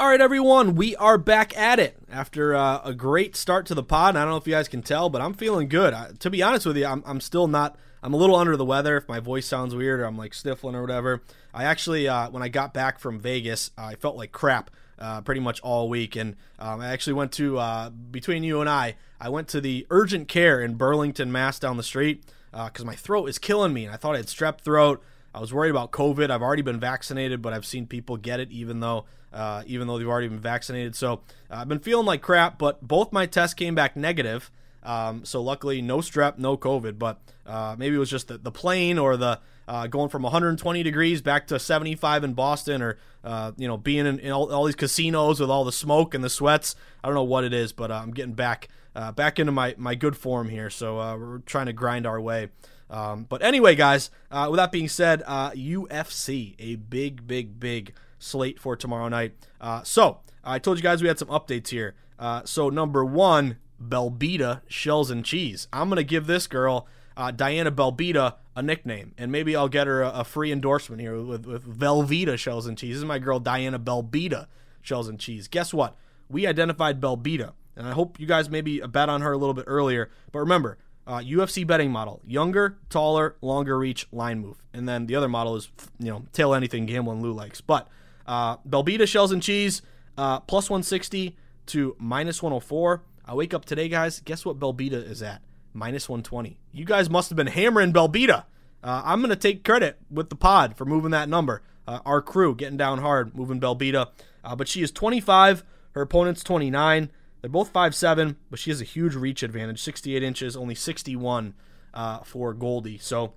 All 0.00 0.08
right, 0.08 0.20
everyone, 0.20 0.74
we 0.74 0.96
are 0.96 1.16
back 1.16 1.56
at 1.56 1.78
it 1.78 1.96
after 2.10 2.54
uh, 2.54 2.80
a 2.84 2.92
great 2.92 3.36
start 3.36 3.64
to 3.66 3.74
the 3.74 3.82
pod. 3.82 4.16
I 4.16 4.22
don't 4.22 4.30
know 4.30 4.36
if 4.36 4.46
you 4.46 4.52
guys 4.52 4.66
can 4.66 4.82
tell, 4.82 5.08
but 5.08 5.22
I'm 5.22 5.34
feeling 5.34 5.68
good. 5.68 5.94
I, 5.94 6.10
to 6.18 6.30
be 6.30 6.42
honest 6.42 6.66
with 6.66 6.76
you, 6.76 6.84
I'm, 6.84 7.02
I'm 7.06 7.20
still 7.20 7.46
not. 7.46 7.78
I'm 8.02 8.12
a 8.12 8.16
little 8.16 8.36
under 8.36 8.56
the 8.56 8.64
weather. 8.64 8.96
If 8.96 9.08
my 9.08 9.20
voice 9.20 9.46
sounds 9.46 9.74
weird 9.74 10.00
or 10.00 10.04
I'm 10.04 10.18
like 10.18 10.34
sniffling 10.34 10.74
or 10.74 10.80
whatever, 10.80 11.22
I 11.54 11.64
actually, 11.64 12.08
uh, 12.08 12.28
when 12.30 12.42
I 12.42 12.48
got 12.48 12.74
back 12.74 12.98
from 12.98 13.20
Vegas, 13.20 13.70
I 13.78 13.94
felt 13.94 14.16
like 14.16 14.32
crap 14.32 14.70
uh, 15.04 15.20
pretty 15.20 15.40
much 15.40 15.60
all 15.60 15.90
week. 15.90 16.16
And 16.16 16.34
um, 16.58 16.80
I 16.80 16.88
actually 16.88 17.12
went 17.12 17.32
to 17.32 17.58
uh, 17.58 17.90
between 17.90 18.42
you 18.42 18.60
and 18.60 18.70
I, 18.70 18.96
I 19.20 19.28
went 19.28 19.48
to 19.48 19.60
the 19.60 19.86
urgent 19.90 20.28
care 20.28 20.62
in 20.62 20.76
Burlington, 20.76 21.30
Mass, 21.30 21.58
down 21.58 21.76
the 21.76 21.82
street 21.82 22.24
because 22.50 22.82
uh, 22.82 22.86
my 22.86 22.94
throat 22.94 23.26
is 23.26 23.38
killing 23.38 23.74
me, 23.74 23.84
and 23.84 23.92
I 23.92 23.98
thought 23.98 24.14
I 24.14 24.18
had 24.18 24.28
strep 24.28 24.60
throat. 24.60 25.02
I 25.34 25.40
was 25.40 25.52
worried 25.52 25.70
about 25.70 25.90
COVID. 25.90 26.30
I've 26.30 26.40
already 26.40 26.62
been 26.62 26.80
vaccinated, 26.80 27.42
but 27.42 27.52
I've 27.52 27.66
seen 27.66 27.86
people 27.86 28.16
get 28.16 28.40
it 28.40 28.50
even 28.50 28.80
though 28.80 29.04
uh, 29.32 29.62
even 29.66 29.88
though 29.88 29.98
they've 29.98 30.08
already 30.08 30.28
been 30.28 30.40
vaccinated. 30.40 30.94
So 30.94 31.20
uh, 31.50 31.56
I've 31.56 31.68
been 31.68 31.80
feeling 31.80 32.06
like 32.06 32.22
crap, 32.22 32.56
but 32.56 32.86
both 32.86 33.12
my 33.12 33.26
tests 33.26 33.52
came 33.52 33.74
back 33.74 33.96
negative. 33.96 34.50
Um, 34.82 35.24
so 35.24 35.42
luckily, 35.42 35.82
no 35.82 35.98
strep, 35.98 36.38
no 36.38 36.56
COVID. 36.56 36.98
But 36.98 37.20
uh, 37.44 37.74
maybe 37.76 37.96
it 37.96 37.98
was 37.98 38.10
just 38.10 38.28
the, 38.28 38.38
the 38.38 38.52
plane 38.52 38.98
or 38.98 39.16
the 39.16 39.40
uh, 39.68 39.86
going 39.86 40.08
from 40.08 40.22
120 40.22 40.82
degrees 40.82 41.22
back 41.22 41.46
to 41.48 41.58
75 41.58 42.24
in 42.24 42.34
Boston, 42.34 42.82
or 42.82 42.98
uh, 43.22 43.52
you 43.56 43.68
know 43.68 43.76
being 43.76 44.06
in, 44.06 44.18
in 44.18 44.32
all, 44.32 44.52
all, 44.52 44.64
these 44.64 44.74
casinos 44.74 45.40
with 45.40 45.50
all 45.50 45.64
the 45.64 45.72
smoke 45.72 46.14
and 46.14 46.22
the 46.22 46.30
sweats. 46.30 46.74
I 47.02 47.08
don't 47.08 47.14
know 47.14 47.24
what 47.24 47.44
it 47.44 47.52
is, 47.52 47.72
but 47.72 47.90
uh, 47.90 48.00
I'm 48.02 48.12
getting 48.12 48.34
back 48.34 48.68
back 49.14 49.38
into 49.38 49.52
my 49.52 49.74
my 49.78 49.94
good 49.94 50.16
form 50.16 50.48
here. 50.48 50.70
So 50.70 50.96
we're 50.96 51.38
trying 51.38 51.66
to 51.66 51.72
grind 51.72 52.06
our 52.06 52.20
way. 52.20 52.50
Um, 52.90 53.26
but 53.28 53.42
anyway, 53.42 53.74
guys, 53.74 54.10
uh, 54.30 54.48
with 54.50 54.58
that 54.58 54.72
being 54.72 54.88
said, 54.88 55.22
uh, 55.26 55.50
UFC, 55.50 56.54
a 56.58 56.76
big, 56.76 57.26
big, 57.26 57.58
big 57.58 57.94
slate 58.18 58.60
for 58.60 58.76
tomorrow 58.76 59.08
night. 59.08 59.34
Uh, 59.60 59.82
so, 59.82 60.20
I 60.44 60.58
told 60.58 60.76
you 60.76 60.82
guys 60.82 61.02
we 61.02 61.08
had 61.08 61.18
some 61.18 61.28
updates 61.28 61.68
here. 61.68 61.94
Uh, 62.18 62.42
so, 62.44 62.68
number 62.68 63.04
one, 63.04 63.56
Belbita 63.82 64.60
Shells 64.68 65.10
and 65.10 65.24
Cheese. 65.24 65.66
I'm 65.72 65.90
to 65.90 66.04
give 66.04 66.26
this 66.26 66.46
girl, 66.46 66.86
uh, 67.16 67.30
Diana 67.30 67.72
Belbita, 67.72 68.34
a 68.56 68.62
nickname, 68.62 69.14
and 69.18 69.32
maybe 69.32 69.56
I'll 69.56 69.68
get 69.68 69.86
her 69.86 70.02
a, 70.02 70.10
a 70.10 70.24
free 70.24 70.52
endorsement 70.52 71.00
here 71.00 71.20
with, 71.20 71.46
with 71.46 71.64
Velveeta 71.64 72.38
Shells 72.38 72.66
and 72.66 72.78
Cheese. 72.78 72.96
This 72.96 72.98
is 72.98 73.04
my 73.04 73.18
girl, 73.18 73.40
Diana 73.40 73.78
Belbita 73.78 74.46
Shells 74.80 75.08
and 75.08 75.18
Cheese. 75.18 75.48
Guess 75.48 75.74
what? 75.74 75.96
We 76.28 76.46
identified 76.46 77.00
Belbita, 77.00 77.52
and 77.76 77.86
I 77.86 77.92
hope 77.92 78.20
you 78.20 78.26
guys 78.26 78.48
maybe 78.48 78.80
bet 78.80 79.08
on 79.08 79.22
her 79.22 79.32
a 79.32 79.36
little 79.36 79.54
bit 79.54 79.64
earlier. 79.66 80.10
But 80.32 80.40
remember, 80.40 80.78
uh, 81.06 81.18
UFC 81.18 81.66
betting 81.66 81.90
model: 81.90 82.20
younger, 82.26 82.78
taller, 82.88 83.36
longer 83.40 83.78
reach, 83.78 84.06
line 84.12 84.40
move, 84.40 84.62
and 84.72 84.88
then 84.88 85.06
the 85.06 85.16
other 85.16 85.28
model 85.28 85.56
is 85.56 85.70
you 85.98 86.10
know 86.10 86.24
tail 86.32 86.54
anything 86.54 86.86
gambling 86.86 87.22
Lou 87.22 87.32
likes. 87.32 87.60
But 87.60 87.88
uh, 88.26 88.58
Belbita 88.58 89.06
shells 89.06 89.32
and 89.32 89.42
cheese 89.42 89.82
uh, 90.16 90.40
plus 90.40 90.70
160 90.70 91.36
to 91.66 91.96
minus 91.98 92.42
104. 92.42 93.02
I 93.26 93.34
wake 93.34 93.54
up 93.54 93.64
today, 93.64 93.88
guys. 93.88 94.20
Guess 94.20 94.44
what 94.44 94.58
Belbita 94.58 94.92
is 94.92 95.22
at? 95.22 95.42
Minus 95.74 96.08
120. 96.08 96.58
You 96.72 96.84
guys 96.84 97.10
must 97.10 97.28
have 97.28 97.36
been 97.36 97.48
hammering 97.48 97.92
Belbita. 97.92 98.44
Uh, 98.82 99.02
I'm 99.04 99.20
gonna 99.20 99.36
take 99.36 99.64
credit 99.64 99.98
with 100.10 100.30
the 100.30 100.36
pod 100.36 100.76
for 100.76 100.84
moving 100.84 101.10
that 101.10 101.28
number. 101.28 101.62
Uh, 101.86 101.98
our 102.06 102.22
crew 102.22 102.54
getting 102.54 102.78
down 102.78 103.00
hard, 103.00 103.34
moving 103.34 103.60
Belbita. 103.60 104.08
Uh, 104.42 104.56
but 104.56 104.68
she 104.68 104.82
is 104.82 104.90
25. 104.90 105.64
Her 105.92 106.02
opponent's 106.02 106.42
29. 106.42 107.10
They're 107.40 107.50
both 107.50 107.72
5'7", 107.72 108.36
but 108.50 108.58
she 108.58 108.70
has 108.70 108.80
a 108.80 108.84
huge 108.84 109.14
reach 109.14 109.42
advantage, 109.42 109.82
68 109.82 110.22
inches, 110.22 110.56
only 110.56 110.74
61 110.74 111.52
uh, 111.92 112.20
for 112.20 112.54
Goldie. 112.54 112.96
So 112.96 113.34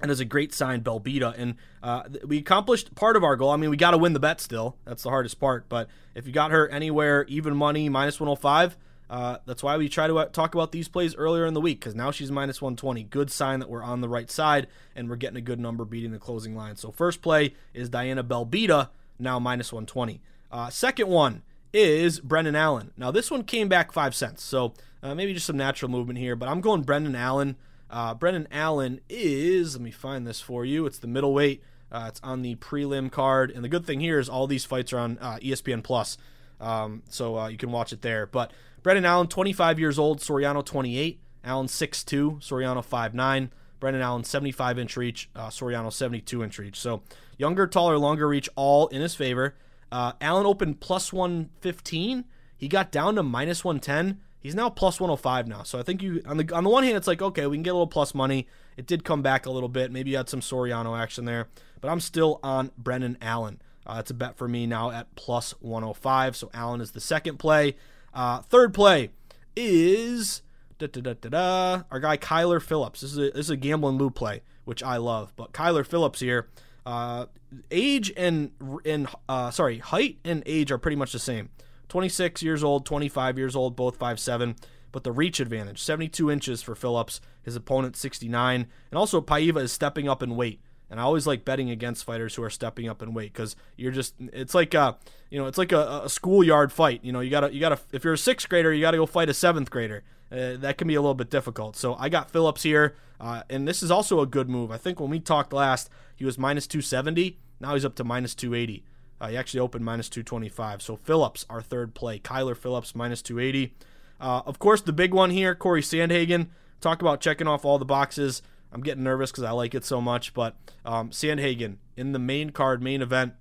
that 0.00 0.10
is 0.10 0.18
a 0.18 0.24
great 0.24 0.54
sign, 0.54 0.82
Belbita. 0.82 1.34
And 1.36 1.56
uh, 1.82 2.04
we 2.26 2.38
accomplished 2.38 2.94
part 2.94 3.16
of 3.16 3.24
our 3.24 3.36
goal. 3.36 3.50
I 3.50 3.56
mean, 3.56 3.70
we 3.70 3.76
got 3.76 3.90
to 3.90 3.98
win 3.98 4.12
the 4.12 4.20
bet 4.20 4.40
still. 4.40 4.76
That's 4.84 5.02
the 5.02 5.10
hardest 5.10 5.38
part. 5.38 5.68
But 5.68 5.88
if 6.14 6.26
you 6.26 6.32
got 6.32 6.50
her 6.50 6.68
anywhere, 6.68 7.24
even 7.28 7.54
money, 7.54 7.88
minus 7.88 8.18
105, 8.18 8.76
uh, 9.10 9.38
that's 9.44 9.62
why 9.62 9.76
we 9.76 9.88
try 9.88 10.06
to 10.06 10.18
uh, 10.18 10.24
talk 10.26 10.54
about 10.54 10.72
these 10.72 10.88
plays 10.88 11.14
earlier 11.16 11.44
in 11.44 11.54
the 11.54 11.60
week 11.60 11.80
because 11.80 11.94
now 11.94 12.10
she's 12.10 12.30
minus 12.30 12.62
120. 12.62 13.02
Good 13.04 13.30
sign 13.30 13.60
that 13.60 13.68
we're 13.68 13.82
on 13.82 14.00
the 14.00 14.08
right 14.08 14.30
side 14.30 14.66
and 14.96 15.08
we're 15.08 15.16
getting 15.16 15.36
a 15.36 15.42
good 15.42 15.60
number 15.60 15.84
beating 15.84 16.12
the 16.12 16.18
closing 16.18 16.56
line. 16.56 16.76
So 16.76 16.90
first 16.90 17.20
play 17.20 17.54
is 17.74 17.88
Diana 17.88 18.24
Belbita, 18.24 18.88
now 19.18 19.38
minus 19.38 19.72
120. 19.72 20.20
Uh, 20.50 20.70
second 20.70 21.08
one 21.08 21.42
is 21.72 22.20
Brendan 22.20 22.56
Allen. 22.56 22.92
Now, 22.96 23.10
this 23.10 23.30
one 23.30 23.42
came 23.42 23.68
back 23.68 23.92
five 23.92 24.14
cents, 24.14 24.42
so 24.42 24.72
uh, 25.02 25.14
maybe 25.14 25.34
just 25.34 25.46
some 25.46 25.56
natural 25.56 25.90
movement 25.90 26.18
here, 26.18 26.36
but 26.36 26.48
I'm 26.48 26.60
going 26.60 26.82
Brendan 26.82 27.16
Allen. 27.16 27.56
Uh, 27.90 28.14
Brendan 28.14 28.48
Allen 28.50 29.00
is, 29.08 29.74
let 29.74 29.82
me 29.82 29.90
find 29.90 30.26
this 30.26 30.40
for 30.40 30.64
you. 30.64 30.86
It's 30.86 30.98
the 30.98 31.08
middleweight. 31.08 31.62
Uh, 31.92 32.06
it's 32.08 32.20
on 32.22 32.42
the 32.42 32.54
prelim 32.56 33.10
card, 33.10 33.50
and 33.50 33.62
the 33.62 33.68
good 33.68 33.84
thing 33.84 34.00
here 34.00 34.18
is 34.18 34.28
all 34.28 34.46
these 34.46 34.64
fights 34.64 34.92
are 34.92 34.98
on 34.98 35.16
ESPN 35.16 35.82
Plus, 35.82 36.16
um, 36.60 37.02
so 37.08 37.46
you 37.48 37.56
can 37.56 37.70
watch 37.70 37.92
it 37.92 38.02
there. 38.02 38.26
But 38.26 38.52
Brendan 38.84 39.06
Allen, 39.06 39.28
25 39.28 39.80
years 39.80 39.98
old, 39.98 40.20
Soriano 40.20 40.62
28, 40.62 41.18
Allen 41.42 41.66
6'2, 41.66 42.40
Soriano 42.40 42.86
5'9. 42.86 43.48
Brendan 43.80 44.02
Allen 44.02 44.24
75 44.24 44.78
inch 44.78 44.96
reach, 44.96 45.30
uh, 45.34 45.48
Soriano 45.48 45.92
72 45.92 46.44
inch 46.44 46.58
reach. 46.58 46.78
So 46.78 47.02
younger, 47.38 47.66
taller, 47.66 47.98
longer 47.98 48.28
reach, 48.28 48.48
all 48.56 48.86
in 48.88 49.00
his 49.00 49.14
favor. 49.14 49.56
Uh, 49.90 50.12
Allen 50.20 50.44
opened 50.44 50.80
plus 50.80 51.12
115. 51.12 52.24
He 52.56 52.68
got 52.68 52.92
down 52.92 53.14
to 53.16 53.22
minus 53.22 53.64
110. 53.64 54.20
He's 54.38 54.54
now 54.54 54.68
plus 54.68 55.00
105 55.00 55.48
now. 55.48 55.62
So 55.62 55.78
I 55.78 55.82
think 55.82 56.02
you 56.02 56.22
on 56.26 56.36
the 56.36 56.54
on 56.54 56.64
the 56.64 56.70
one 56.70 56.84
hand, 56.84 56.96
it's 56.96 57.06
like 57.06 57.22
okay, 57.22 57.46
we 57.46 57.56
can 57.56 57.62
get 57.62 57.70
a 57.70 57.74
little 57.74 57.86
plus 57.86 58.14
money. 58.14 58.46
It 58.76 58.86
did 58.86 59.02
come 59.02 59.22
back 59.22 59.46
a 59.46 59.50
little 59.50 59.70
bit. 59.70 59.90
Maybe 59.90 60.10
you 60.10 60.18
had 60.18 60.28
some 60.28 60.40
Soriano 60.40 60.98
action 60.98 61.24
there, 61.24 61.48
but 61.80 61.90
I'm 61.90 62.00
still 62.00 62.40
on 62.42 62.70
Brendan 62.76 63.16
Allen. 63.22 63.62
Uh, 63.86 64.02
a 64.08 64.14
bet 64.14 64.36
for 64.36 64.48
me 64.48 64.66
now 64.66 64.90
at 64.90 65.14
plus 65.14 65.52
105. 65.60 66.36
So 66.36 66.50
Allen 66.52 66.80
is 66.80 66.92
the 66.92 67.00
second 67.00 67.38
play. 67.38 67.76
Uh, 68.14 68.40
third 68.40 68.72
play 68.72 69.10
is 69.56 70.42
da, 70.78 70.86
da, 70.86 71.00
da, 71.00 71.14
da, 71.14 71.28
da, 71.28 71.82
our 71.90 72.00
guy 72.00 72.16
Kyler 72.16 72.62
Phillips. 72.62 73.00
This 73.00 73.12
is 73.12 73.18
a, 73.18 73.30
this 73.30 73.46
is 73.46 73.50
a 73.50 73.56
gambling 73.56 73.98
Lou 73.98 74.10
play, 74.10 74.42
which 74.64 74.82
I 74.82 74.96
love. 74.96 75.32
But 75.36 75.52
Kyler 75.52 75.84
Phillips 75.84 76.20
here 76.20 76.48
uh, 76.86 77.26
age 77.70 78.12
and 78.16 78.52
and 78.84 79.08
uh, 79.28 79.50
sorry, 79.50 79.78
height 79.78 80.18
and 80.24 80.42
age 80.46 80.70
are 80.70 80.78
pretty 80.78 80.96
much 80.96 81.12
the 81.12 81.18
same. 81.18 81.50
26 81.88 82.42
years 82.42 82.64
old, 82.64 82.86
25 82.86 83.38
years 83.38 83.54
old, 83.54 83.76
both 83.76 83.98
5'7", 83.98 84.56
but 84.90 85.04
the 85.04 85.12
reach 85.12 85.38
advantage, 85.38 85.80
72 85.80 86.30
inches 86.30 86.62
for 86.62 86.74
Phillips, 86.74 87.20
his 87.42 87.54
opponent 87.56 87.94
69, 87.94 88.66
and 88.90 88.98
also 88.98 89.20
Paiva 89.20 89.60
is 89.60 89.70
stepping 89.70 90.08
up 90.08 90.22
in 90.22 90.34
weight. 90.34 90.60
And 90.90 91.00
I 91.00 91.02
always 91.02 91.26
like 91.26 91.44
betting 91.44 91.70
against 91.70 92.04
fighters 92.04 92.34
who 92.34 92.42
are 92.42 92.50
stepping 92.50 92.88
up 92.88 93.02
in 93.02 93.14
weight 93.14 93.32
because 93.32 93.56
you're 93.76 93.92
just 93.92 94.14
it's 94.18 94.54
like 94.54 94.74
a 94.74 94.96
you 95.30 95.38
know 95.38 95.46
it's 95.46 95.58
like 95.58 95.72
a, 95.72 96.02
a 96.04 96.08
schoolyard 96.08 96.72
fight. 96.72 97.00
You 97.02 97.12
know 97.12 97.20
you 97.20 97.30
gotta 97.30 97.52
you 97.52 97.60
gotta 97.60 97.80
if 97.92 98.04
you're 98.04 98.14
a 98.14 98.18
sixth 98.18 98.48
grader 98.48 98.72
you 98.72 98.80
gotta 98.80 98.98
go 98.98 99.06
fight 99.06 99.28
a 99.28 99.34
seventh 99.34 99.70
grader. 99.70 100.02
Uh, 100.30 100.56
that 100.56 100.78
can 100.78 100.88
be 100.88 100.94
a 100.94 101.00
little 101.00 101.14
bit 101.14 101.30
difficult. 101.30 101.76
So 101.76 101.94
I 101.94 102.08
got 102.08 102.30
Phillips 102.30 102.62
here, 102.64 102.96
uh, 103.20 103.42
and 103.48 103.68
this 103.68 103.82
is 103.82 103.90
also 103.90 104.20
a 104.20 104.26
good 104.26 104.48
move. 104.48 104.70
I 104.70 104.78
think 104.78 104.98
when 104.98 105.10
we 105.10 105.20
talked 105.20 105.52
last, 105.52 105.90
he 106.16 106.24
was 106.24 106.38
minus 106.38 106.66
270. 106.66 107.38
Now 107.60 107.74
he's 107.74 107.84
up 107.84 107.94
to 107.96 108.04
minus 108.04 108.34
280. 108.34 108.84
Uh, 109.20 109.28
he 109.28 109.36
actually 109.36 109.60
opened 109.60 109.84
minus 109.84 110.08
225. 110.08 110.82
So 110.82 110.96
Phillips, 110.96 111.46
our 111.48 111.62
third 111.62 111.94
play. 111.94 112.18
Kyler 112.18 112.56
Phillips, 112.56 112.94
minus 112.94 113.22
280. 113.22 113.74
Uh, 114.20 114.42
of 114.44 114.58
course, 114.58 114.80
the 114.80 114.92
big 114.92 115.14
one 115.14 115.30
here, 115.30 115.54
Corey 115.54 115.82
Sandhagen. 115.82 116.48
Talk 116.80 117.00
about 117.00 117.20
checking 117.20 117.46
off 117.46 117.64
all 117.64 117.78
the 117.78 117.84
boxes. 117.84 118.42
I'm 118.74 118.82
getting 118.82 119.04
nervous 119.04 119.30
because 119.30 119.44
I 119.44 119.52
like 119.52 119.74
it 119.74 119.84
so 119.84 120.00
much. 120.00 120.34
But 120.34 120.56
um, 120.84 121.10
Sandhagen 121.10 121.76
in 121.96 122.12
the 122.12 122.18
main 122.18 122.50
card, 122.50 122.82
main 122.82 123.00
event, 123.00 123.34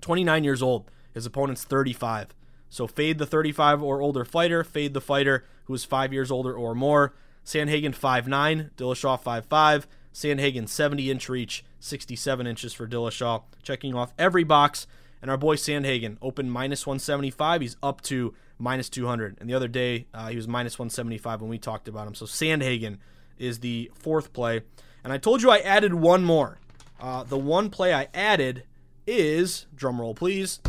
29 0.00 0.44
years 0.44 0.60
old. 0.60 0.90
His 1.14 1.24
opponent's 1.24 1.64
35. 1.64 2.34
So 2.68 2.86
fade 2.86 3.18
the 3.18 3.26
35 3.26 3.82
or 3.82 4.00
older 4.00 4.24
fighter, 4.24 4.62
fade 4.62 4.94
the 4.94 5.00
fighter 5.00 5.44
who 5.64 5.74
is 5.74 5.84
five 5.84 6.12
years 6.12 6.30
older 6.30 6.52
or 6.52 6.74
more. 6.74 7.14
Sandhagen 7.44 7.96
5'9, 7.96 8.70
Dillashaw 8.76 9.20
5'5. 9.20 9.86
Sandhagen 10.12 10.68
70 10.68 11.10
inch 11.10 11.28
reach, 11.28 11.64
67 11.78 12.46
inches 12.46 12.72
for 12.72 12.86
Dillashaw, 12.86 13.44
checking 13.62 13.94
off 13.94 14.12
every 14.18 14.44
box. 14.44 14.86
And 15.22 15.30
our 15.30 15.36
boy 15.36 15.56
Sandhagen 15.56 16.16
opened 16.22 16.52
minus 16.52 16.86
175. 16.86 17.60
He's 17.60 17.76
up 17.82 18.00
to 18.02 18.34
minus 18.58 18.88
200. 18.88 19.36
And 19.40 19.48
the 19.48 19.54
other 19.54 19.68
day 19.68 20.06
uh, 20.14 20.28
he 20.28 20.36
was 20.36 20.48
minus 20.48 20.78
175 20.78 21.40
when 21.40 21.50
we 21.50 21.58
talked 21.58 21.88
about 21.88 22.06
him. 22.06 22.14
So 22.14 22.26
Sandhagen 22.26 22.98
is 23.40 23.58
the 23.58 23.90
fourth 23.94 24.32
play. 24.32 24.62
And 25.02 25.12
I 25.12 25.18
told 25.18 25.42
you 25.42 25.50
I 25.50 25.58
added 25.58 25.94
one 25.94 26.24
more. 26.24 26.58
Uh, 27.00 27.24
the 27.24 27.38
one 27.38 27.70
play 27.70 27.94
I 27.94 28.08
added 28.14 28.64
is, 29.06 29.66
drumroll 29.74 30.14
please, 30.14 30.60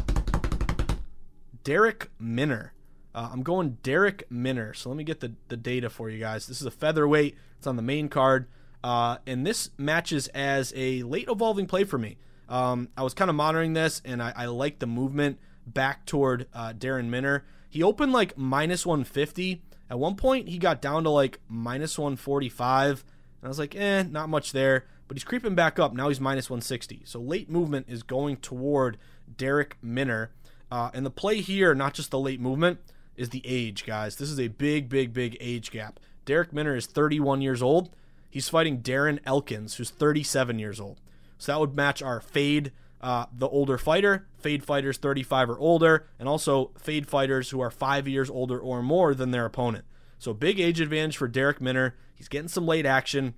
Darrick 1.64 2.08
Minner. 2.20 2.74
Uh, 3.14 3.30
I'm 3.32 3.44
going 3.44 3.78
Darrick 3.84 4.24
Minner. 4.30 4.74
So 4.74 4.90
let 4.90 4.98
me 4.98 5.04
get 5.04 5.20
the, 5.20 5.34
the 5.50 5.58
data 5.58 5.90
for 5.90 6.10
you 6.10 6.18
guys. 6.18 6.48
This 6.48 6.62
is 6.62 6.66
a 6.66 6.72
featherweight. 6.72 7.36
It's 7.58 7.68
on 7.68 7.76
the 7.76 7.82
main 7.82 8.08
card. 8.10 8.48
Uh, 8.84 9.18
and 9.28 9.46
this 9.46 9.70
matches 9.78 10.28
as 10.30 10.74
a 10.76 11.04
late 11.04 11.28
evolving 11.30 11.68
play 11.68 11.84
for 11.84 11.98
me. 11.98 12.18
Um, 12.50 12.90
I 12.98 13.04
was 13.04 13.14
kind 13.14 13.30
of 13.30 13.36
monitoring 13.36 13.74
this, 13.74 14.02
and 14.04 14.24
I, 14.24 14.34
I 14.36 14.46
like 14.46 14.80
the 14.80 14.88
movement. 14.88 15.38
back 15.68 16.06
toward 16.06 16.48
uh, 16.54 16.74
Darrick 16.74 17.08
Minner. 17.08 17.46
He 17.70 17.84
opened 17.84 18.12
like 18.12 18.38
minus 18.38 18.86
150. 18.86 19.62
At 19.92 20.00
one 20.00 20.16
point, 20.16 20.48
he 20.48 20.58
got 20.58 20.82
down 20.82 21.04
to 21.04 21.10
like 21.10 21.42
minus 21.50 22.00
145. 22.00 23.04
And 23.42 23.46
I 23.46 23.48
was 23.50 23.60
like, 23.60 23.76
eh, 23.76 24.04
not 24.04 24.30
much 24.30 24.54
there. 24.54 24.86
But 25.10 25.18
he's 25.18 25.26
creeping 25.26 25.54
back 25.54 25.80
up. 25.80 25.94
Now 25.94 26.08
he's 26.08 26.22
minus 26.22 26.50
160. 26.50 27.02
So 27.04 27.20
late 27.20 27.50
movement 27.50 27.88
is 27.90 28.02
going 28.02 28.38
toward 28.38 28.98
Darrick 29.36 29.74
Minner. 29.82 30.32
Uh, 30.72 30.92
and 30.94 31.06
the 31.06 31.12
play 31.12 31.42
here, 31.42 31.76
not 31.76 31.94
just 31.94 32.10
the 32.10 32.20
late 32.20 32.40
movement, 32.40 32.80
is 33.18 33.32
the 33.32 33.42
age, 33.46 33.86
guys. 33.86 34.16
This 34.16 34.32
is 34.32 34.40
a 34.40 34.48
big, 34.48 34.88
big, 34.88 35.14
big 35.14 35.36
age 35.42 35.72
gap. 35.72 36.00
Darrick 36.26 36.54
Minner 36.54 36.78
is 36.78 36.86
31 36.86 37.42
years 37.42 37.62
old. 37.62 37.90
He's 38.30 38.48
fighting 38.48 38.82
Darren 38.82 39.20
Elkins, 39.26 39.76
who's 39.76 39.90
37 39.90 40.58
years 40.58 40.80
old. 40.80 41.02
So 41.38 41.52
that 41.52 41.60
would 41.60 41.76
match 41.76 42.02
our 42.02 42.22
fade, 42.22 42.72
uh, 43.02 43.26
the 43.36 43.48
older 43.48 43.78
fighter, 43.78 44.28
fade 44.38 44.64
fighters 44.64 44.98
35 44.98 45.50
or 45.50 45.60
older, 45.60 46.08
and 46.20 46.30
also 46.30 46.72
fade 46.78 47.08
fighters 47.08 47.50
who 47.50 47.60
are 47.60 47.72
five 47.72 48.08
years 48.08 48.30
older 48.30 48.60
or 48.60 48.82
more 48.84 49.14
than 49.14 49.32
their 49.32 49.46
opponent. 49.46 49.86
So 50.20 50.34
big 50.34 50.60
age 50.60 50.80
advantage 50.80 51.18
for 51.18 51.28
Darrick 51.28 51.60
Minner. 51.60 51.96
He's 52.14 52.28
getting 52.28 52.48
some 52.48 52.68
late 52.68 52.86
action. 52.86 53.34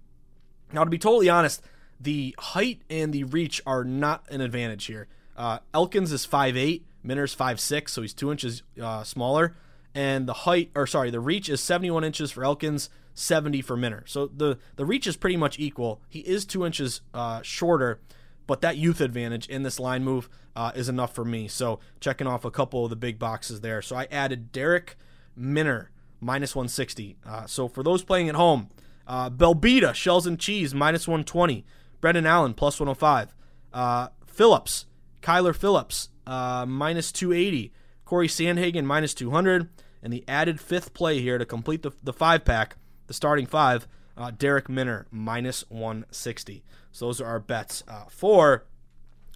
Now, 0.73 0.83
to 0.83 0.89
be 0.89 0.97
totally 0.97 1.29
honest, 1.29 1.61
the 1.99 2.35
height 2.37 2.81
and 2.89 3.13
the 3.13 3.23
reach 3.23 3.61
are 3.65 3.85
not 3.85 4.25
an 4.29 4.41
advantage 4.41 4.85
here. 4.85 5.07
Uh, 5.37 5.59
Elkins 5.73 6.11
is 6.11 6.27
5'8, 6.27 6.81
Minner's 7.01 7.35
5'6, 7.35 7.89
so 7.89 8.01
he's 8.01 8.13
two 8.13 8.31
inches 8.31 8.63
uh, 8.81 9.03
smaller. 9.03 9.55
And 9.95 10.27
the 10.27 10.33
height, 10.33 10.71
or 10.75 10.85
sorry, 10.85 11.09
the 11.11 11.19
reach 11.19 11.47
is 11.47 11.61
71 11.61 12.03
inches 12.03 12.31
for 12.31 12.43
Elkins, 12.43 12.89
70 13.13 13.61
for 13.61 13.77
Minner. 13.77 14.03
So 14.07 14.27
the, 14.27 14.57
the 14.75 14.85
reach 14.85 15.07
is 15.07 15.15
pretty 15.15 15.37
much 15.37 15.59
equal. 15.59 16.01
He 16.09 16.19
is 16.19 16.45
two 16.45 16.65
inches 16.65 17.01
uh, 17.13 17.41
shorter, 17.43 18.01
but 18.47 18.61
that 18.61 18.77
youth 18.77 19.01
advantage 19.01 19.47
in 19.47 19.63
this 19.63 19.79
line 19.79 20.03
move 20.03 20.29
uh, 20.55 20.71
is 20.75 20.89
enough 20.89 21.13
for 21.13 21.25
me. 21.25 21.47
So 21.47 21.79
checking 21.99 22.27
off 22.27 22.45
a 22.45 22.51
couple 22.51 22.83
of 22.83 22.89
the 22.89 22.95
big 22.95 23.19
boxes 23.19 23.61
there. 23.61 23.81
So 23.81 23.95
I 23.95 24.07
added 24.11 24.51
Darrick 24.51 24.95
Minner, 25.35 25.91
minus 26.19 26.55
160. 26.55 27.17
Uh, 27.25 27.45
so 27.45 27.67
for 27.67 27.83
those 27.83 28.03
playing 28.03 28.29
at 28.29 28.35
home, 28.35 28.69
uh, 29.07 29.29
Belbita, 29.29 29.93
Shells 29.93 30.27
and 30.27 30.39
Cheese, 30.39 30.73
minus 30.73 31.07
120. 31.07 31.65
Brendan 32.01 32.25
Allen, 32.25 32.53
plus 32.53 32.79
105. 32.79 33.33
Uh, 33.71 34.09
Phillips, 34.25 34.85
Kyler 35.21 35.55
Phillips, 35.55 36.09
uh, 36.27 36.65
minus 36.67 37.11
280. 37.11 37.71
Corey 38.05 38.27
Sandhagen, 38.27 38.83
minus 38.83 39.13
200. 39.13 39.69
And 40.01 40.11
the 40.11 40.23
added 40.27 40.59
fifth 40.59 40.93
play 40.93 41.21
here 41.21 41.37
to 41.37 41.45
complete 41.45 41.81
the, 41.81 41.91
the 42.03 42.13
five 42.13 42.43
pack, 42.43 42.75
the 43.07 43.13
starting 43.13 43.45
five, 43.45 43.87
uh, 44.17 44.31
Darrick 44.31 44.69
Minner, 44.69 45.07
minus 45.11 45.63
160. 45.69 46.63
So 46.91 47.07
those 47.07 47.21
are 47.21 47.27
our 47.27 47.39
bets 47.39 47.83
uh, 47.87 48.05
for 48.09 48.65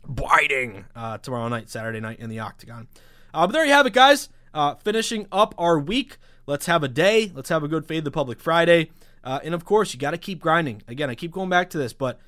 biting 0.07 0.86
uh, 0.95 1.17
tomorrow 1.17 1.47
night, 1.47 1.69
Saturday 1.69 1.99
night 1.99 2.19
in 2.19 2.30
the 2.30 2.39
Octagon. 2.39 2.88
Uh, 3.34 3.47
but 3.47 3.53
there 3.53 3.65
you 3.65 3.73
have 3.73 3.86
it, 3.86 3.93
guys. 3.93 4.30
Uh, 4.53 4.75
finishing 4.75 5.28
up 5.32 5.53
our 5.57 5.78
week. 5.80 6.17
Let's 6.45 6.65
have 6.67 6.84
a 6.84 6.88
day. 6.88 7.32
Let's 7.34 7.49
have 7.49 7.63
a 7.63 7.67
good 7.67 7.86
Fade 7.86 8.03
the 8.03 8.11
Public 8.11 8.39
Friday. 8.39 8.91
Uh, 9.23 9.39
and 9.43 9.53
of 9.53 9.65
course, 9.65 9.93
you 9.93 9.99
got 9.99 10.11
to 10.11 10.17
keep 10.17 10.39
grinding. 10.39 10.82
Again, 10.88 11.09
I 11.09 11.15
keep 11.15 11.32
going 11.32 11.49
back 11.49 11.69
to 11.71 11.78
this, 11.78 11.93
but 11.93 12.19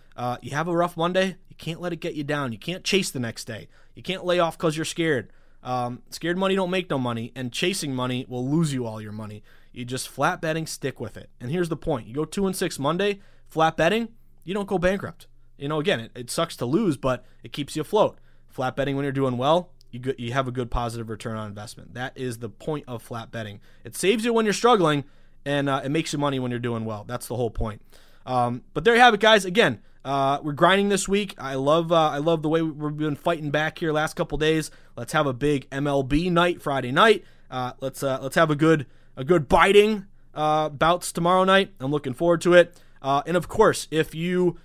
you 0.42 0.52
have 0.52 0.68
a 0.68 0.76
rough 0.76 0.98
Monday. 0.98 1.38
You 1.48 1.56
can't 1.58 1.80
let 1.80 1.94
it 1.94 1.98
get 1.98 2.16
you 2.16 2.24
down. 2.24 2.52
You 2.52 2.60
can't 2.60 2.84
chase 2.84 3.10
the 3.10 3.20
next 3.20 3.46
day. 3.46 3.70
You 3.96 4.04
can't 4.04 4.26
lay 4.26 4.40
off 4.40 4.58
because 4.58 4.76
you're 4.76 4.86
scared. 4.86 5.32
Um, 5.64 6.02
scared 6.10 6.38
money 6.38 6.56
don't 6.56 6.70
make 6.70 6.90
no 6.90 6.98
money, 6.98 7.32
and 7.36 7.52
chasing 7.52 7.94
money 7.94 8.26
will 8.30 8.48
lose 8.48 8.74
you 8.74 8.86
all 8.86 9.02
your 9.02 9.12
money. 9.12 9.44
You 9.72 9.86
just 9.86 10.10
flat 10.10 10.42
betting, 10.42 10.66
stick 10.66 11.00
with 11.00 11.18
it. 11.18 11.30
And 11.40 11.52
here's 11.52 11.70
the 11.70 11.78
point: 11.78 12.08
you 12.08 12.14
go 12.14 12.26
two 12.26 12.48
and 12.48 12.56
six 12.56 12.80
Monday, 12.80 13.20
flat 13.48 13.78
betting, 13.78 14.10
you 14.44 14.54
don't 14.54 14.68
go 14.68 14.78
bankrupt. 14.78 15.28
You 15.58 15.68
know, 15.68 15.80
again, 15.80 16.00
it, 16.00 16.12
it 16.16 16.32
sucks 16.32 16.56
to 16.58 16.66
lose, 16.66 16.98
but 16.98 17.26
it 17.44 17.52
keeps 17.52 17.76
you 17.76 17.82
afloat. 17.82 18.20
Flat 18.48 18.76
betting 18.76 18.96
when 18.96 19.04
you're 19.04 19.12
doing 19.12 19.38
well, 19.38 19.72
you 19.92 20.00
go, 20.00 20.14
you 20.18 20.34
have 20.34 20.48
a 20.48 20.52
good 20.52 20.72
positive 20.72 21.10
return 21.10 21.38
on 21.38 21.48
investment. 21.48 21.94
That 21.94 22.18
is 22.18 22.40
the 22.40 22.50
point 22.50 22.86
of 22.88 23.04
flat 23.04 23.32
betting. 23.32 23.60
It 23.84 23.96
saves 23.96 24.26
you 24.26 24.34
when 24.34 24.46
you're 24.46 24.54
struggling, 24.54 25.04
and 25.46 25.70
uh, 25.70 25.82
it 25.84 25.90
makes 25.90 26.14
you 26.14 26.20
money 26.20 26.40
when 26.40 26.52
you're 26.52 26.60
doing 26.60 26.86
well. 26.86 27.04
That's 27.04 27.28
the 27.28 27.36
whole 27.36 27.52
point. 27.52 27.82
Um, 28.26 28.64
but 28.74 28.84
there 28.84 28.96
you 28.96 29.02
have 29.02 29.14
it, 29.14 29.20
guys. 29.20 29.46
Again, 29.46 29.82
uh, 30.06 30.40
we're 30.42 30.54
grinding 30.54 30.90
this 30.90 31.08
week. 31.08 31.36
I 31.38 31.56
love 31.56 31.92
uh, 31.92 32.10
I 32.10 32.18
love 32.18 32.42
the 32.42 32.50
way 32.50 32.62
we've 32.62 32.98
been 32.98 33.16
fighting 33.16 33.52
back 33.52 33.80
here 33.80 33.92
last 33.92 34.16
couple 34.16 34.38
days. 34.38 34.72
Let's 34.96 35.14
have 35.14 35.28
a 35.28 35.34
big 35.34 35.70
MLB 35.70 36.32
night 36.32 36.62
Friday 36.62 36.92
night. 36.92 37.24
Uh, 37.52 37.74
let's 37.82 38.02
uh, 38.04 38.20
let's 38.22 38.36
have 38.36 38.50
a 38.50 38.56
good 38.56 38.86
a 39.16 39.24
good 39.24 39.48
biting 39.48 40.06
uh, 40.34 40.70
bouts 40.70 41.12
tomorrow 41.12 41.44
night. 41.44 41.74
I'm 41.80 41.92
looking 41.92 42.14
forward 42.14 42.42
to 42.42 42.54
it. 42.54 42.78
Uh, 43.02 43.22
and 43.26 43.36
of 43.38 43.48
course, 43.48 43.88
if 43.92 44.14
you 44.14 44.58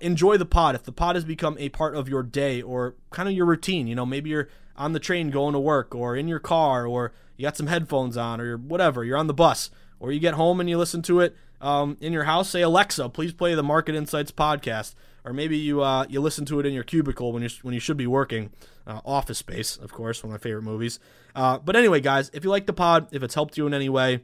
enjoy 0.00 0.36
the 0.36 0.46
pod, 0.46 0.74
if 0.74 0.84
the 0.84 0.92
pod 0.92 1.16
has 1.16 1.24
become 1.24 1.56
a 1.58 1.68
part 1.68 1.96
of 1.96 2.08
your 2.08 2.22
day 2.22 2.62
or 2.62 2.94
kind 3.10 3.28
of 3.28 3.34
your 3.34 3.46
routine, 3.46 3.86
you 3.86 3.94
know, 3.94 4.06
maybe 4.06 4.30
you're 4.30 4.48
on 4.76 4.92
the 4.92 5.00
train 5.00 5.30
going 5.30 5.52
to 5.54 5.58
work 5.60 5.94
or 5.94 6.16
in 6.16 6.28
your 6.28 6.38
car 6.38 6.86
or 6.86 7.12
you 7.36 7.42
got 7.42 7.56
some 7.56 7.66
headphones 7.66 8.16
on 8.16 8.40
or 8.40 8.56
whatever, 8.56 9.04
you're 9.04 9.16
on 9.16 9.26
the 9.26 9.34
bus 9.34 9.70
or 9.98 10.12
you 10.12 10.20
get 10.20 10.34
home 10.34 10.60
and 10.60 10.68
you 10.68 10.78
listen 10.78 11.02
to 11.02 11.20
it 11.20 11.36
um, 11.60 11.96
in 12.00 12.12
your 12.12 12.24
house, 12.24 12.50
say 12.50 12.62
Alexa, 12.62 13.08
please 13.10 13.32
play 13.32 13.54
the 13.54 13.62
Market 13.62 13.94
Insights 13.94 14.30
podcast, 14.30 14.94
or 15.26 15.32
maybe 15.32 15.58
you 15.58 15.82
uh, 15.82 16.06
you 16.08 16.20
listen 16.20 16.44
to 16.46 16.60
it 16.60 16.66
in 16.66 16.72
your 16.72 16.84
cubicle 16.84 17.32
when 17.32 17.42
you 17.42 17.50
when 17.62 17.74
you 17.74 17.80
should 17.80 17.96
be 17.96 18.06
working. 18.06 18.50
Uh, 18.86 19.00
Office 19.04 19.38
Space, 19.38 19.76
of 19.76 19.92
course, 19.92 20.22
one 20.22 20.32
of 20.32 20.40
my 20.40 20.42
favorite 20.42 20.62
movies. 20.62 21.00
Uh, 21.34 21.58
but 21.58 21.74
anyway, 21.74 22.00
guys, 22.00 22.30
if 22.32 22.44
you 22.44 22.50
like 22.50 22.66
the 22.66 22.72
pod, 22.72 23.08
if 23.10 23.24
it's 23.24 23.34
helped 23.34 23.58
you 23.58 23.66
in 23.66 23.74
any 23.74 23.88
way, 23.88 24.20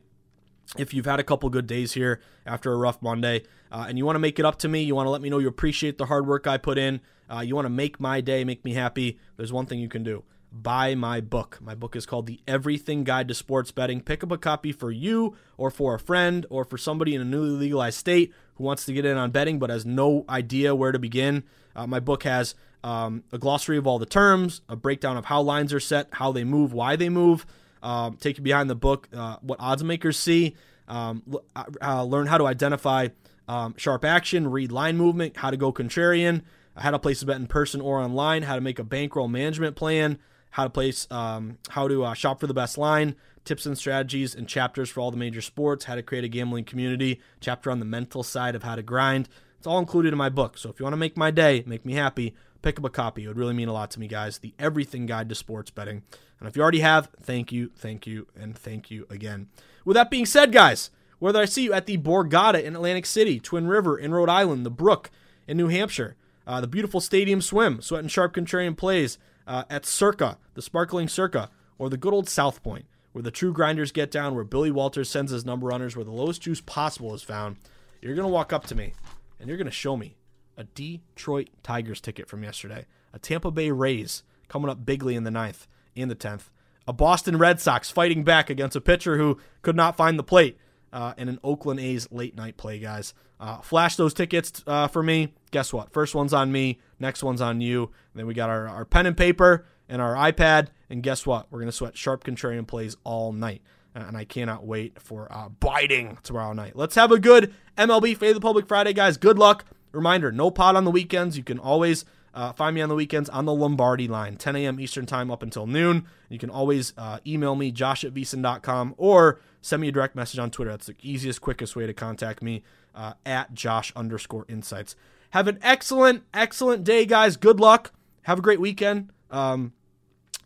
if 0.79 0.95
you've 0.95 1.05
had 1.05 1.19
a 1.19 1.25
couple 1.25 1.51
good 1.51 1.67
days 1.67 1.93
here 1.95 2.21
after 2.47 2.73
a 2.73 2.77
rough 2.77 3.03
Monday, 3.03 3.43
uh, 3.73 3.87
and 3.89 3.99
you 3.99 4.07
want 4.07 4.15
to 4.15 4.21
make 4.21 4.39
it 4.39 4.45
up 4.45 4.59
to 4.61 4.69
me, 4.69 4.83
you 4.83 4.95
want 4.95 5.07
to 5.07 5.11
let 5.11 5.21
me 5.21 5.29
know 5.29 5.39
you 5.39 5.49
appreciate 5.49 5.99
the 5.99 6.07
hard 6.07 6.29
work 6.29 6.47
I 6.47 6.59
put 6.59 6.79
in, 6.79 7.01
uh, 7.29 7.41
you 7.41 7.57
want 7.57 7.67
to 7.67 7.71
make 7.71 7.99
my 7.99 8.21
day, 8.21 8.45
make 8.45 8.65
me 8.65 8.75
happy. 8.75 9.19
There's 9.37 9.53
one 9.53 9.67
thing 9.67 9.81
you 9.81 9.89
can 9.89 10.05
do 10.05 10.23
buy 10.53 10.95
my 10.95 11.21
book. 11.21 11.59
My 11.63 11.75
book 11.75 11.97
is 11.97 12.05
called 12.05 12.27
The 12.27 12.41
Everything 12.47 13.05
Guide 13.05 13.29
to 13.29 13.35
Sports 13.35 13.73
Betting. 13.73 14.03
Pick 14.03 14.23
up 14.23 14.31
a 14.31 14.39
copy 14.39 14.71
for 14.71 14.91
you 14.91 15.35
or 15.57 15.71
for 15.71 15.95
a 15.95 15.99
friend 15.99 16.45
or 16.51 16.65
for 16.65 16.77
somebody 16.77 17.15
in 17.15 17.23
a 17.23 17.25
newly 17.25 17.51
legalized 17.51 17.99
state 17.99 18.33
who 18.55 18.65
wants 18.65 18.85
to 18.87 18.93
get 18.93 19.05
in 19.05 19.17
on 19.17 19.31
betting 19.31 19.59
but 19.59 19.71
has 19.71 19.85
no 19.85 20.25
idea 20.29 20.75
where 20.75 20.93
to 20.93 20.99
begin. 20.99 21.45
Uh, 21.75 21.87
my 21.87 22.01
book 22.01 22.25
has 22.25 22.55
um, 22.85 23.23
a 23.33 23.39
glossary 23.39 23.77
of 23.77 23.87
all 23.87 23.99
the 23.99 24.07
terms, 24.07 24.61
a 24.69 24.77
breakdown 24.77 25.17
of 25.17 25.27
how 25.27 25.41
lines 25.41 25.73
are 25.73 25.81
set, 25.81 26.09
how 26.13 26.33
they 26.33 26.45
move, 26.45 26.73
why 26.73 26.97
they 26.97 27.09
move. 27.09 27.47
Uh, 27.83 28.11
take 28.21 28.39
you 28.39 28.45
behind 28.45 28.71
the 28.71 28.75
book, 28.75 29.09
uh, 29.13 29.37
what 29.41 29.59
odds 29.59 29.83
makers 29.83 30.19
see, 30.19 30.55
um, 30.87 31.23
uh, 31.57 31.65
uh, 31.81 32.05
learn 32.05 32.27
how 32.27 32.39
to 32.39 32.47
identify 32.47 33.09
um, 33.49 33.75
sharp 33.77 34.05
action, 34.05 34.49
read 34.49 34.71
line 34.71 34.97
movement, 34.97 35.37
how 35.37 35.51
to 35.51 35.57
go 35.57 35.73
contrarian, 35.73 36.43
how 36.77 36.91
to 36.91 36.99
place 36.99 37.23
a 37.23 37.27
bet 37.27 37.37
in 37.37 37.47
person 37.47 37.81
or 37.81 37.99
online, 37.99 38.43
how 38.43 38.55
to 38.55 38.61
make 38.61 38.79
a 38.79 38.85
bankroll 38.85 39.29
management 39.29 39.75
plan, 39.75 40.19
how 40.51 40.65
to 40.65 40.71
place, 40.71 41.09
um, 41.11 41.59
how 41.71 41.89
to 41.89 42.05
uh, 42.05 42.15
shop 42.15 42.41
for 42.41 42.47
the 42.47 42.55
best 42.55 42.79
line, 42.79 43.17
tips 43.45 43.67
and 43.67 43.77
strategies, 43.77 44.35
and 44.35 44.49
chapters 44.49 44.91
for 44.91 45.01
all 45.01 45.11
the 45.11 45.17
major 45.17 45.41
sports, 45.41 45.85
how 45.85 45.95
to 45.95 46.03
create 46.03 46.25
a 46.25 46.29
gambling 46.29 46.65
community, 46.65 47.21
chapter 47.41 47.71
on 47.71 47.79
the 47.79 47.85
mental 47.85 48.23
side 48.23 48.55
of 48.55 48.63
how 48.63 48.77
to 48.77 48.83
grind. 48.83 49.29
It's 49.59 49.67
all 49.67 49.79
included 49.79 50.13
in 50.13 50.19
my 50.19 50.29
book. 50.29 50.59
So 50.59 50.71
if 50.71 50.81
you 50.81 50.85
want 50.85 50.95
to 50.95 50.99
make 50.99 51.17
my 51.17 51.31
day, 51.31 51.63
make 51.67 51.85
me 51.85 51.95
happy, 51.95 52.35
pick 52.63 52.79
up 52.79 52.85
a 52.85 52.91
copy. 52.91 53.25
It 53.25 53.29
would 53.29 53.39
really 53.39 53.55
mean 53.55 53.69
a 53.69 53.73
lot 53.73 53.91
to 53.93 54.01
me, 54.01 54.09
guys. 54.09 54.39
The 54.39 54.55
Everything 54.59 55.07
Guide 55.07 55.29
to 55.29 55.35
Sports 55.35 55.71
Betting. 55.71 56.03
And 56.41 56.49
if 56.49 56.57
you 56.57 56.63
already 56.63 56.81
have, 56.81 57.11
thank 57.21 57.53
you, 57.53 57.71
thank 57.77 58.07
you, 58.07 58.27
and 58.35 58.59
thank 58.59 58.91
you 58.91 59.07
again. 59.09 59.49
With 59.85 59.95
that 59.95 60.11
being 60.11 60.27
said, 60.27 60.51
guys, 60.51 60.91
whether 61.21 61.41
I 61.41 61.45
see 61.45 61.63
you 61.63 61.73
at 61.73 61.87
the 61.87 61.99
Borgata 61.99 62.61
in 62.61 62.75
Atlantic 62.75 63.07
City, 63.07 63.39
Twin 63.39 63.69
River 63.69 63.97
in 63.97 64.13
Rhode 64.13 64.29
Island, 64.29 64.67
the 64.67 64.71
Brook 64.71 65.11
in 65.47 65.57
New 65.57 65.69
Hampshire, 65.69 66.17
uh, 66.45 66.61
the 66.61 66.67
beautiful 66.67 67.01
Stadium 67.01 67.41
Swim, 67.41 67.81
Sweat 67.81 68.01
and 68.01 68.11
Sharp 68.11 68.35
Contrarian 68.35 68.77
Plays 68.77 69.19
uh, 69.47 69.63
at 69.71 69.87
Circa, 69.87 70.39
the 70.55 70.63
Sparkling 70.63 71.07
Circa, 71.07 71.51
or 71.79 71.89
the 71.89 71.97
good 71.97 72.13
old 72.13 72.29
South 72.29 72.63
Point, 72.65 72.87
where 73.13 73.23
the 73.23 73.31
true 73.31 73.53
grinders 73.53 73.93
get 73.93 74.11
down, 74.11 74.35
where 74.35 74.45
Billy 74.45 74.71
Walters 74.71 75.09
sends 75.09 75.33
his 75.33 75.45
number 75.45 75.67
runners, 75.67 75.95
where 75.95 76.05
the 76.05 76.11
lowest 76.11 76.43
juice 76.43 76.61
possible 76.61 77.15
is 77.15 77.23
found, 77.23 77.57
you're 78.01 78.15
going 78.15 78.27
to 78.27 78.33
walk 78.33 78.53
up 78.53 78.67
to 78.67 78.75
me 78.75 78.95
and 79.39 79.49
you're 79.49 79.59
going 79.59 79.67
to 79.67 79.71
show 79.71 79.97
me 79.97 80.17
a 80.57 80.65
Detroit 80.65 81.51
Tigers 81.63 82.01
ticket 82.01 82.29
from 82.29 82.43
yesterday, 82.43 82.87
a 83.13 83.19
Tampa 83.19 83.51
Bay 83.51 83.71
Rays 83.71 84.23
coming 84.49 84.71
up 84.71 84.85
bigly 84.85 85.15
in 85.15 85.25
the 85.25 85.31
ninth 85.31 85.67
and 85.97 86.11
the 86.11 86.17
10th, 86.17 86.51
a 86.87 86.93
Boston 86.93 87.37
Red 87.39 87.61
Sox 87.61 87.91
fighting 87.91 88.25
back 88.25 88.51
against 88.51 88.77
a 88.77 88.81
pitcher 88.81 89.17
who 89.17 89.39
could 89.63 89.77
not 89.77 89.97
find 89.97 90.19
the 90.19 90.25
plate, 90.25 90.59
uh, 90.93 91.15
and 91.17 91.29
an 91.29 91.39
Oakland 91.43 91.81
A's 91.81 92.07
late 92.11 92.37
night 92.37 92.57
play, 92.57 92.79
guys. 92.79 93.15
Uh, 93.41 93.59
flash 93.59 93.97
those 93.97 94.15
tickets 94.15 94.63
uh, 94.67 94.87
for 94.87 95.03
me. 95.03 95.33
Guess 95.51 95.73
what? 95.73 95.93
First 95.93 96.15
one's 96.15 96.33
on 96.33 96.53
me, 96.53 96.81
next 97.01 97.23
one's 97.23 97.41
on 97.41 97.61
you. 97.61 97.85
And 97.85 98.21
then 98.21 98.27
we 98.27 98.35
got 98.35 98.51
our, 98.51 98.69
our 98.69 98.85
pen 98.85 99.07
and 99.07 99.17
paper 99.17 99.65
and 99.93 100.01
our 100.01 100.15
iPad. 100.15 100.69
And 100.89 101.03
guess 101.03 101.27
what? 101.27 101.47
We're 101.51 101.59
going 101.59 101.69
to 101.69 101.73
sweat 101.73 101.97
sharp 101.97 102.25
contrarian 102.25 102.67
plays 102.67 102.97
all 103.05 103.33
night. 103.33 103.63
And 103.95 104.17
I 104.17 104.25
cannot 104.25 104.65
wait 104.65 105.01
for 105.01 105.31
uh, 105.31 105.51
biting 105.51 106.17
tomorrow 106.23 106.55
night. 106.55 106.75
Let's 106.75 106.95
have 106.95 107.13
a 107.13 107.19
good 107.19 107.55
MLB 107.77 108.17
Fade 108.17 108.35
the 108.35 108.41
Public 108.41 108.67
Friday, 108.67 108.95
guys. 108.95 109.19
Good 109.19 109.39
luck. 109.39 109.67
Reminder 109.93 110.33
no 110.33 110.51
pod 110.51 110.77
on 110.77 110.85
the 110.85 110.91
weekends. 110.91 111.37
You 111.37 111.45
can 111.45 111.59
always 111.59 112.07
uh, 112.33 112.55
find 112.55 112.75
me 112.75 112.81
on 112.81 112.89
the 112.89 112.95
weekends 112.95 113.29
on 113.29 113.45
the 113.45 113.53
Lombardi 113.53 114.09
line, 114.09 114.37
10 114.37 114.57
a.m. 114.57 114.81
Eastern 114.81 115.05
Time 115.05 115.31
up 115.31 115.43
until 115.43 115.67
noon. 115.67 116.07
You 116.31 116.39
can 116.39 116.49
always 116.49 116.95
uh, 116.97 117.19
email 117.27 117.55
me, 117.55 117.71
josh 117.71 118.03
at 118.03 118.15
vsin.com, 118.15 118.95
or 118.97 119.41
send 119.61 119.83
me 119.83 119.89
a 119.89 119.93
direct 119.93 120.17
message 120.17 120.39
on 120.39 120.51
Twitter. 120.51 120.71
That's 120.71 120.87
the 120.87 120.97
easiest, 121.03 121.43
quickest 121.43 121.77
way 121.77 121.87
to 121.87 121.93
contact 121.93 122.41
me 122.41 122.63
uh, 122.95 123.13
at 123.27 123.53
josh 123.53 123.93
underscore 123.95 124.47
insights. 124.49 124.97
Have 125.31 125.49
an 125.49 125.59
excellent, 125.61 126.23
excellent 126.33 126.85
day, 126.85 127.05
guys. 127.05 127.37
Good 127.37 127.61
luck. 127.61 127.93
Have 128.23 128.39
a 128.39 128.43
great 128.43 128.61
weekend. 128.61 129.11
Um, 129.31 129.75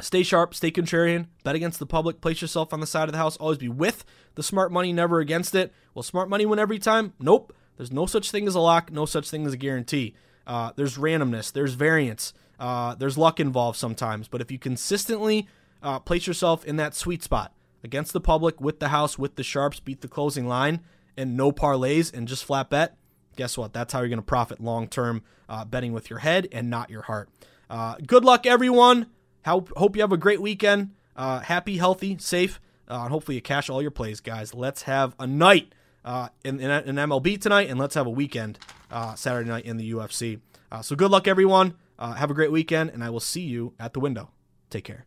Stay 0.00 0.22
sharp, 0.22 0.54
stay 0.54 0.70
contrarian, 0.70 1.26
bet 1.42 1.54
against 1.54 1.78
the 1.78 1.86
public, 1.86 2.20
place 2.20 2.42
yourself 2.42 2.72
on 2.72 2.80
the 2.80 2.86
side 2.86 3.08
of 3.08 3.12
the 3.12 3.18
house, 3.18 3.36
always 3.38 3.58
be 3.58 3.68
with 3.68 4.04
the 4.34 4.42
smart 4.42 4.70
money, 4.70 4.92
never 4.92 5.20
against 5.20 5.54
it. 5.54 5.72
Will 5.94 6.02
smart 6.02 6.28
money 6.28 6.44
win 6.44 6.58
every 6.58 6.78
time? 6.78 7.14
Nope. 7.18 7.54
There's 7.76 7.92
no 7.92 8.06
such 8.06 8.30
thing 8.30 8.46
as 8.46 8.54
a 8.54 8.60
lock, 8.60 8.92
no 8.92 9.06
such 9.06 9.30
thing 9.30 9.46
as 9.46 9.52
a 9.52 9.56
guarantee. 9.56 10.14
Uh, 10.46 10.72
there's 10.76 10.98
randomness, 10.98 11.52
there's 11.52 11.74
variance, 11.74 12.32
uh, 12.58 12.94
there's 12.94 13.18
luck 13.18 13.40
involved 13.40 13.78
sometimes. 13.78 14.28
But 14.28 14.40
if 14.40 14.50
you 14.50 14.58
consistently 14.58 15.48
uh, 15.82 15.98
place 15.98 16.26
yourself 16.26 16.64
in 16.64 16.76
that 16.76 16.94
sweet 16.94 17.22
spot 17.22 17.52
against 17.82 18.12
the 18.12 18.20
public, 18.20 18.60
with 18.60 18.80
the 18.80 18.88
house, 18.88 19.18
with 19.18 19.36
the 19.36 19.42
sharps, 19.42 19.80
beat 19.80 20.02
the 20.02 20.08
closing 20.08 20.46
line, 20.46 20.80
and 21.16 21.36
no 21.36 21.52
parlays 21.52 22.12
and 22.12 22.28
just 22.28 22.44
flat 22.44 22.70
bet, 22.70 22.96
guess 23.36 23.56
what? 23.56 23.72
That's 23.72 23.92
how 23.92 24.00
you're 24.00 24.08
going 24.08 24.18
to 24.18 24.22
profit 24.22 24.60
long 24.60 24.88
term 24.88 25.22
uh, 25.48 25.64
betting 25.64 25.92
with 25.92 26.10
your 26.10 26.18
head 26.18 26.48
and 26.52 26.68
not 26.68 26.90
your 26.90 27.02
heart. 27.02 27.28
Uh, 27.68 27.96
good 28.06 28.24
luck, 28.24 28.46
everyone. 28.46 29.06
Hope, 29.46 29.70
hope 29.76 29.96
you 29.96 30.02
have 30.02 30.12
a 30.12 30.16
great 30.16 30.42
weekend. 30.42 30.90
Uh, 31.14 31.40
happy, 31.40 31.76
healthy, 31.76 32.18
safe, 32.18 32.60
uh, 32.88 33.02
and 33.02 33.10
hopefully 33.10 33.36
you 33.36 33.42
cash 33.42 33.70
all 33.70 33.80
your 33.80 33.90
plays, 33.90 34.20
guys. 34.20 34.52
Let's 34.52 34.82
have 34.82 35.14
a 35.18 35.26
night 35.26 35.72
uh, 36.04 36.28
in, 36.44 36.60
in, 36.60 36.70
in, 36.70 36.96
MLB 36.96 37.40
tonight, 37.40 37.70
and 37.70 37.78
let's 37.78 37.94
have 37.94 38.06
a 38.06 38.10
weekend 38.10 38.58
uh, 38.90 39.14
Saturday 39.14 39.48
night 39.48 39.64
in 39.64 39.76
the 39.76 39.92
UFC. 39.92 40.40
so 40.82 40.94
good 40.96 41.10
luck, 41.10 41.26
everyone. 41.26 41.74
have 41.98 42.30
a 42.30 42.34
great 42.34 42.52
weekend, 42.52 42.90
and 42.90 43.02
I 43.02 43.10
will 43.10 43.20
see 43.20 43.42
you 43.42 43.72
at 43.78 43.92
the 43.92 44.00
window. 44.00 44.30
Take 44.68 44.84
care. 44.84 45.06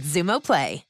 Xumo 0.00 0.40
Play. 0.40 0.89